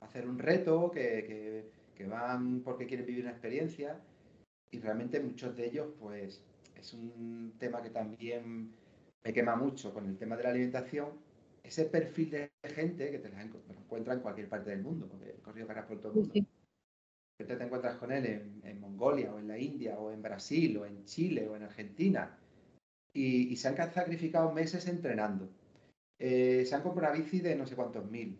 Hacer 0.00 0.28
un 0.28 0.38
reto, 0.38 0.90
que, 0.90 1.70
que 1.94 2.06
van 2.06 2.60
porque 2.60 2.86
quieren 2.86 3.06
vivir 3.06 3.24
una 3.24 3.32
experiencia 3.32 4.00
y 4.70 4.78
realmente 4.80 5.20
muchos 5.20 5.56
de 5.56 5.66
ellos, 5.66 5.88
pues, 5.98 6.42
es 6.76 6.92
un 6.92 7.54
tema 7.58 7.82
que 7.82 7.90
también 7.90 8.72
me 9.24 9.32
quema 9.32 9.56
mucho 9.56 9.92
con 9.92 10.06
el 10.06 10.16
tema 10.16 10.36
de 10.36 10.44
la 10.44 10.50
alimentación, 10.50 11.10
ese 11.62 11.84
perfil 11.86 12.30
de 12.30 12.50
gente 12.64 13.10
que 13.10 13.18
te 13.18 13.28
la 13.28 13.42
encuentras 13.42 14.16
en 14.16 14.22
cualquier 14.22 14.48
parte 14.48 14.70
del 14.70 14.82
mundo, 14.82 15.08
porque 15.08 15.30
he 15.30 15.42
corrido 15.42 15.66
carreras 15.66 15.88
por 15.88 16.00
todo 16.00 16.12
el 16.12 16.18
mundo. 16.18 16.34
Te, 17.36 17.44
te 17.44 17.64
encuentras 17.64 17.96
con 17.96 18.10
él 18.10 18.60
en, 18.64 18.80
Mongolia 18.80 19.32
o 19.32 19.38
en 19.38 19.48
la 19.48 19.58
India 19.58 19.98
o 19.98 20.10
en 20.10 20.22
Brasil 20.22 20.76
o 20.78 20.86
en 20.86 21.04
Chile 21.04 21.48
o 21.48 21.56
en 21.56 21.62
Argentina 21.62 22.36
y, 23.14 23.54
se 23.56 23.68
han 23.68 23.76
sacrificado 23.76 24.52
meses 24.52 24.86
entrenando. 24.88 25.48
Eh, 26.18 26.64
se 26.66 26.74
han 26.74 26.82
comprado 26.82 27.14
una 27.14 27.22
bici 27.22 27.40
de 27.40 27.54
no 27.54 27.66
sé 27.66 27.76
cuántos 27.76 28.10
mil. 28.10 28.38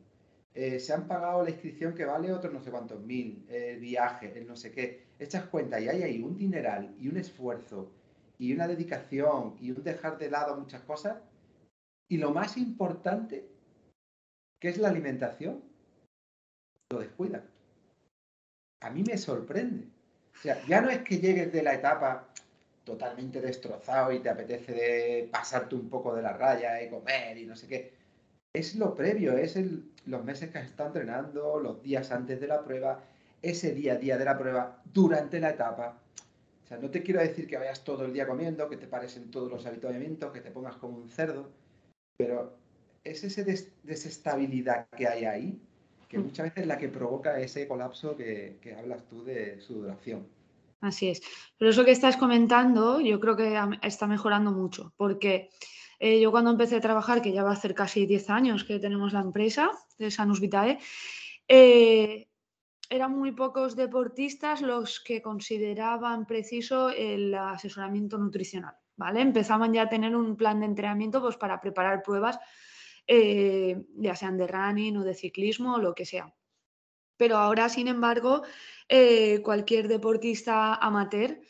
Eh, 0.61 0.81
se 0.81 0.93
han 0.93 1.07
pagado 1.07 1.45
la 1.45 1.51
inscripción 1.51 1.95
que 1.95 2.05
vale 2.05 2.33
otros 2.33 2.53
no 2.53 2.61
sé 2.61 2.73
cuántos 2.73 3.01
mil, 3.01 3.47
el 3.49 3.79
viaje, 3.79 4.37
el 4.37 4.45
no 4.45 4.57
sé 4.57 4.73
qué. 4.73 5.05
Echas 5.17 5.45
cuenta 5.45 5.79
y 5.79 5.89
hay 5.89 6.03
ahí 6.03 6.21
un 6.21 6.37
dineral 6.37 6.97
y 6.99 7.07
un 7.07 7.17
esfuerzo 7.17 7.93
y 8.39 8.53
una 8.53 8.67
dedicación 8.67 9.57
y 9.61 9.71
un 9.71 9.85
dejar 9.85 10.19
de 10.19 10.29
lado 10.29 10.57
muchas 10.57 10.83
cosas. 10.83 11.19
Y 12.09 12.17
lo 12.17 12.33
más 12.33 12.57
importante, 12.57 13.47
que 14.59 14.71
es 14.71 14.79
la 14.79 14.89
alimentación, 14.89 15.63
lo 16.91 16.99
descuidan. 16.99 17.45
A 18.81 18.91
mí 18.91 19.05
me 19.05 19.17
sorprende. 19.17 19.87
O 20.35 20.39
sea, 20.43 20.61
ya 20.67 20.81
no 20.81 20.91
es 20.91 21.05
que 21.05 21.21
llegues 21.21 21.53
de 21.53 21.63
la 21.63 21.75
etapa 21.75 22.27
totalmente 22.83 23.41
destrozado 23.41 24.11
y 24.11 24.19
te 24.19 24.29
apetece 24.29 24.73
de 24.73 25.29
pasarte 25.31 25.77
un 25.77 25.89
poco 25.89 26.17
de 26.17 26.23
la 26.23 26.33
raya 26.33 26.83
y 26.83 26.91
comer 26.91 27.39
y 27.39 27.47
no 27.47 27.55
sé 27.55 27.69
qué. 27.69 27.93
Es 28.53 28.75
lo 28.75 28.95
previo, 28.95 29.37
es 29.37 29.55
el, 29.57 29.93
los 30.09 30.25
meses 30.25 30.51
que 30.51 30.59
has 30.59 30.67
estado 30.67 30.89
entrenando, 30.89 31.61
los 31.61 31.83
días 31.83 32.11
antes 32.11 32.41
de 32.41 32.47
la 32.47 32.65
prueba, 32.65 33.01
ese 33.43 33.75
día 33.75 33.93
a 33.93 33.97
día 33.97 34.17
de 34.17 34.25
la 34.25 34.39
prueba, 34.39 34.83
durante 34.93 35.39
la 35.39 35.51
etapa. 35.51 36.01
O 36.65 36.67
sea, 36.67 36.79
no 36.79 36.91
te 36.91 37.03
quiero 37.03 37.21
decir 37.21 37.47
que 37.47 37.57
vayas 37.57 37.85
todo 37.85 38.05
el 38.05 38.13
día 38.13 38.27
comiendo, 38.27 38.69
que 38.69 38.77
te 38.77 38.87
pares 38.87 39.17
en 39.17 39.31
todos 39.31 39.51
los 39.51 39.65
habituamientos, 39.67 40.33
que 40.33 40.41
te 40.41 40.51
pongas 40.51 40.77
como 40.77 40.99
un 40.99 41.09
cerdo, 41.09 41.51
pero 42.17 42.57
es 43.05 43.23
esa 43.25 43.43
desestabilidad 43.83 44.89
que 44.97 45.07
hay 45.07 45.25
ahí, 45.25 45.61
que 46.09 46.19
mm. 46.19 46.23
muchas 46.23 46.45
veces 46.45 46.63
es 46.63 46.67
la 46.67 46.79
que 46.79 46.89
provoca 46.89 47.41
ese 47.41 47.69
colapso 47.69 48.17
que, 48.17 48.59
hablas 48.79 49.07
tú 49.09 49.25
de 49.25 49.61
su 49.61 49.75
duración. 49.75 50.27
Así 50.81 51.09
es. 51.09 51.21
Pero 51.59 51.71
eso 51.71 51.85
que 51.85 51.91
estás 51.91 52.17
comentando, 52.17 53.01
yo 53.01 53.19
creo 53.21 53.37
que 53.37 53.59
está 53.83 54.07
mejorando 54.07 54.53
mucho, 54.53 54.93
porque 54.97 55.51
eh, 55.99 56.21
yo 56.21 56.31
cuando 56.31 56.51
empecé 56.51 56.77
a 56.77 56.81
trabajar, 56.81 57.23
que 57.23 57.33
ya 57.33 57.43
va 57.43 57.51
a 57.51 57.55
hacer 57.55 57.75
casi 57.75 58.07
10 58.07 58.31
años 58.31 58.65
que 58.65 58.79
tenemos 58.79 59.13
la 59.13 59.21
empresa 59.21 59.71
de 59.99 60.11
Sanus 60.11 60.41
Vitae, 60.41 60.79
eh, 61.49 62.29
eran 62.91 63.13
muy 63.13 63.33
pocos 63.33 63.77
deportistas 63.77 64.63
los 64.63 65.01
que 65.01 65.21
consideraban 65.21 66.27
preciso 66.27 66.91
el 66.91 67.35
asesoramiento 67.35 68.17
nutricional, 68.17 68.77
¿vale? 68.97 69.21
Empezaban 69.21 69.73
ya 69.73 69.83
a 69.83 69.89
tener 69.89 70.17
un 70.17 70.37
plan 70.37 70.61
de 70.61 70.67
entrenamiento 70.67 71.21
pues, 71.21 71.37
para 71.37 71.61
preparar 71.61 72.03
pruebas, 72.03 72.39
eh, 73.07 73.85
ya 73.97 74.17
sean 74.17 74.37
de 74.39 74.47
running 74.47 74.97
o 74.99 75.05
de 75.05 75.15
ciclismo 75.15 75.75
o 75.75 75.79
lo 75.79 75.95
que 75.95 76.07
sea. 76.07 76.33
Pero 77.17 77.37
ahora, 77.37 77.69
sin 77.69 77.89
embargo, 77.89 78.43
eh, 78.89 79.41
cualquier 79.43 79.89
deportista 79.89 80.75
amateur 80.75 81.41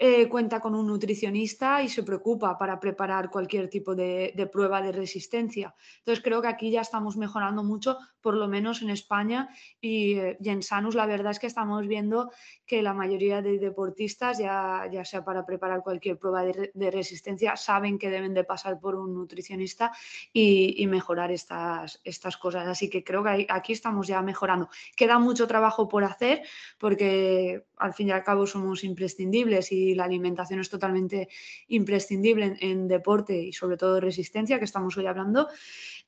eh, 0.00 0.28
cuenta 0.28 0.60
con 0.60 0.76
un 0.76 0.86
nutricionista 0.86 1.82
y 1.82 1.88
se 1.88 2.04
preocupa 2.04 2.56
para 2.56 2.78
preparar 2.78 3.30
cualquier 3.30 3.68
tipo 3.68 3.96
de, 3.96 4.48
prueba 4.52 4.80
de 4.80 4.92
resistencia. 4.92 5.74
Entonces 5.98 6.22
creo 6.22 6.40
que 6.40 6.46
aquí 6.46 6.70
ya 6.70 6.82
estamos 6.82 7.16
mejorando 7.16 7.64
mucho, 7.64 7.98
por 8.20 8.34
lo 8.34 8.46
menos 8.46 8.80
en 8.82 8.90
España 8.90 9.48
y, 9.80 10.14
eh, 10.14 10.38
en 10.44 10.62
Sanus 10.62 10.94
la 10.94 11.06
verdad 11.06 11.32
es 11.32 11.40
que 11.40 11.48
estamos 11.48 11.84
viendo 11.88 12.30
que 12.64 12.80
la 12.80 12.94
mayoría 12.94 13.42
de 13.42 13.58
deportistas, 13.58 14.38
ya, 14.38 14.88
ya 14.88 15.04
sea 15.04 15.24
para 15.24 15.44
preparar 15.44 15.82
cualquier 15.82 16.16
prueba 16.16 16.44
de, 16.44 16.90
resistencia, 16.92 17.56
saben 17.56 17.98
que 17.98 18.08
deben 18.08 18.34
de 18.34 18.44
pasar 18.44 18.78
por 18.78 18.94
un 18.94 19.14
nutricionista 19.14 19.90
y, 20.32 20.86
mejorar 20.86 21.32
estas, 21.32 22.00
estas 22.04 22.36
cosas. 22.36 22.68
Así 22.68 22.88
que 22.88 23.02
creo 23.02 23.24
que 23.24 23.46
aquí 23.48 23.72
estamos 23.72 24.06
ya 24.06 24.22
mejorando. 24.22 24.68
Queda 24.96 25.18
mucho 25.18 25.46
trabajo 25.48 25.88
por 25.88 26.04
hacer 26.04 26.42
porque 26.78 27.64
al 27.76 27.94
fin 27.94 28.08
y 28.08 28.10
al 28.12 28.24
cabo 28.24 28.46
somos 28.46 28.84
imprescindibles 28.84 29.72
y 29.72 29.87
la 29.94 30.04
alimentación 30.04 30.60
es 30.60 30.68
totalmente 30.68 31.28
imprescindible 31.68 32.56
en, 32.60 32.88
deporte 32.88 33.36
y 33.36 33.52
sobre 33.52 33.76
todo 33.76 34.00
resistencia, 34.00 34.58
que 34.58 34.64
estamos 34.64 34.96
hoy 34.96 35.06
hablando, 35.06 35.48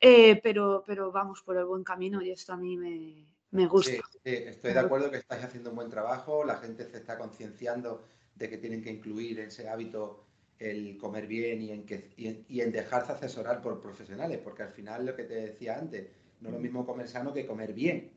eh, 0.00 0.40
pero, 0.42 0.84
pero 0.86 1.12
vamos 1.12 1.42
por 1.42 1.56
el 1.56 1.64
buen 1.64 1.84
camino 1.84 2.22
y 2.22 2.30
esto 2.30 2.52
a 2.52 2.56
mí 2.56 2.76
me, 2.76 3.66
gusta. 3.66 3.92
Sí, 3.92 4.20
estoy 4.24 4.72
de 4.72 4.78
acuerdo 4.78 5.10
que 5.10 5.18
estáis 5.18 5.44
haciendo 5.44 5.70
un 5.70 5.76
buen 5.76 5.90
trabajo, 5.90 6.44
la 6.44 6.56
gente 6.56 6.86
se 6.86 6.98
está 6.98 7.18
concienciando 7.18 8.04
de 8.34 8.48
que 8.48 8.58
tienen 8.58 8.82
que 8.82 8.90
incluir 8.90 9.40
ese 9.40 9.68
hábito 9.68 10.26
el 10.58 10.98
comer 10.98 11.26
bien 11.26 11.62
y 11.62 11.70
en, 11.70 11.86
que, 11.86 12.10
y 12.16 12.60
en, 12.60 12.72
dejarse 12.72 13.12
asesorar 13.12 13.62
por 13.62 13.80
profesionales, 13.80 14.40
porque 14.44 14.62
al 14.62 14.70
final 14.70 15.06
lo 15.06 15.16
que 15.16 15.24
te 15.24 15.34
decía 15.34 15.78
antes, 15.78 16.08
no 16.40 16.48
es 16.48 16.54
lo 16.54 16.60
mismo 16.60 16.86
comer 16.86 17.08
sano 17.08 17.32
que 17.32 17.46
comer 17.46 17.72
bien, 17.72 18.10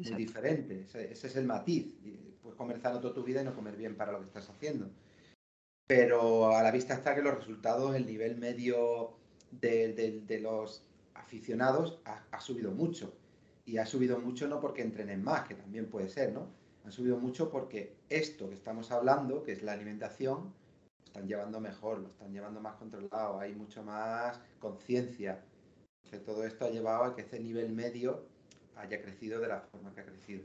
es 0.00 0.10
muy 0.10 0.18
diferente, 0.18 0.82
ese, 0.82 1.10
es 1.10 1.36
el 1.36 1.44
matiz 1.44 1.96
pues 2.40 2.54
comer 2.54 2.80
sano 2.80 3.00
toda 3.00 3.14
tu 3.14 3.24
vida 3.24 3.42
y 3.42 3.44
no 3.44 3.54
comer 3.54 3.76
bien 3.76 3.96
para 3.96 4.12
lo 4.12 4.20
que 4.20 4.26
estás 4.26 4.48
haciendo. 4.48 4.88
Pero 5.88 6.54
a 6.54 6.62
la 6.62 6.70
vista 6.70 6.92
está 6.92 7.14
que 7.14 7.22
los 7.22 7.34
resultados, 7.34 7.96
el 7.96 8.04
nivel 8.04 8.36
medio 8.36 9.14
de, 9.50 10.38
los 10.42 10.84
aficionados 11.14 12.02
ha, 12.04 12.40
subido 12.40 12.72
mucho. 12.72 13.14
Y 13.64 13.78
ha 13.78 13.86
subido 13.86 14.18
mucho 14.18 14.46
no 14.48 14.60
porque 14.60 14.82
entrenen 14.82 15.24
más, 15.24 15.48
que 15.48 15.54
también 15.54 15.86
puede 15.86 16.10
ser, 16.10 16.34
¿no? 16.34 16.46
Han 16.84 16.92
subido 16.92 17.16
mucho 17.16 17.50
porque 17.50 17.96
esto 18.10 18.50
que 18.50 18.54
estamos 18.54 18.90
hablando, 18.90 19.42
que 19.42 19.52
es 19.52 19.62
la 19.62 19.72
alimentación, 19.72 20.52
lo 20.98 21.04
están 21.06 21.26
llevando 21.26 21.58
mejor, 21.58 22.00
lo 22.00 22.08
están 22.08 22.34
llevando 22.34 22.60
más 22.60 22.76
controlado, 22.76 23.40
hay 23.40 23.54
mucho 23.54 23.82
más 23.82 24.38
conciencia. 24.58 25.42
Todo 26.26 26.44
esto 26.44 26.66
ha 26.66 26.70
llevado 26.70 27.04
a 27.04 27.16
que 27.16 27.22
ese 27.22 27.40
nivel 27.40 27.72
medio 27.72 28.26
haya 28.76 29.00
crecido 29.00 29.40
de 29.40 29.48
la 29.48 29.60
forma 29.60 29.94
que 29.94 30.02
ha 30.02 30.04
crecido. 30.04 30.42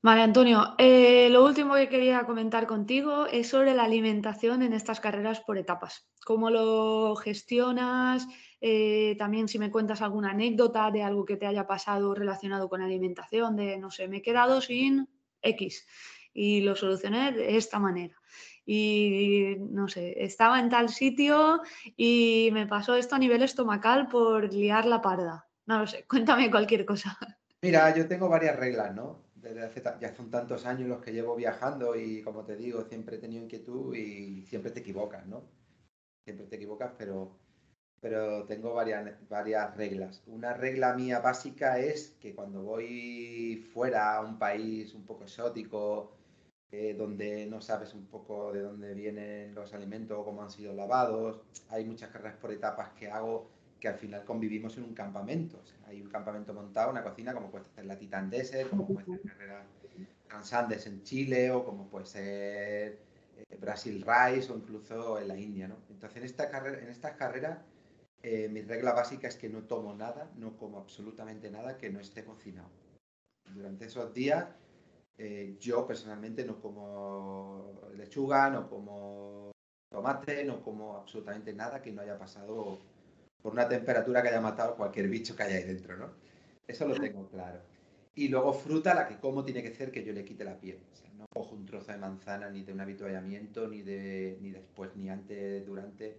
Vale, 0.00 0.22
Antonio, 0.22 0.76
eh, 0.78 1.28
lo 1.28 1.44
último 1.44 1.74
que 1.74 1.88
quería 1.88 2.24
comentar 2.24 2.68
contigo 2.68 3.26
es 3.26 3.48
sobre 3.48 3.74
la 3.74 3.82
alimentación 3.82 4.62
en 4.62 4.72
estas 4.72 5.00
carreras 5.00 5.40
por 5.40 5.58
etapas. 5.58 6.08
¿Cómo 6.24 6.50
lo 6.50 7.16
gestionas? 7.16 8.28
Eh, 8.60 9.16
también 9.18 9.48
si 9.48 9.58
me 9.58 9.72
cuentas 9.72 10.00
alguna 10.00 10.30
anécdota 10.30 10.92
de 10.92 11.02
algo 11.02 11.24
que 11.24 11.36
te 11.36 11.46
haya 11.46 11.66
pasado 11.66 12.14
relacionado 12.14 12.68
con 12.68 12.80
alimentación, 12.80 13.56
de 13.56 13.76
no 13.78 13.90
sé, 13.90 14.06
me 14.06 14.18
he 14.18 14.22
quedado 14.22 14.60
sin 14.60 15.08
X 15.42 15.84
y 16.32 16.60
lo 16.60 16.76
solucioné 16.76 17.32
de 17.32 17.56
esta 17.56 17.80
manera. 17.80 18.14
Y 18.64 19.56
no 19.58 19.88
sé, 19.88 20.22
estaba 20.22 20.60
en 20.60 20.68
tal 20.68 20.90
sitio 20.90 21.62
y 21.96 22.50
me 22.52 22.68
pasó 22.68 22.94
esto 22.94 23.16
a 23.16 23.18
nivel 23.18 23.42
estomacal 23.42 24.06
por 24.06 24.52
liar 24.52 24.86
la 24.86 25.02
parda. 25.02 25.48
No 25.66 25.80
lo 25.80 25.86
sé, 25.88 26.04
cuéntame 26.08 26.52
cualquier 26.52 26.84
cosa. 26.84 27.18
Mira, 27.62 27.92
yo 27.96 28.06
tengo 28.06 28.28
varias 28.28 28.56
reglas, 28.56 28.94
¿no? 28.94 29.27
Desde 29.40 29.62
hace 29.62 29.82
ya 30.00 30.14
son 30.14 30.30
tantos 30.30 30.66
años 30.66 30.88
los 30.88 31.00
que 31.00 31.12
llevo 31.12 31.36
viajando 31.36 31.96
y 31.96 32.22
como 32.22 32.44
te 32.44 32.56
digo, 32.56 32.82
siempre 32.84 33.16
he 33.16 33.20
tenido 33.20 33.42
inquietud 33.44 33.94
y 33.94 34.42
siempre 34.46 34.70
te 34.72 34.80
equivocas, 34.80 35.26
¿no? 35.26 35.44
Siempre 36.24 36.46
te 36.46 36.56
equivocas, 36.56 36.92
pero, 36.98 37.38
pero 38.00 38.44
tengo 38.46 38.74
varias, 38.74 39.28
varias 39.28 39.76
reglas. 39.76 40.22
Una 40.26 40.54
regla 40.54 40.94
mía 40.94 41.20
básica 41.20 41.78
es 41.78 42.16
que 42.20 42.34
cuando 42.34 42.62
voy 42.62 43.64
fuera 43.72 44.16
a 44.16 44.20
un 44.24 44.38
país 44.38 44.94
un 44.94 45.04
poco 45.04 45.24
exótico, 45.24 46.12
eh, 46.70 46.94
donde 46.94 47.46
no 47.46 47.60
sabes 47.62 47.94
un 47.94 48.06
poco 48.06 48.52
de 48.52 48.60
dónde 48.60 48.92
vienen 48.94 49.54
los 49.54 49.72
alimentos 49.72 50.18
o 50.18 50.24
cómo 50.24 50.42
han 50.42 50.50
sido 50.50 50.74
lavados, 50.74 51.40
hay 51.70 51.84
muchas 51.84 52.10
carreras 52.10 52.36
por 52.36 52.52
etapas 52.52 52.90
que 52.90 53.10
hago 53.10 53.48
que 53.80 53.88
al 53.88 53.94
final 53.94 54.24
convivimos 54.24 54.76
en 54.76 54.84
un 54.84 54.94
campamento. 54.94 55.62
hay 55.86 56.00
un 56.00 56.08
campamento 56.08 56.52
montado, 56.52 56.90
una 56.90 57.02
cocina, 57.02 57.32
como 57.32 57.50
puede 57.50 57.64
ser 57.64 57.86
la 57.86 57.98
Titan 57.98 58.28
Desert, 58.30 58.70
como 58.70 58.86
puede 58.86 59.04
ser 59.04 59.20
carrera 59.22 59.64
Transandes 60.26 60.86
en 60.86 61.02
Chile, 61.02 61.50
o 61.50 61.64
como 61.64 61.88
puede 61.88 62.06
ser 62.06 62.98
eh, 63.36 63.56
Brasil 63.60 64.04
Rice, 64.04 64.52
o 64.52 64.56
incluso 64.56 65.18
en 65.18 65.28
la 65.28 65.36
India. 65.36 65.68
¿no? 65.68 65.76
Entonces, 65.90 66.18
en, 66.18 66.24
esta 66.24 66.50
carrera, 66.50 66.90
estas 66.90 67.16
carreras, 67.16 67.58
eh, 68.22 68.48
mi 68.48 68.62
regla 68.62 68.92
básica 68.92 69.28
es 69.28 69.36
que 69.36 69.48
no 69.48 69.62
tomo 69.62 69.94
nada, 69.94 70.30
no 70.36 70.56
como 70.56 70.78
absolutamente 70.78 71.50
nada 71.50 71.78
que 71.78 71.90
no 71.90 72.00
esté 72.00 72.24
cocinado. 72.24 72.68
Durante 73.54 73.86
esos 73.86 74.12
días, 74.12 74.46
eh, 75.16 75.56
yo 75.58 75.86
personalmente 75.86 76.44
no 76.44 76.60
como 76.60 77.80
lechuga, 77.96 78.50
no 78.50 78.68
como 78.68 79.50
tomate, 79.90 80.44
no 80.44 80.62
como 80.62 80.96
absolutamente 80.96 81.52
nada 81.52 81.80
que 81.80 81.92
no 81.92 82.02
haya 82.02 82.18
pasado 82.18 82.80
por 83.42 83.52
una 83.52 83.68
temperatura 83.68 84.22
que 84.22 84.28
haya 84.28 84.40
matado 84.40 84.76
cualquier 84.76 85.08
bicho 85.08 85.36
que 85.36 85.42
haya 85.44 85.56
ahí 85.56 85.64
dentro, 85.64 85.96
¿no? 85.96 86.10
Eso 86.66 86.86
lo 86.86 86.94
tengo 86.94 87.28
claro. 87.28 87.60
Y 88.14 88.28
luego 88.28 88.52
fruta, 88.52 88.94
la 88.94 89.06
que 89.06 89.18
como 89.18 89.44
tiene 89.44 89.62
que 89.62 89.72
ser 89.72 89.90
que 89.90 90.04
yo 90.04 90.12
le 90.12 90.24
quite 90.24 90.44
la 90.44 90.58
piel. 90.58 90.80
O 90.92 90.96
sea, 90.96 91.08
no 91.14 91.26
cojo 91.32 91.54
un 91.54 91.64
trozo 91.64 91.92
de 91.92 91.98
manzana 91.98 92.50
ni 92.50 92.62
de 92.62 92.72
un 92.72 92.80
habituallamiento, 92.80 93.68
ni, 93.68 93.82
de, 93.82 94.38
ni 94.40 94.50
después, 94.50 94.94
ni 94.96 95.08
antes, 95.08 95.64
durante, 95.64 96.18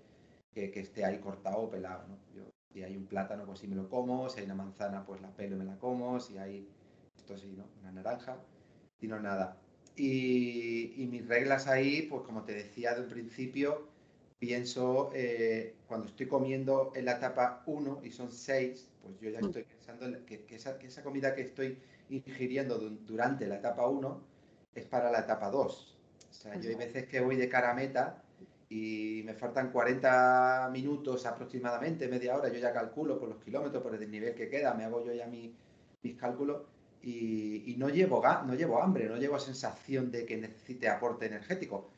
que, 0.53 0.71
esté 0.79 1.05
ahí 1.05 1.19
cortado 1.19 1.57
o 1.59 1.69
pelado, 1.69 2.07
¿no? 2.07 2.17
Yo, 2.33 2.49
si 2.71 2.83
hay 2.83 2.95
un 2.95 3.05
plátano, 3.05 3.45
pues 3.45 3.59
sí 3.59 3.67
me 3.67 3.75
lo 3.75 3.89
como. 3.89 4.29
Si 4.29 4.39
hay 4.39 4.45
una 4.45 4.55
manzana, 4.55 5.05
pues 5.05 5.21
la 5.21 5.29
pelo 5.35 5.55
y 5.55 5.59
me 5.59 5.65
la 5.65 5.77
como. 5.77 6.19
Si 6.19 6.37
hay, 6.37 6.67
esto 7.17 7.37
sí, 7.37 7.53
¿no? 7.55 7.65
Una 7.81 7.91
naranja, 7.91 8.37
y 9.01 9.07
no 9.07 9.19
nada. 9.19 9.57
Y, 9.95 10.93
y 11.03 11.05
mis 11.07 11.27
reglas 11.27 11.67
ahí, 11.67 12.03
pues 12.03 12.23
como 12.23 12.43
te 12.43 12.53
decía 12.53 12.95
de 12.95 13.01
un 13.01 13.09
principio, 13.09 13.89
pienso, 14.39 15.11
eh, 15.13 15.75
cuando 15.87 16.07
estoy 16.07 16.27
comiendo 16.27 16.91
en 16.95 17.05
la 17.05 17.13
etapa 17.13 17.61
1 17.65 18.01
y 18.03 18.11
son 18.11 18.31
6, 18.31 18.89
pues 19.03 19.19
yo 19.19 19.29
ya 19.29 19.41
mm. 19.41 19.45
estoy 19.45 19.63
pensando 19.63 20.25
que, 20.25 20.45
esa, 20.55 21.03
comida 21.03 21.35
que 21.35 21.41
estoy 21.41 21.77
ingiriendo 22.09 22.79
durante 22.79 23.45
la 23.45 23.55
etapa 23.57 23.87
1 23.87 24.21
es 24.75 24.85
para 24.85 25.11
la 25.11 25.19
etapa 25.19 25.51
2. 25.51 25.97
O 26.29 26.33
sea, 26.33 26.55
yo 26.59 26.69
hay 26.69 26.75
veces 26.75 27.05
que 27.07 27.19
voy 27.19 27.35
de 27.35 27.49
cara 27.49 27.71
a 27.71 27.73
meta 27.73 28.23
y 28.69 29.23
me 29.25 29.33
faltan 29.33 29.71
40 29.71 30.69
minutos 30.71 31.25
aproximadamente, 31.25 32.07
media 32.07 32.37
hora, 32.37 32.49
yo 32.49 32.59
ya 32.59 32.71
calculo 32.71 33.19
por 33.19 33.27
los 33.27 33.43
kilómetros, 33.43 33.83
por 33.83 33.93
el 33.93 34.09
nivel 34.09 34.35
que 34.35 34.47
queda, 34.47 34.73
me 34.73 34.85
hago 34.85 35.03
yo 35.03 35.13
ya 35.13 35.27
mis 35.27 36.15
cálculos 36.17 36.61
y, 37.01 37.75
no, 37.77 37.89
llevo, 37.89 38.21
no 38.45 38.53
llevo 38.55 38.81
hambre, 38.81 39.07
no 39.07 39.17
llevo 39.17 39.39
sensación 39.39 40.11
de 40.11 40.25
que 40.25 40.37
necesite 40.37 40.87
aporte 40.87 41.25
energético 41.25 41.89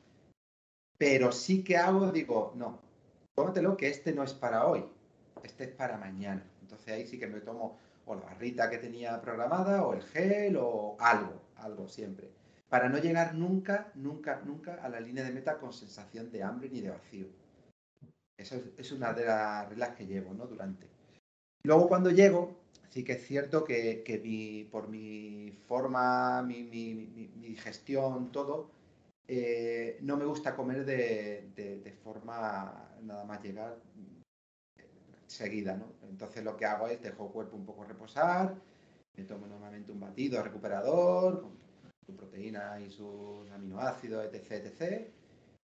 pero 1.02 1.32
sí 1.32 1.64
que 1.64 1.78
hago, 1.78 2.12
digo, 2.12 2.54
no, 2.56 2.80
tómatelo 3.34 3.76
que 3.76 3.88
este 3.88 4.14
no 4.14 4.22
es 4.22 4.36
para 4.36 4.68
hoy, 4.68 4.86
este 5.42 5.64
es 5.64 5.72
para 5.72 5.98
mañana. 5.98 6.46
Entonces 6.62 6.94
ahí 6.94 7.08
sí 7.08 7.18
que 7.18 7.26
me 7.26 7.40
tomo 7.40 7.80
o 8.06 8.14
la 8.14 8.22
barrita 8.22 8.70
que 8.70 8.78
tenía 8.78 9.20
programada, 9.20 9.84
o 9.84 9.96
el 9.96 10.04
gel, 10.04 10.58
o 10.58 10.96
algo, 11.00 11.42
algo 11.56 11.88
siempre. 11.88 12.30
Para 12.70 12.88
no 12.88 13.00
llegar 13.00 13.34
nunca, 13.34 13.92
nunca, 13.96 14.44
nunca 14.46 14.76
a 14.76 14.90
la 14.90 15.00
línea 15.00 15.24
de 15.24 15.32
meta 15.32 15.58
con 15.58 15.74
sensación 15.74 16.32
de 16.32 16.44
hambre 16.44 16.70
ni 16.70 16.82
de 16.82 16.92
vacío. 16.92 17.26
Esa 18.38 18.58
es, 18.78 18.92
una 18.92 19.12
de 19.12 19.26
las 19.26 19.70
reglas 19.70 19.96
que 19.96 20.06
llevo, 20.06 20.36
¿no? 20.36 20.46
Durante. 20.46 20.86
Luego 21.64 21.88
cuando 21.88 22.12
llego, 22.12 22.60
sí 22.90 23.04
que 23.04 23.14
es 23.14 23.26
cierto 23.26 23.66
que, 23.66 24.68
por 24.72 24.88
mi 24.88 25.52
forma, 25.68 26.44
mi, 26.44 26.62
mi, 26.62 26.94
mi 27.38 27.56
gestión, 27.56 28.32
todo, 28.32 28.70
eh, 29.34 29.98
no 30.02 30.18
me 30.18 30.26
gusta 30.26 30.54
comer 30.54 30.84
de, 30.84 31.98
forma 32.04 32.98
nada 33.02 33.24
más 33.24 33.42
llegar 33.42 33.78
eh, 34.76 34.90
seguida, 35.26 35.78
¿no? 35.78 35.94
Entonces 36.10 36.44
lo 36.44 36.58
que 36.58 36.66
hago 36.66 36.90
es 36.90 37.02
dejo 37.02 37.28
el 37.28 37.32
cuerpo 37.32 37.56
un 37.56 37.66
poco 37.66 37.86
reposar, 37.86 38.54
me 39.16 39.24
tomo 39.24 39.48
normalmente 39.48 39.94
un 39.94 40.02
batido 40.02 40.44
recuperador 40.44 41.44
con 41.44 41.58
su 42.06 42.14
proteína 42.14 42.78
y 42.82 42.90
sus 42.92 43.50
aminoácidos, 43.52 44.26
etc, 44.26 44.66
etc. 44.66 45.08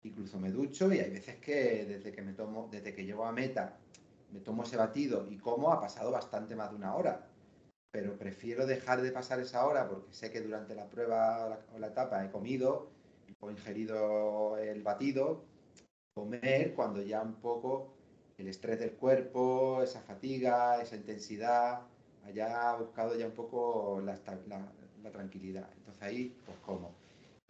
Incluso 0.03 0.39
me 0.39 0.51
ducho 0.51 0.93
y 0.93 0.99
hay 0.99 1.09
veces 1.09 1.35
que 1.35 1.83
desde 1.85 2.13
que 2.13 2.21
me 2.21 2.31
tomo, 2.31 2.69
desde 2.71 2.95
que 2.95 3.03
llego 3.03 3.25
a 3.25 3.33
meta, 3.33 3.77
me 4.31 4.39
tomo 4.39 4.63
ese 4.63 4.77
batido 4.77 5.29
y 5.29 5.37
como 5.37 5.73
ha 5.73 5.81
pasado 5.81 6.11
bastante 6.11 6.55
más 6.55 6.69
de 6.69 6.77
una 6.77 6.95
hora. 6.95 7.27
Pero 7.91 8.17
prefiero 8.17 8.65
dejar 8.65 9.01
de 9.01 9.11
pasar 9.11 9.41
esa 9.41 9.65
hora 9.65 9.89
porque 9.89 10.13
sé 10.13 10.31
que 10.31 10.39
durante 10.39 10.75
la 10.75 10.89
prueba 10.89 11.59
o 11.75 11.79
la 11.79 11.87
etapa 11.87 12.23
he 12.23 12.31
comido 12.31 12.98
o 13.39 13.51
ingerido 13.51 14.57
el 14.57 14.81
batido, 14.81 15.43
comer 16.13 16.73
cuando 16.73 17.01
ya 17.01 17.21
un 17.21 17.35
poco 17.35 17.93
el 18.37 18.47
estrés 18.47 18.79
del 18.79 18.91
cuerpo, 18.91 19.81
esa 19.83 20.01
fatiga, 20.01 20.81
esa 20.81 20.95
intensidad, 20.95 21.81
haya 22.25 22.75
buscado 22.75 23.15
ya 23.17 23.25
un 23.25 23.33
poco 23.33 24.01
la, 24.01 24.15
tranquilidad. 25.11 25.69
Entonces 25.77 26.03
ahí, 26.03 26.35
pues 26.45 26.57
como. 26.59 26.93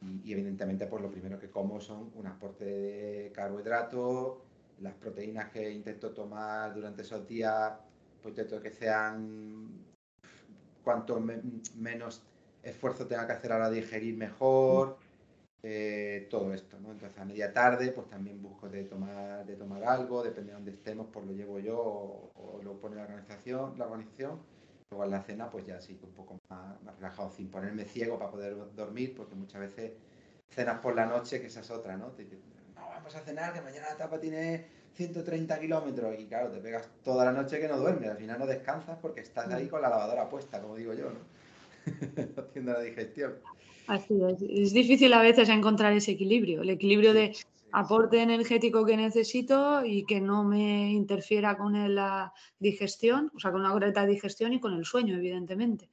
Y, 0.02 0.32
evidentemente, 0.32 0.88
pues 0.88 1.02
lo 1.02 1.12
primero 1.12 1.38
que 1.38 1.50
como 1.50 1.82
son 1.82 2.12
un 2.16 2.26
aporte 2.26 2.66
de 2.66 3.32
carbohidratos, 3.34 4.38
las 4.80 4.94
proteínas 4.94 5.50
que 5.50 5.70
intento 5.72 6.12
tomar 6.12 6.74
durante 6.74 7.02
esos 7.02 7.28
días, 7.28 7.74
pues 8.22 8.32
intento 8.32 8.62
que 8.62 8.72
sean 8.72 9.68
cuanto 10.84 11.20
menos 11.20 12.24
esfuerzo 12.64 13.08
tenga 13.08 13.28
que 13.28 13.34
hacer 13.34 13.52
a 13.52 13.60
la 13.60 13.70
digerir 13.70 14.16
mejor 14.18 14.98
eh, 15.62 16.28
todo 16.30 16.54
esto, 16.54 16.80
¿no? 16.80 16.92
Entonces 16.92 17.18
a 17.20 17.26
media 17.26 17.52
tarde 17.52 17.92
pues 17.92 18.08
también 18.08 18.42
busco 18.42 18.70
de 18.70 18.86
tomar, 18.86 19.46
de 19.46 19.56
tomar 19.56 19.84
algo, 19.84 20.24
depende 20.24 20.52
de 20.52 20.54
dónde 20.56 20.72
estemos, 20.72 21.08
pues 21.12 21.26
lo 21.26 21.34
llevo 21.34 21.60
yo 21.60 21.78
o, 21.78 22.62
lo 22.64 22.80
pone 22.80 22.96
la 22.96 23.04
organización, 23.04 23.78
la 23.78 23.86
organización. 23.86 24.40
Luego 24.90 25.04
en 25.04 25.12
la 25.12 25.22
cena 25.22 25.50
pues 25.52 25.66
ya 25.66 25.82
sí, 25.82 26.00
un 26.02 26.14
poco 26.14 26.38
más, 26.50 26.78
relajado, 26.96 27.30
sin 27.30 27.50
ponerme 27.52 27.86
ciego 27.86 28.18
para 28.18 28.32
poder 28.32 28.56
dormir, 28.76 29.14
porque 29.16 29.36
muchas 29.36 29.62
veces 29.62 29.92
cenas 30.50 30.80
por 30.80 30.96
la 30.96 31.06
noche, 31.06 31.42
que 31.42 31.48
esa 31.48 31.60
es 31.60 31.70
otra, 31.70 31.98
¿no? 31.98 32.08
no, 32.08 32.82
vamos 32.90 33.16
a 33.16 33.20
cenar, 33.20 33.54
que 33.54 33.62
mañana 33.62 33.88
la 33.88 33.94
etapa 33.96 34.20
tiene 34.20 34.66
130 34.96 35.60
kilómetros 35.60 36.20
y 36.20 36.26
claro, 36.26 36.52
te 36.52 36.60
pegas 36.60 36.90
toda 37.04 37.26
la 37.26 37.32
noche 37.32 37.60
que 37.60 37.68
no 37.68 37.78
duermes, 37.78 38.10
al 38.10 38.18
final 38.18 38.40
no 38.40 38.48
descansas 38.48 38.98
porque 39.02 39.22
estás 39.22 39.52
ahí 39.52 39.68
con 39.68 39.82
la 39.82 39.90
lavadora 39.90 40.30
puesta, 40.30 40.62
como 40.62 40.76
digo 40.76 40.94
yo, 40.94 41.12
¿no? 41.12 41.20
Haciendo 42.42 42.74
la 42.74 42.82
digestión. 42.82 43.36
Así 43.90 44.22
es. 44.24 44.42
Es 44.42 44.74
difícil 44.74 45.12
a 45.14 45.22
veces 45.22 45.50
encontrar 45.50 45.94
ese 45.94 46.12
equilibrio, 46.12 46.62
el 46.62 46.70
equilibrio 46.70 47.12
de 47.12 47.36
aporte 47.72 48.22
energético 48.22 48.86
que 48.86 48.96
necesito 48.96 49.84
y 49.84 50.06
que 50.06 50.22
no 50.22 50.44
me 50.44 50.92
interfiera 50.92 51.58
con 51.58 51.74
la 51.96 52.32
digestión, 52.60 53.32
o 53.36 53.40
sea, 53.40 53.52
con 53.52 53.64
la 53.64 53.72
correcta 53.72 54.06
digestión 54.06 54.54
y 54.54 54.60
con 54.60 54.76
el 54.76 54.86
sueño, 54.86 55.16
evidentemente. 55.16 55.90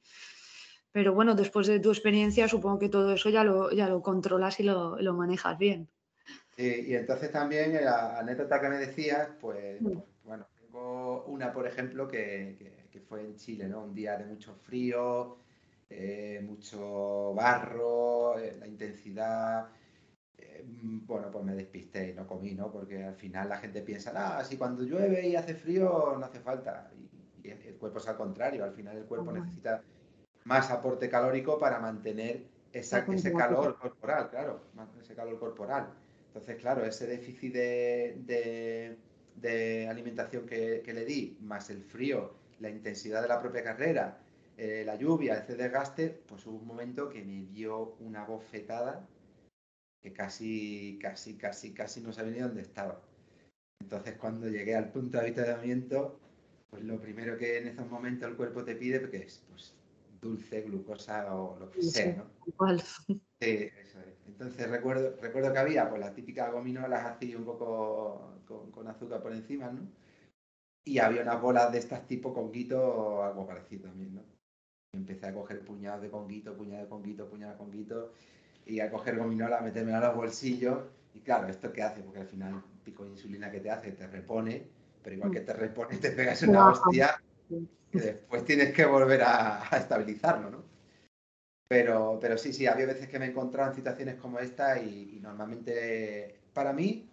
Pero 0.91 1.15
bueno, 1.15 1.33
después 1.33 1.65
de 1.65 1.79
tu 1.79 1.89
experiencia, 1.89 2.47
supongo 2.47 2.77
que 2.77 2.89
todo 2.89 3.13
eso 3.13 3.31
ya 3.31 3.43
lo, 3.43 3.71
ya 3.71 3.89
lo 3.89 4.03
controlas 4.03 4.59
y 4.59 4.63
lo, 4.63 4.97
manejas 5.15 5.57
bien. 5.57 5.87
y 6.55 6.93
entonces 6.93 7.31
también 7.31 7.73
la 7.83 8.19
anécdota 8.19 8.61
que 8.61 8.69
me 8.69 8.77
decías, 8.77 9.29
pues, 9.41 9.81
mm. 9.81 9.97
bueno, 10.23 10.45
tengo 10.61 11.25
una, 11.25 11.51
por 11.51 11.65
ejemplo, 11.65 12.07
que, 12.07 12.85
que, 12.91 12.99
fue 13.01 13.21
en 13.21 13.37
Chile, 13.37 13.67
¿no? 13.67 13.83
Un 13.85 13.93
día 13.93 14.17
de 14.17 14.25
mucho 14.25 14.53
frío, 14.53 15.37
eh, 15.89 16.41
mucho 16.43 17.33
barro, 17.33 18.37
eh, 18.39 18.57
la 18.59 18.67
intensidad. 18.67 19.67
Eh, 20.37 20.63
bueno, 20.65 21.31
pues 21.31 21.45
me 21.45 21.55
despisté 21.55 22.09
y 22.09 22.13
no 22.13 22.27
comí, 22.27 22.53
¿no? 22.53 22.71
Porque 22.71 23.03
al 23.03 23.15
final 23.15 23.49
la 23.49 23.57
gente 23.57 23.81
piensa, 23.81 24.11
ah, 24.15 24.43
si 24.43 24.57
cuando 24.57 24.83
llueve 24.83 25.27
y 25.27 25.35
hace 25.35 25.55
frío 25.55 26.15
no 26.19 26.25
hace 26.25 26.39
falta. 26.39 26.91
Y, 27.43 27.49
el 27.49 27.75
cuerpo 27.77 27.99
es 27.99 28.07
al 28.07 28.17
contrario, 28.17 28.63
al 28.63 28.73
final 28.73 28.97
el 28.97 29.05
cuerpo 29.05 29.31
necesita 29.31 29.81
más 30.43 30.69
aporte 30.69 31.09
calórico 31.09 31.57
para 31.57 31.79
mantener 31.79 32.45
ese 32.73 33.33
calor 33.33 33.77
corporal, 33.79 34.29
claro, 34.29 34.61
ese 34.99 35.15
calor 35.15 35.39
corporal. 35.39 35.89
Entonces, 36.27 36.57
claro, 36.57 36.85
ese 36.85 37.07
déficit 37.07 37.53
de, 37.53 38.97
de, 39.35 39.87
alimentación 39.87 40.45
que, 40.45 40.81
que, 40.83 40.93
le 40.93 41.05
di, 41.05 41.37
más 41.41 41.69
el 41.69 41.81
frío, 41.81 42.33
la 42.59 42.69
intensidad 42.69 43.21
de 43.21 43.29
la 43.29 43.39
propia 43.39 43.63
carrera, 43.63 44.19
eh, 44.57 44.83
la 44.83 44.95
lluvia, 44.95 45.37
ese 45.37 45.55
desgaste, 45.55 46.09
pues 46.09 46.45
hubo 46.47 46.57
un 46.57 46.65
momento 46.65 47.09
que 47.09 47.23
me 47.23 47.43
dio 47.43 47.95
una 47.99 48.25
bofetada 48.25 49.07
que 50.01 50.11
casi, 50.13 50.97
casi, 50.99 51.37
casi, 51.37 51.75
casi 51.75 52.01
no 52.01 52.11
sabía 52.11 52.31
ni 52.31 52.39
dónde 52.39 52.61
estaba. 52.61 52.99
Entonces 53.79 54.15
cuando 54.15 54.49
llegué 54.49 54.75
al 54.75 54.91
punto 54.91 55.17
de 55.17 55.25
avituallamiento, 55.25 56.19
pues 56.71 56.83
lo 56.83 56.99
primero 56.99 57.37
que 57.37 57.59
en 57.59 57.67
esos 57.67 57.87
momentos 57.87 58.27
el 58.27 58.35
cuerpo 58.35 58.63
te 58.63 58.75
pide 58.75 58.99
pues, 58.99 59.13
es 59.13 59.43
pues, 59.47 59.75
dulce, 60.19 60.61
glucosa 60.63 61.35
o 61.35 61.59
lo 61.59 61.69
que 61.69 61.83
sea, 61.83 62.15
¿no? 62.15 62.31
Igual. 62.45 62.81
Sí, 63.39 63.69
eso 63.79 63.99
es. 63.99 64.17
Entonces 64.25 64.67
recuerdo, 64.67 65.15
recuerdo 65.21 65.53
que 65.53 65.59
había 65.59 65.87
pues 65.87 66.01
las 66.01 66.15
típicas 66.15 66.51
gominolas 66.51 67.05
así 67.05 67.35
un 67.35 67.45
poco 67.45 68.41
con, 68.47 68.71
con, 68.71 68.87
azúcar 68.87 69.21
por 69.21 69.31
encima, 69.31 69.69
¿no? 69.69 69.87
Y 70.83 70.97
había 70.97 71.21
unas 71.21 71.39
bolas 71.39 71.71
de 71.71 71.77
estas 71.77 72.07
tipo 72.07 72.33
conguito, 72.33 73.23
algo 73.23 73.45
parecido 73.45 73.89
también, 73.89 74.15
¿no? 74.15 74.36
Empecé 74.93 75.27
a 75.27 75.33
coger 75.33 75.61
puñados 75.61 76.01
de 76.01 76.09
conguito, 76.09 76.55
puñados 76.55 76.83
de 76.83 76.89
conguito, 76.89 77.29
puñados 77.29 77.55
de 77.55 77.63
conguito, 77.63 78.13
y 78.65 78.79
a 78.79 78.89
coger 78.89 79.17
gominola, 79.17 79.59
a 79.59 79.61
meterme 79.61 79.93
a 79.93 79.99
los 79.99 80.15
bolsillos. 80.15 80.79
Y 81.13 81.19
claro, 81.19 81.47
¿esto 81.47 81.71
qué 81.71 81.83
hace? 81.83 82.01
Porque 82.01 82.19
al 82.19 82.27
final 82.27 82.63
pico 82.83 83.03
de 83.03 83.11
insulina 83.11 83.51
que 83.51 83.59
te 83.59 83.69
hace 83.69 83.91
te 83.91 84.07
repone, 84.07 84.65
pero 85.03 85.15
igual 85.15 85.31
que 85.31 85.41
te 85.41 85.53
repone, 85.53 85.97
te 85.97 86.11
pegas 86.11 86.41
una 86.43 86.69
hostia 86.69 87.21
que 87.91 87.99
después 87.99 88.45
tienes 88.45 88.73
que 88.73 88.85
volver 88.85 89.21
a, 89.23 89.63
estabilizarlo, 89.77 90.49
¿no? 90.49 90.63
Pero, 91.67 92.17
pero 92.21 92.37
sí, 92.37 92.53
sí, 92.53 92.65
había 92.65 92.85
veces 92.85 93.09
que 93.09 93.19
me 93.19 93.25
he 93.25 93.29
encontrado 93.29 93.69
en 93.69 93.75
situaciones 93.75 94.15
como 94.15 94.39
esta 94.39 94.79
y, 94.81 95.19
normalmente 95.21 96.39
para 96.53 96.71
mí, 96.71 97.09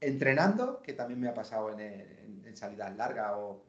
entrenando, 0.00 0.80
que 0.82 0.94
también 0.94 1.20
me 1.20 1.28
ha 1.28 1.34
pasado 1.34 1.72
en, 1.72 1.80
en, 1.80 2.56
salidas 2.56 2.96
largas 2.96 3.32
o 3.36 3.62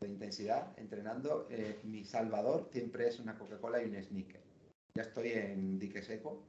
de 0.00 0.08
intensidad, 0.08 0.78
entrenando, 0.78 1.46
eh, 1.50 1.80
mi 1.84 2.04
salvador 2.04 2.68
siempre 2.70 3.08
es 3.08 3.18
una 3.20 3.38
Coca-Cola 3.38 3.82
y 3.82 3.86
un 3.86 4.02
sneaker. 4.02 4.40
Ya 4.94 5.02
estoy 5.02 5.32
en 5.32 5.78
dique 5.78 6.02
seco, 6.02 6.44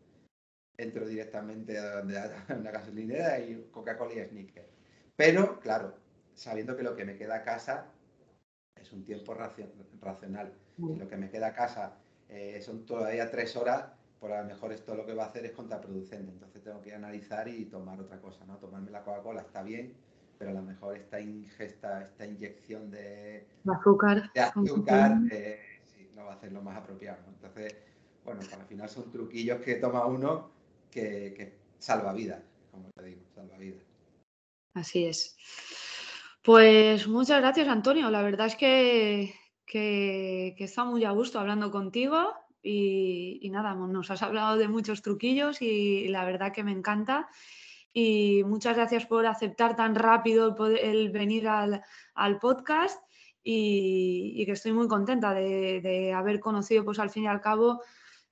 entro 0.77 1.07
directamente 1.07 1.77
a, 1.79 2.01
una 2.49 2.71
gasolinera 2.71 3.39
y 3.39 3.69
Coca-Cola 3.71 4.13
y 4.13 4.27
sneaker. 4.27 4.69
Pero, 5.15 5.59
claro, 5.59 5.95
sabiendo 6.33 6.75
que 6.75 6.83
lo 6.83 6.95
que 6.95 7.05
me 7.05 7.15
queda 7.15 7.35
a 7.35 7.43
casa 7.43 7.91
es 8.75 8.91
un 8.91 9.05
tiempo 9.05 9.33
racional. 9.33 10.53
Lo 10.77 11.07
que 11.07 11.17
me 11.17 11.29
queda 11.29 11.47
a 11.47 11.53
casa 11.53 11.97
eh, 12.27 12.59
son 12.61 12.85
todavía 12.85 13.31
tres 13.31 13.55
horas, 13.55 13.85
por 14.19 14.31
a 14.31 14.41
lo 14.41 14.47
mejor 14.47 14.73
esto 14.73 14.95
lo 14.95 15.05
que 15.05 15.13
va 15.13 15.25
a 15.25 15.27
hacer 15.27 15.45
es 15.45 15.53
contraproducente. 15.53 16.31
Entonces 16.31 16.61
tengo 16.61 16.81
que 16.81 16.93
analizar 16.93 17.47
y 17.47 17.65
tomar 17.65 17.99
otra 17.99 18.19
cosa, 18.19 18.45
¿no? 18.45 18.57
Tomarme 18.57 18.91
la 18.91 19.03
Coca-Cola 19.03 19.41
está 19.41 19.63
bien, 19.63 19.95
pero 20.37 20.51
a 20.51 20.53
lo 20.53 20.61
mejor 20.61 20.95
esta 20.97 21.19
ingesta, 21.19 22.03
esta 22.03 22.25
inyección 22.25 22.91
de 22.91 23.47
azúcar, 23.67 24.31
de 24.33 24.41
azúcar 24.41 25.17
eh, 25.31 25.81
no 26.15 26.25
va 26.25 26.33
a 26.33 26.39
ser 26.39 26.51
lo 26.51 26.61
más 26.61 26.77
apropiado. 26.77 27.19
Entonces, 27.27 27.75
bueno, 28.23 28.41
al 28.41 28.65
final 28.65 28.89
son 28.89 29.11
truquillos 29.11 29.61
que 29.61 29.75
toma 29.75 30.05
uno 30.05 30.51
que, 30.91 31.33
que 31.35 31.57
salva 31.79 32.13
vidas, 32.13 32.41
como 32.71 32.89
te 32.95 33.03
digo, 33.05 33.21
salva 33.33 33.57
vidas. 33.57 33.83
Así 34.73 35.05
es. 35.05 35.37
Pues 36.45 37.07
muchas 37.07 37.39
gracias, 37.39 37.67
Antonio. 37.67 38.11
La 38.11 38.21
verdad 38.21 38.45
es 38.45 38.55
que, 38.55 39.33
que, 39.65 40.53
está 40.59 40.83
muy 40.83 41.03
a 41.03 41.09
gusto 41.11 41.39
hablando 41.39 41.71
contigo 41.71 42.33
y, 42.61 43.49
nada, 43.51 43.73
nos 43.73 44.11
has 44.11 44.21
hablado 44.21 44.55
de 44.55 44.67
muchos 44.67 45.01
truquillos 45.01 45.61
y 45.61 46.07
la 46.09 46.23
verdad 46.23 46.53
que 46.53 46.63
me 46.63 46.71
encanta. 46.71 47.29
Y 47.97 48.43
muchas 48.43 48.75
gracias 48.75 49.05
por 49.05 49.25
aceptar 49.25 49.77
tan 49.77 49.95
rápido 49.95 50.53
el, 50.67 51.11
venir 51.11 51.47
al, 51.47 51.81
podcast 52.41 53.01
y, 53.41 54.45
que 54.45 54.51
estoy 54.51 54.73
muy 54.73 54.89
contenta 54.89 55.33
de, 55.33 56.11
haber 56.13 56.41
conocido, 56.41 56.83
pues 56.83 56.99
al 56.99 57.09
fin 57.09 57.23
y 57.23 57.27
al 57.27 57.39
cabo, 57.39 57.83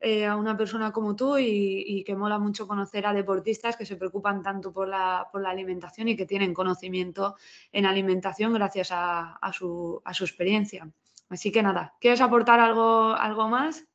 eh, 0.02 0.26
a 0.26 0.36
una 0.36 0.58
persona 0.58 0.92
como 0.92 1.16
tú 1.16 1.38
y, 1.38 2.04
que 2.06 2.14
mola 2.14 2.40
mucho 2.40 2.68
conocer 2.68 3.06
a 3.06 3.14
deportistas 3.14 3.78
que 3.78 3.86
se 3.86 3.96
preocupan 3.96 4.44
tanto 4.44 4.74
por 4.74 4.90
la, 4.90 5.30
por 5.32 5.42
la 5.42 5.52
alimentación 5.52 6.10
y 6.10 6.18
que 6.18 6.26
tienen 6.26 6.54
conocimiento 6.54 7.38
en 7.72 7.86
alimentación 7.86 8.52
gracias 8.54 8.90
a, 8.92 9.40
su, 9.54 10.02
a, 10.04 10.14
su, 10.14 10.26
experiencia. 10.26 10.92
Así 11.30 11.54
que 11.54 11.64
nada, 11.64 11.94
¿quieres 12.02 12.20
aportar 12.20 12.60
algo, 12.60 13.14
algo 13.14 13.48
más? 13.48 13.86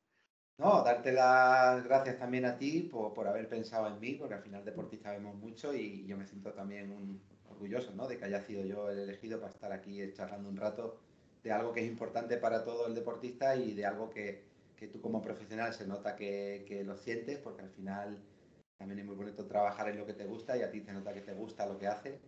No, 0.59 0.83
darte 0.83 1.13
las 1.13 1.83
gracias 1.85 2.19
también 2.19 2.45
a 2.45 2.57
ti 2.57 2.81
por, 2.81 3.13
por, 3.13 3.27
haber 3.27 3.47
pensado 3.47 3.87
en 3.87 3.97
mí, 3.99 4.15
porque 4.15 4.35
al 4.35 4.41
final 4.41 4.65
deportista 4.65 5.11
vemos 5.11 5.35
mucho 5.35 5.73
y 5.73 6.05
yo 6.05 6.17
me 6.17 6.25
siento 6.25 6.51
también 6.51 6.91
un, 6.91 7.21
orgulloso 7.49 7.93
¿no? 7.95 8.07
de 8.07 8.17
que 8.17 8.25
haya 8.25 8.41
sido 8.41 8.65
yo 8.65 8.89
el 8.89 8.99
elegido 8.99 9.39
para 9.39 9.53
estar 9.53 9.71
aquí 9.71 10.01
charlando 10.13 10.49
un 10.49 10.57
rato 10.57 10.97
de 11.43 11.51
algo 11.53 11.71
que 11.71 11.79
es 11.79 11.87
importante 11.87 12.37
para 12.37 12.65
todo 12.65 12.87
el 12.87 12.93
deportista 12.93 13.55
y 13.55 13.73
de 13.73 13.85
algo 13.85 14.09
que, 14.09 14.43
que 14.75 14.87
tú 14.87 14.99
como 14.99 15.21
profesional 15.21 15.73
se 15.73 15.87
nota 15.87 16.17
que, 16.17 16.65
que, 16.67 16.83
lo 16.83 16.97
sientes, 16.97 17.37
porque 17.37 17.61
al 17.61 17.69
final 17.69 18.17
también 18.77 18.99
es 18.99 19.05
muy 19.05 19.15
bonito 19.15 19.45
trabajar 19.45 19.87
en 19.87 19.97
lo 19.97 20.05
que 20.05 20.13
te 20.13 20.25
gusta 20.25 20.57
y 20.57 20.61
a 20.61 20.71
ti 20.71 20.81
se 20.81 20.91
nota 20.91 21.13
que 21.13 21.21
te 21.21 21.33
gusta 21.33 21.65
lo 21.65 21.77
que 21.77 21.87
haces. 21.87 22.19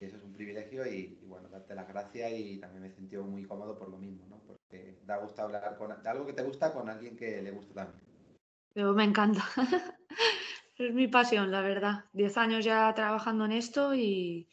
Y 0.00 0.04
eso 0.04 0.16
es 0.16 0.24
un 0.24 0.32
privilegio 0.32 0.84
y, 0.84 1.20
bueno, 1.26 1.48
darte 1.48 1.76
las 1.76 1.86
gracias 1.86 2.32
y 2.32 2.58
también 2.58 2.82
me 2.82 2.88
he 2.88 2.92
sentido 2.92 3.24
muy 3.24 3.44
cómodo 3.44 3.78
por 3.78 3.88
lo 3.88 3.98
mismo, 3.98 4.26
¿no? 4.28 4.57
Da 5.04 5.16
gusto 5.16 5.42
hablar 5.42 5.76
con, 5.78 6.02
de 6.02 6.08
algo 6.08 6.26
que 6.26 6.34
te 6.34 6.42
gusta 6.42 6.72
con 6.72 6.90
alguien 6.90 7.16
que 7.16 7.40
le 7.40 7.50
gusta 7.50 7.74
también. 7.74 8.02
Pero 8.74 8.92
me 8.92 9.04
encanta. 9.04 9.42
es 10.76 10.94
mi 10.94 11.08
pasión, 11.08 11.50
la 11.50 11.62
verdad. 11.62 12.04
Diez 12.12 12.36
años 12.36 12.64
ya 12.64 12.92
trabajando 12.94 13.46
en 13.46 13.52
esto 13.52 13.94
y, 13.94 14.48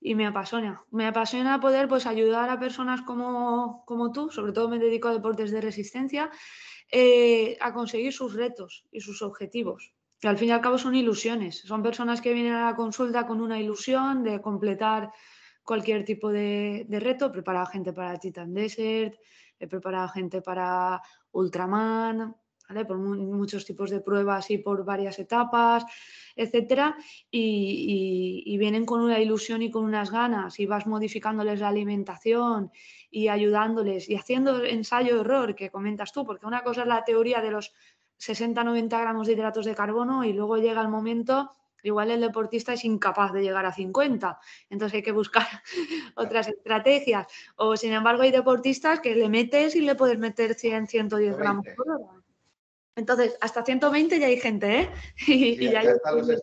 y 0.00 0.14
me 0.14 0.26
apasiona. 0.26 0.82
Me 0.90 1.06
apasiona 1.06 1.60
poder 1.60 1.88
pues, 1.88 2.06
ayudar 2.06 2.48
a 2.48 2.58
personas 2.58 3.02
como, 3.02 3.84
como 3.84 4.12
tú, 4.12 4.30
sobre 4.30 4.52
todo 4.52 4.68
me 4.68 4.78
dedico 4.78 5.08
a 5.08 5.12
deportes 5.12 5.50
de 5.50 5.60
resistencia, 5.60 6.30
eh, 6.90 7.58
a 7.60 7.74
conseguir 7.74 8.12
sus 8.12 8.34
retos 8.34 8.86
y 8.90 9.00
sus 9.00 9.22
objetivos. 9.22 9.92
Que 10.20 10.28
al 10.28 10.38
fin 10.38 10.48
y 10.48 10.52
al 10.52 10.60
cabo 10.60 10.78
son 10.78 10.94
ilusiones. 10.94 11.60
Son 11.60 11.82
personas 11.82 12.20
que 12.20 12.32
vienen 12.32 12.54
a 12.54 12.70
la 12.70 12.76
consulta 12.76 13.26
con 13.26 13.40
una 13.40 13.60
ilusión 13.60 14.24
de 14.24 14.40
completar 14.40 15.12
cualquier 15.68 16.02
tipo 16.02 16.32
de, 16.32 16.86
reto. 16.88 17.26
He 17.26 17.30
preparado 17.30 17.66
gente 17.66 17.92
para 17.92 18.18
Titan 18.18 18.54
Desert, 18.54 19.20
he 19.60 19.66
preparado 19.68 20.08
gente 20.08 20.40
para 20.40 21.02
Ultraman, 21.30 22.34
por 22.86 22.98
muchos 22.98 23.66
tipos 23.66 23.90
de 23.90 24.00
pruebas 24.00 24.50
y 24.50 24.58
por 24.58 24.84
varias 24.84 25.18
etapas, 25.18 25.84
etcétera, 26.34 26.96
y, 27.30 28.56
vienen 28.58 28.86
con 28.86 29.00
una 29.00 29.20
ilusión 29.20 29.60
y 29.62 29.70
con 29.70 29.84
unas 29.84 30.10
ganas, 30.10 30.58
y 30.58 30.66
vas 30.66 30.86
modificándoles 30.86 31.60
la 31.60 31.68
alimentación 31.68 32.70
y 33.10 33.28
ayudándoles 33.28 34.08
y 34.08 34.16
haciendo 34.16 34.64
ensayo-error 34.64 35.54
que 35.54 35.70
comentas 35.70 36.12
tú, 36.12 36.24
porque 36.24 36.46
una 36.46 36.62
cosa 36.62 36.82
es 36.82 36.88
la 36.88 37.04
teoría 37.04 37.40
de 37.40 37.50
los 37.50 37.72
60-90 38.18 39.00
gramos 39.00 39.26
de 39.26 39.34
hidratos 39.34 39.66
de 39.66 39.74
carbono 39.74 40.24
y 40.24 40.32
luego 40.32 40.56
llega 40.56 40.80
el 40.80 40.88
momento 40.88 41.50
Igual 41.82 42.10
el 42.10 42.20
deportista 42.20 42.72
es 42.72 42.84
incapaz 42.84 43.32
de 43.32 43.42
llegar 43.42 43.64
a 43.64 43.72
50, 43.72 44.38
entonces 44.70 44.96
hay 44.96 45.02
que 45.02 45.12
buscar 45.12 45.46
otras 46.16 46.48
estrategias. 46.48 47.26
O 47.56 47.76
sin 47.76 47.92
embargo 47.92 48.22
hay 48.22 48.30
deportistas 48.30 49.00
que 49.00 49.14
le 49.14 49.28
metes 49.28 49.76
y 49.76 49.80
le 49.80 49.94
puedes 49.94 50.18
meter 50.18 50.54
100, 50.54 50.88
110 50.88 51.36
gramos 51.36 51.66
por 51.76 51.90
hora. 51.90 52.22
Entonces, 52.98 53.38
hasta 53.40 53.64
120 53.64 54.18
ya 54.18 54.26
hay 54.26 54.40
gente, 54.40 54.80
¿eh? 54.80 54.90
Y, 55.28 55.70
ya, 55.70 55.80
hay 55.80 55.86
estudios, 55.86 56.42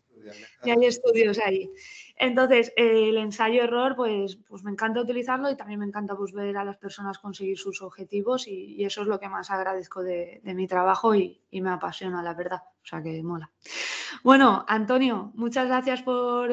hay 0.63 0.85
estudios 0.85 1.39
ahí. 1.39 1.69
Entonces, 2.17 2.71
el 2.77 3.17
ensayo-error, 3.17 3.95
pues, 3.97 4.37
pues 4.47 4.63
me 4.63 4.71
encanta 4.71 5.01
utilizarlo 5.01 5.49
y 5.49 5.57
también 5.57 5.81
me 5.81 5.85
encanta 5.85 6.15
pues, 6.15 6.31
ver 6.31 6.55
a 6.55 6.63
las 6.63 6.77
personas 6.77 7.17
conseguir 7.17 7.57
sus 7.57 7.81
objetivos 7.81 8.47
y, 8.47 8.85
eso 8.85 9.01
es 9.01 9.07
lo 9.07 9.19
que 9.19 9.27
más 9.27 9.51
agradezco 9.51 10.01
de, 10.01 10.39
mi 10.43 10.65
trabajo 10.65 11.13
y, 11.13 11.41
me 11.51 11.71
apasiona, 11.71 12.23
la 12.23 12.33
verdad. 12.33 12.61
O 12.63 12.87
sea 12.87 13.03
que 13.03 13.21
mola. 13.21 13.51
Bueno, 14.23 14.65
Antonio, 14.67 15.31
muchas 15.35 15.67
gracias 15.67 16.01
por, 16.01 16.51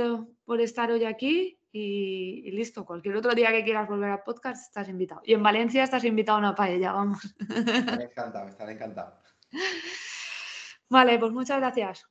estar 0.61 0.91
hoy 0.91 1.05
aquí 1.05 1.59
y, 1.73 2.51
listo. 2.53 2.85
Cualquier 2.85 3.17
otro 3.17 3.35
día 3.35 3.51
que 3.51 3.65
quieras 3.65 3.89
volver 3.89 4.11
al 4.11 4.23
podcast, 4.23 4.67
estás 4.67 4.89
invitado. 4.89 5.23
Y 5.25 5.35
en 5.35 5.43
Valencia 5.43 5.85
estás 5.85 6.05
invitado 6.05 6.37
a 6.37 6.41
una 6.41 6.55
paella, 6.55 6.93
vamos. 6.93 7.25
Estaré 7.41 8.05
encantado, 8.05 8.49
estaré 8.49 8.73
encantado. 8.73 9.15
Vale, 10.89 11.19
pues 11.19 11.33
muchas 11.33 11.59
gracias. 11.59 12.07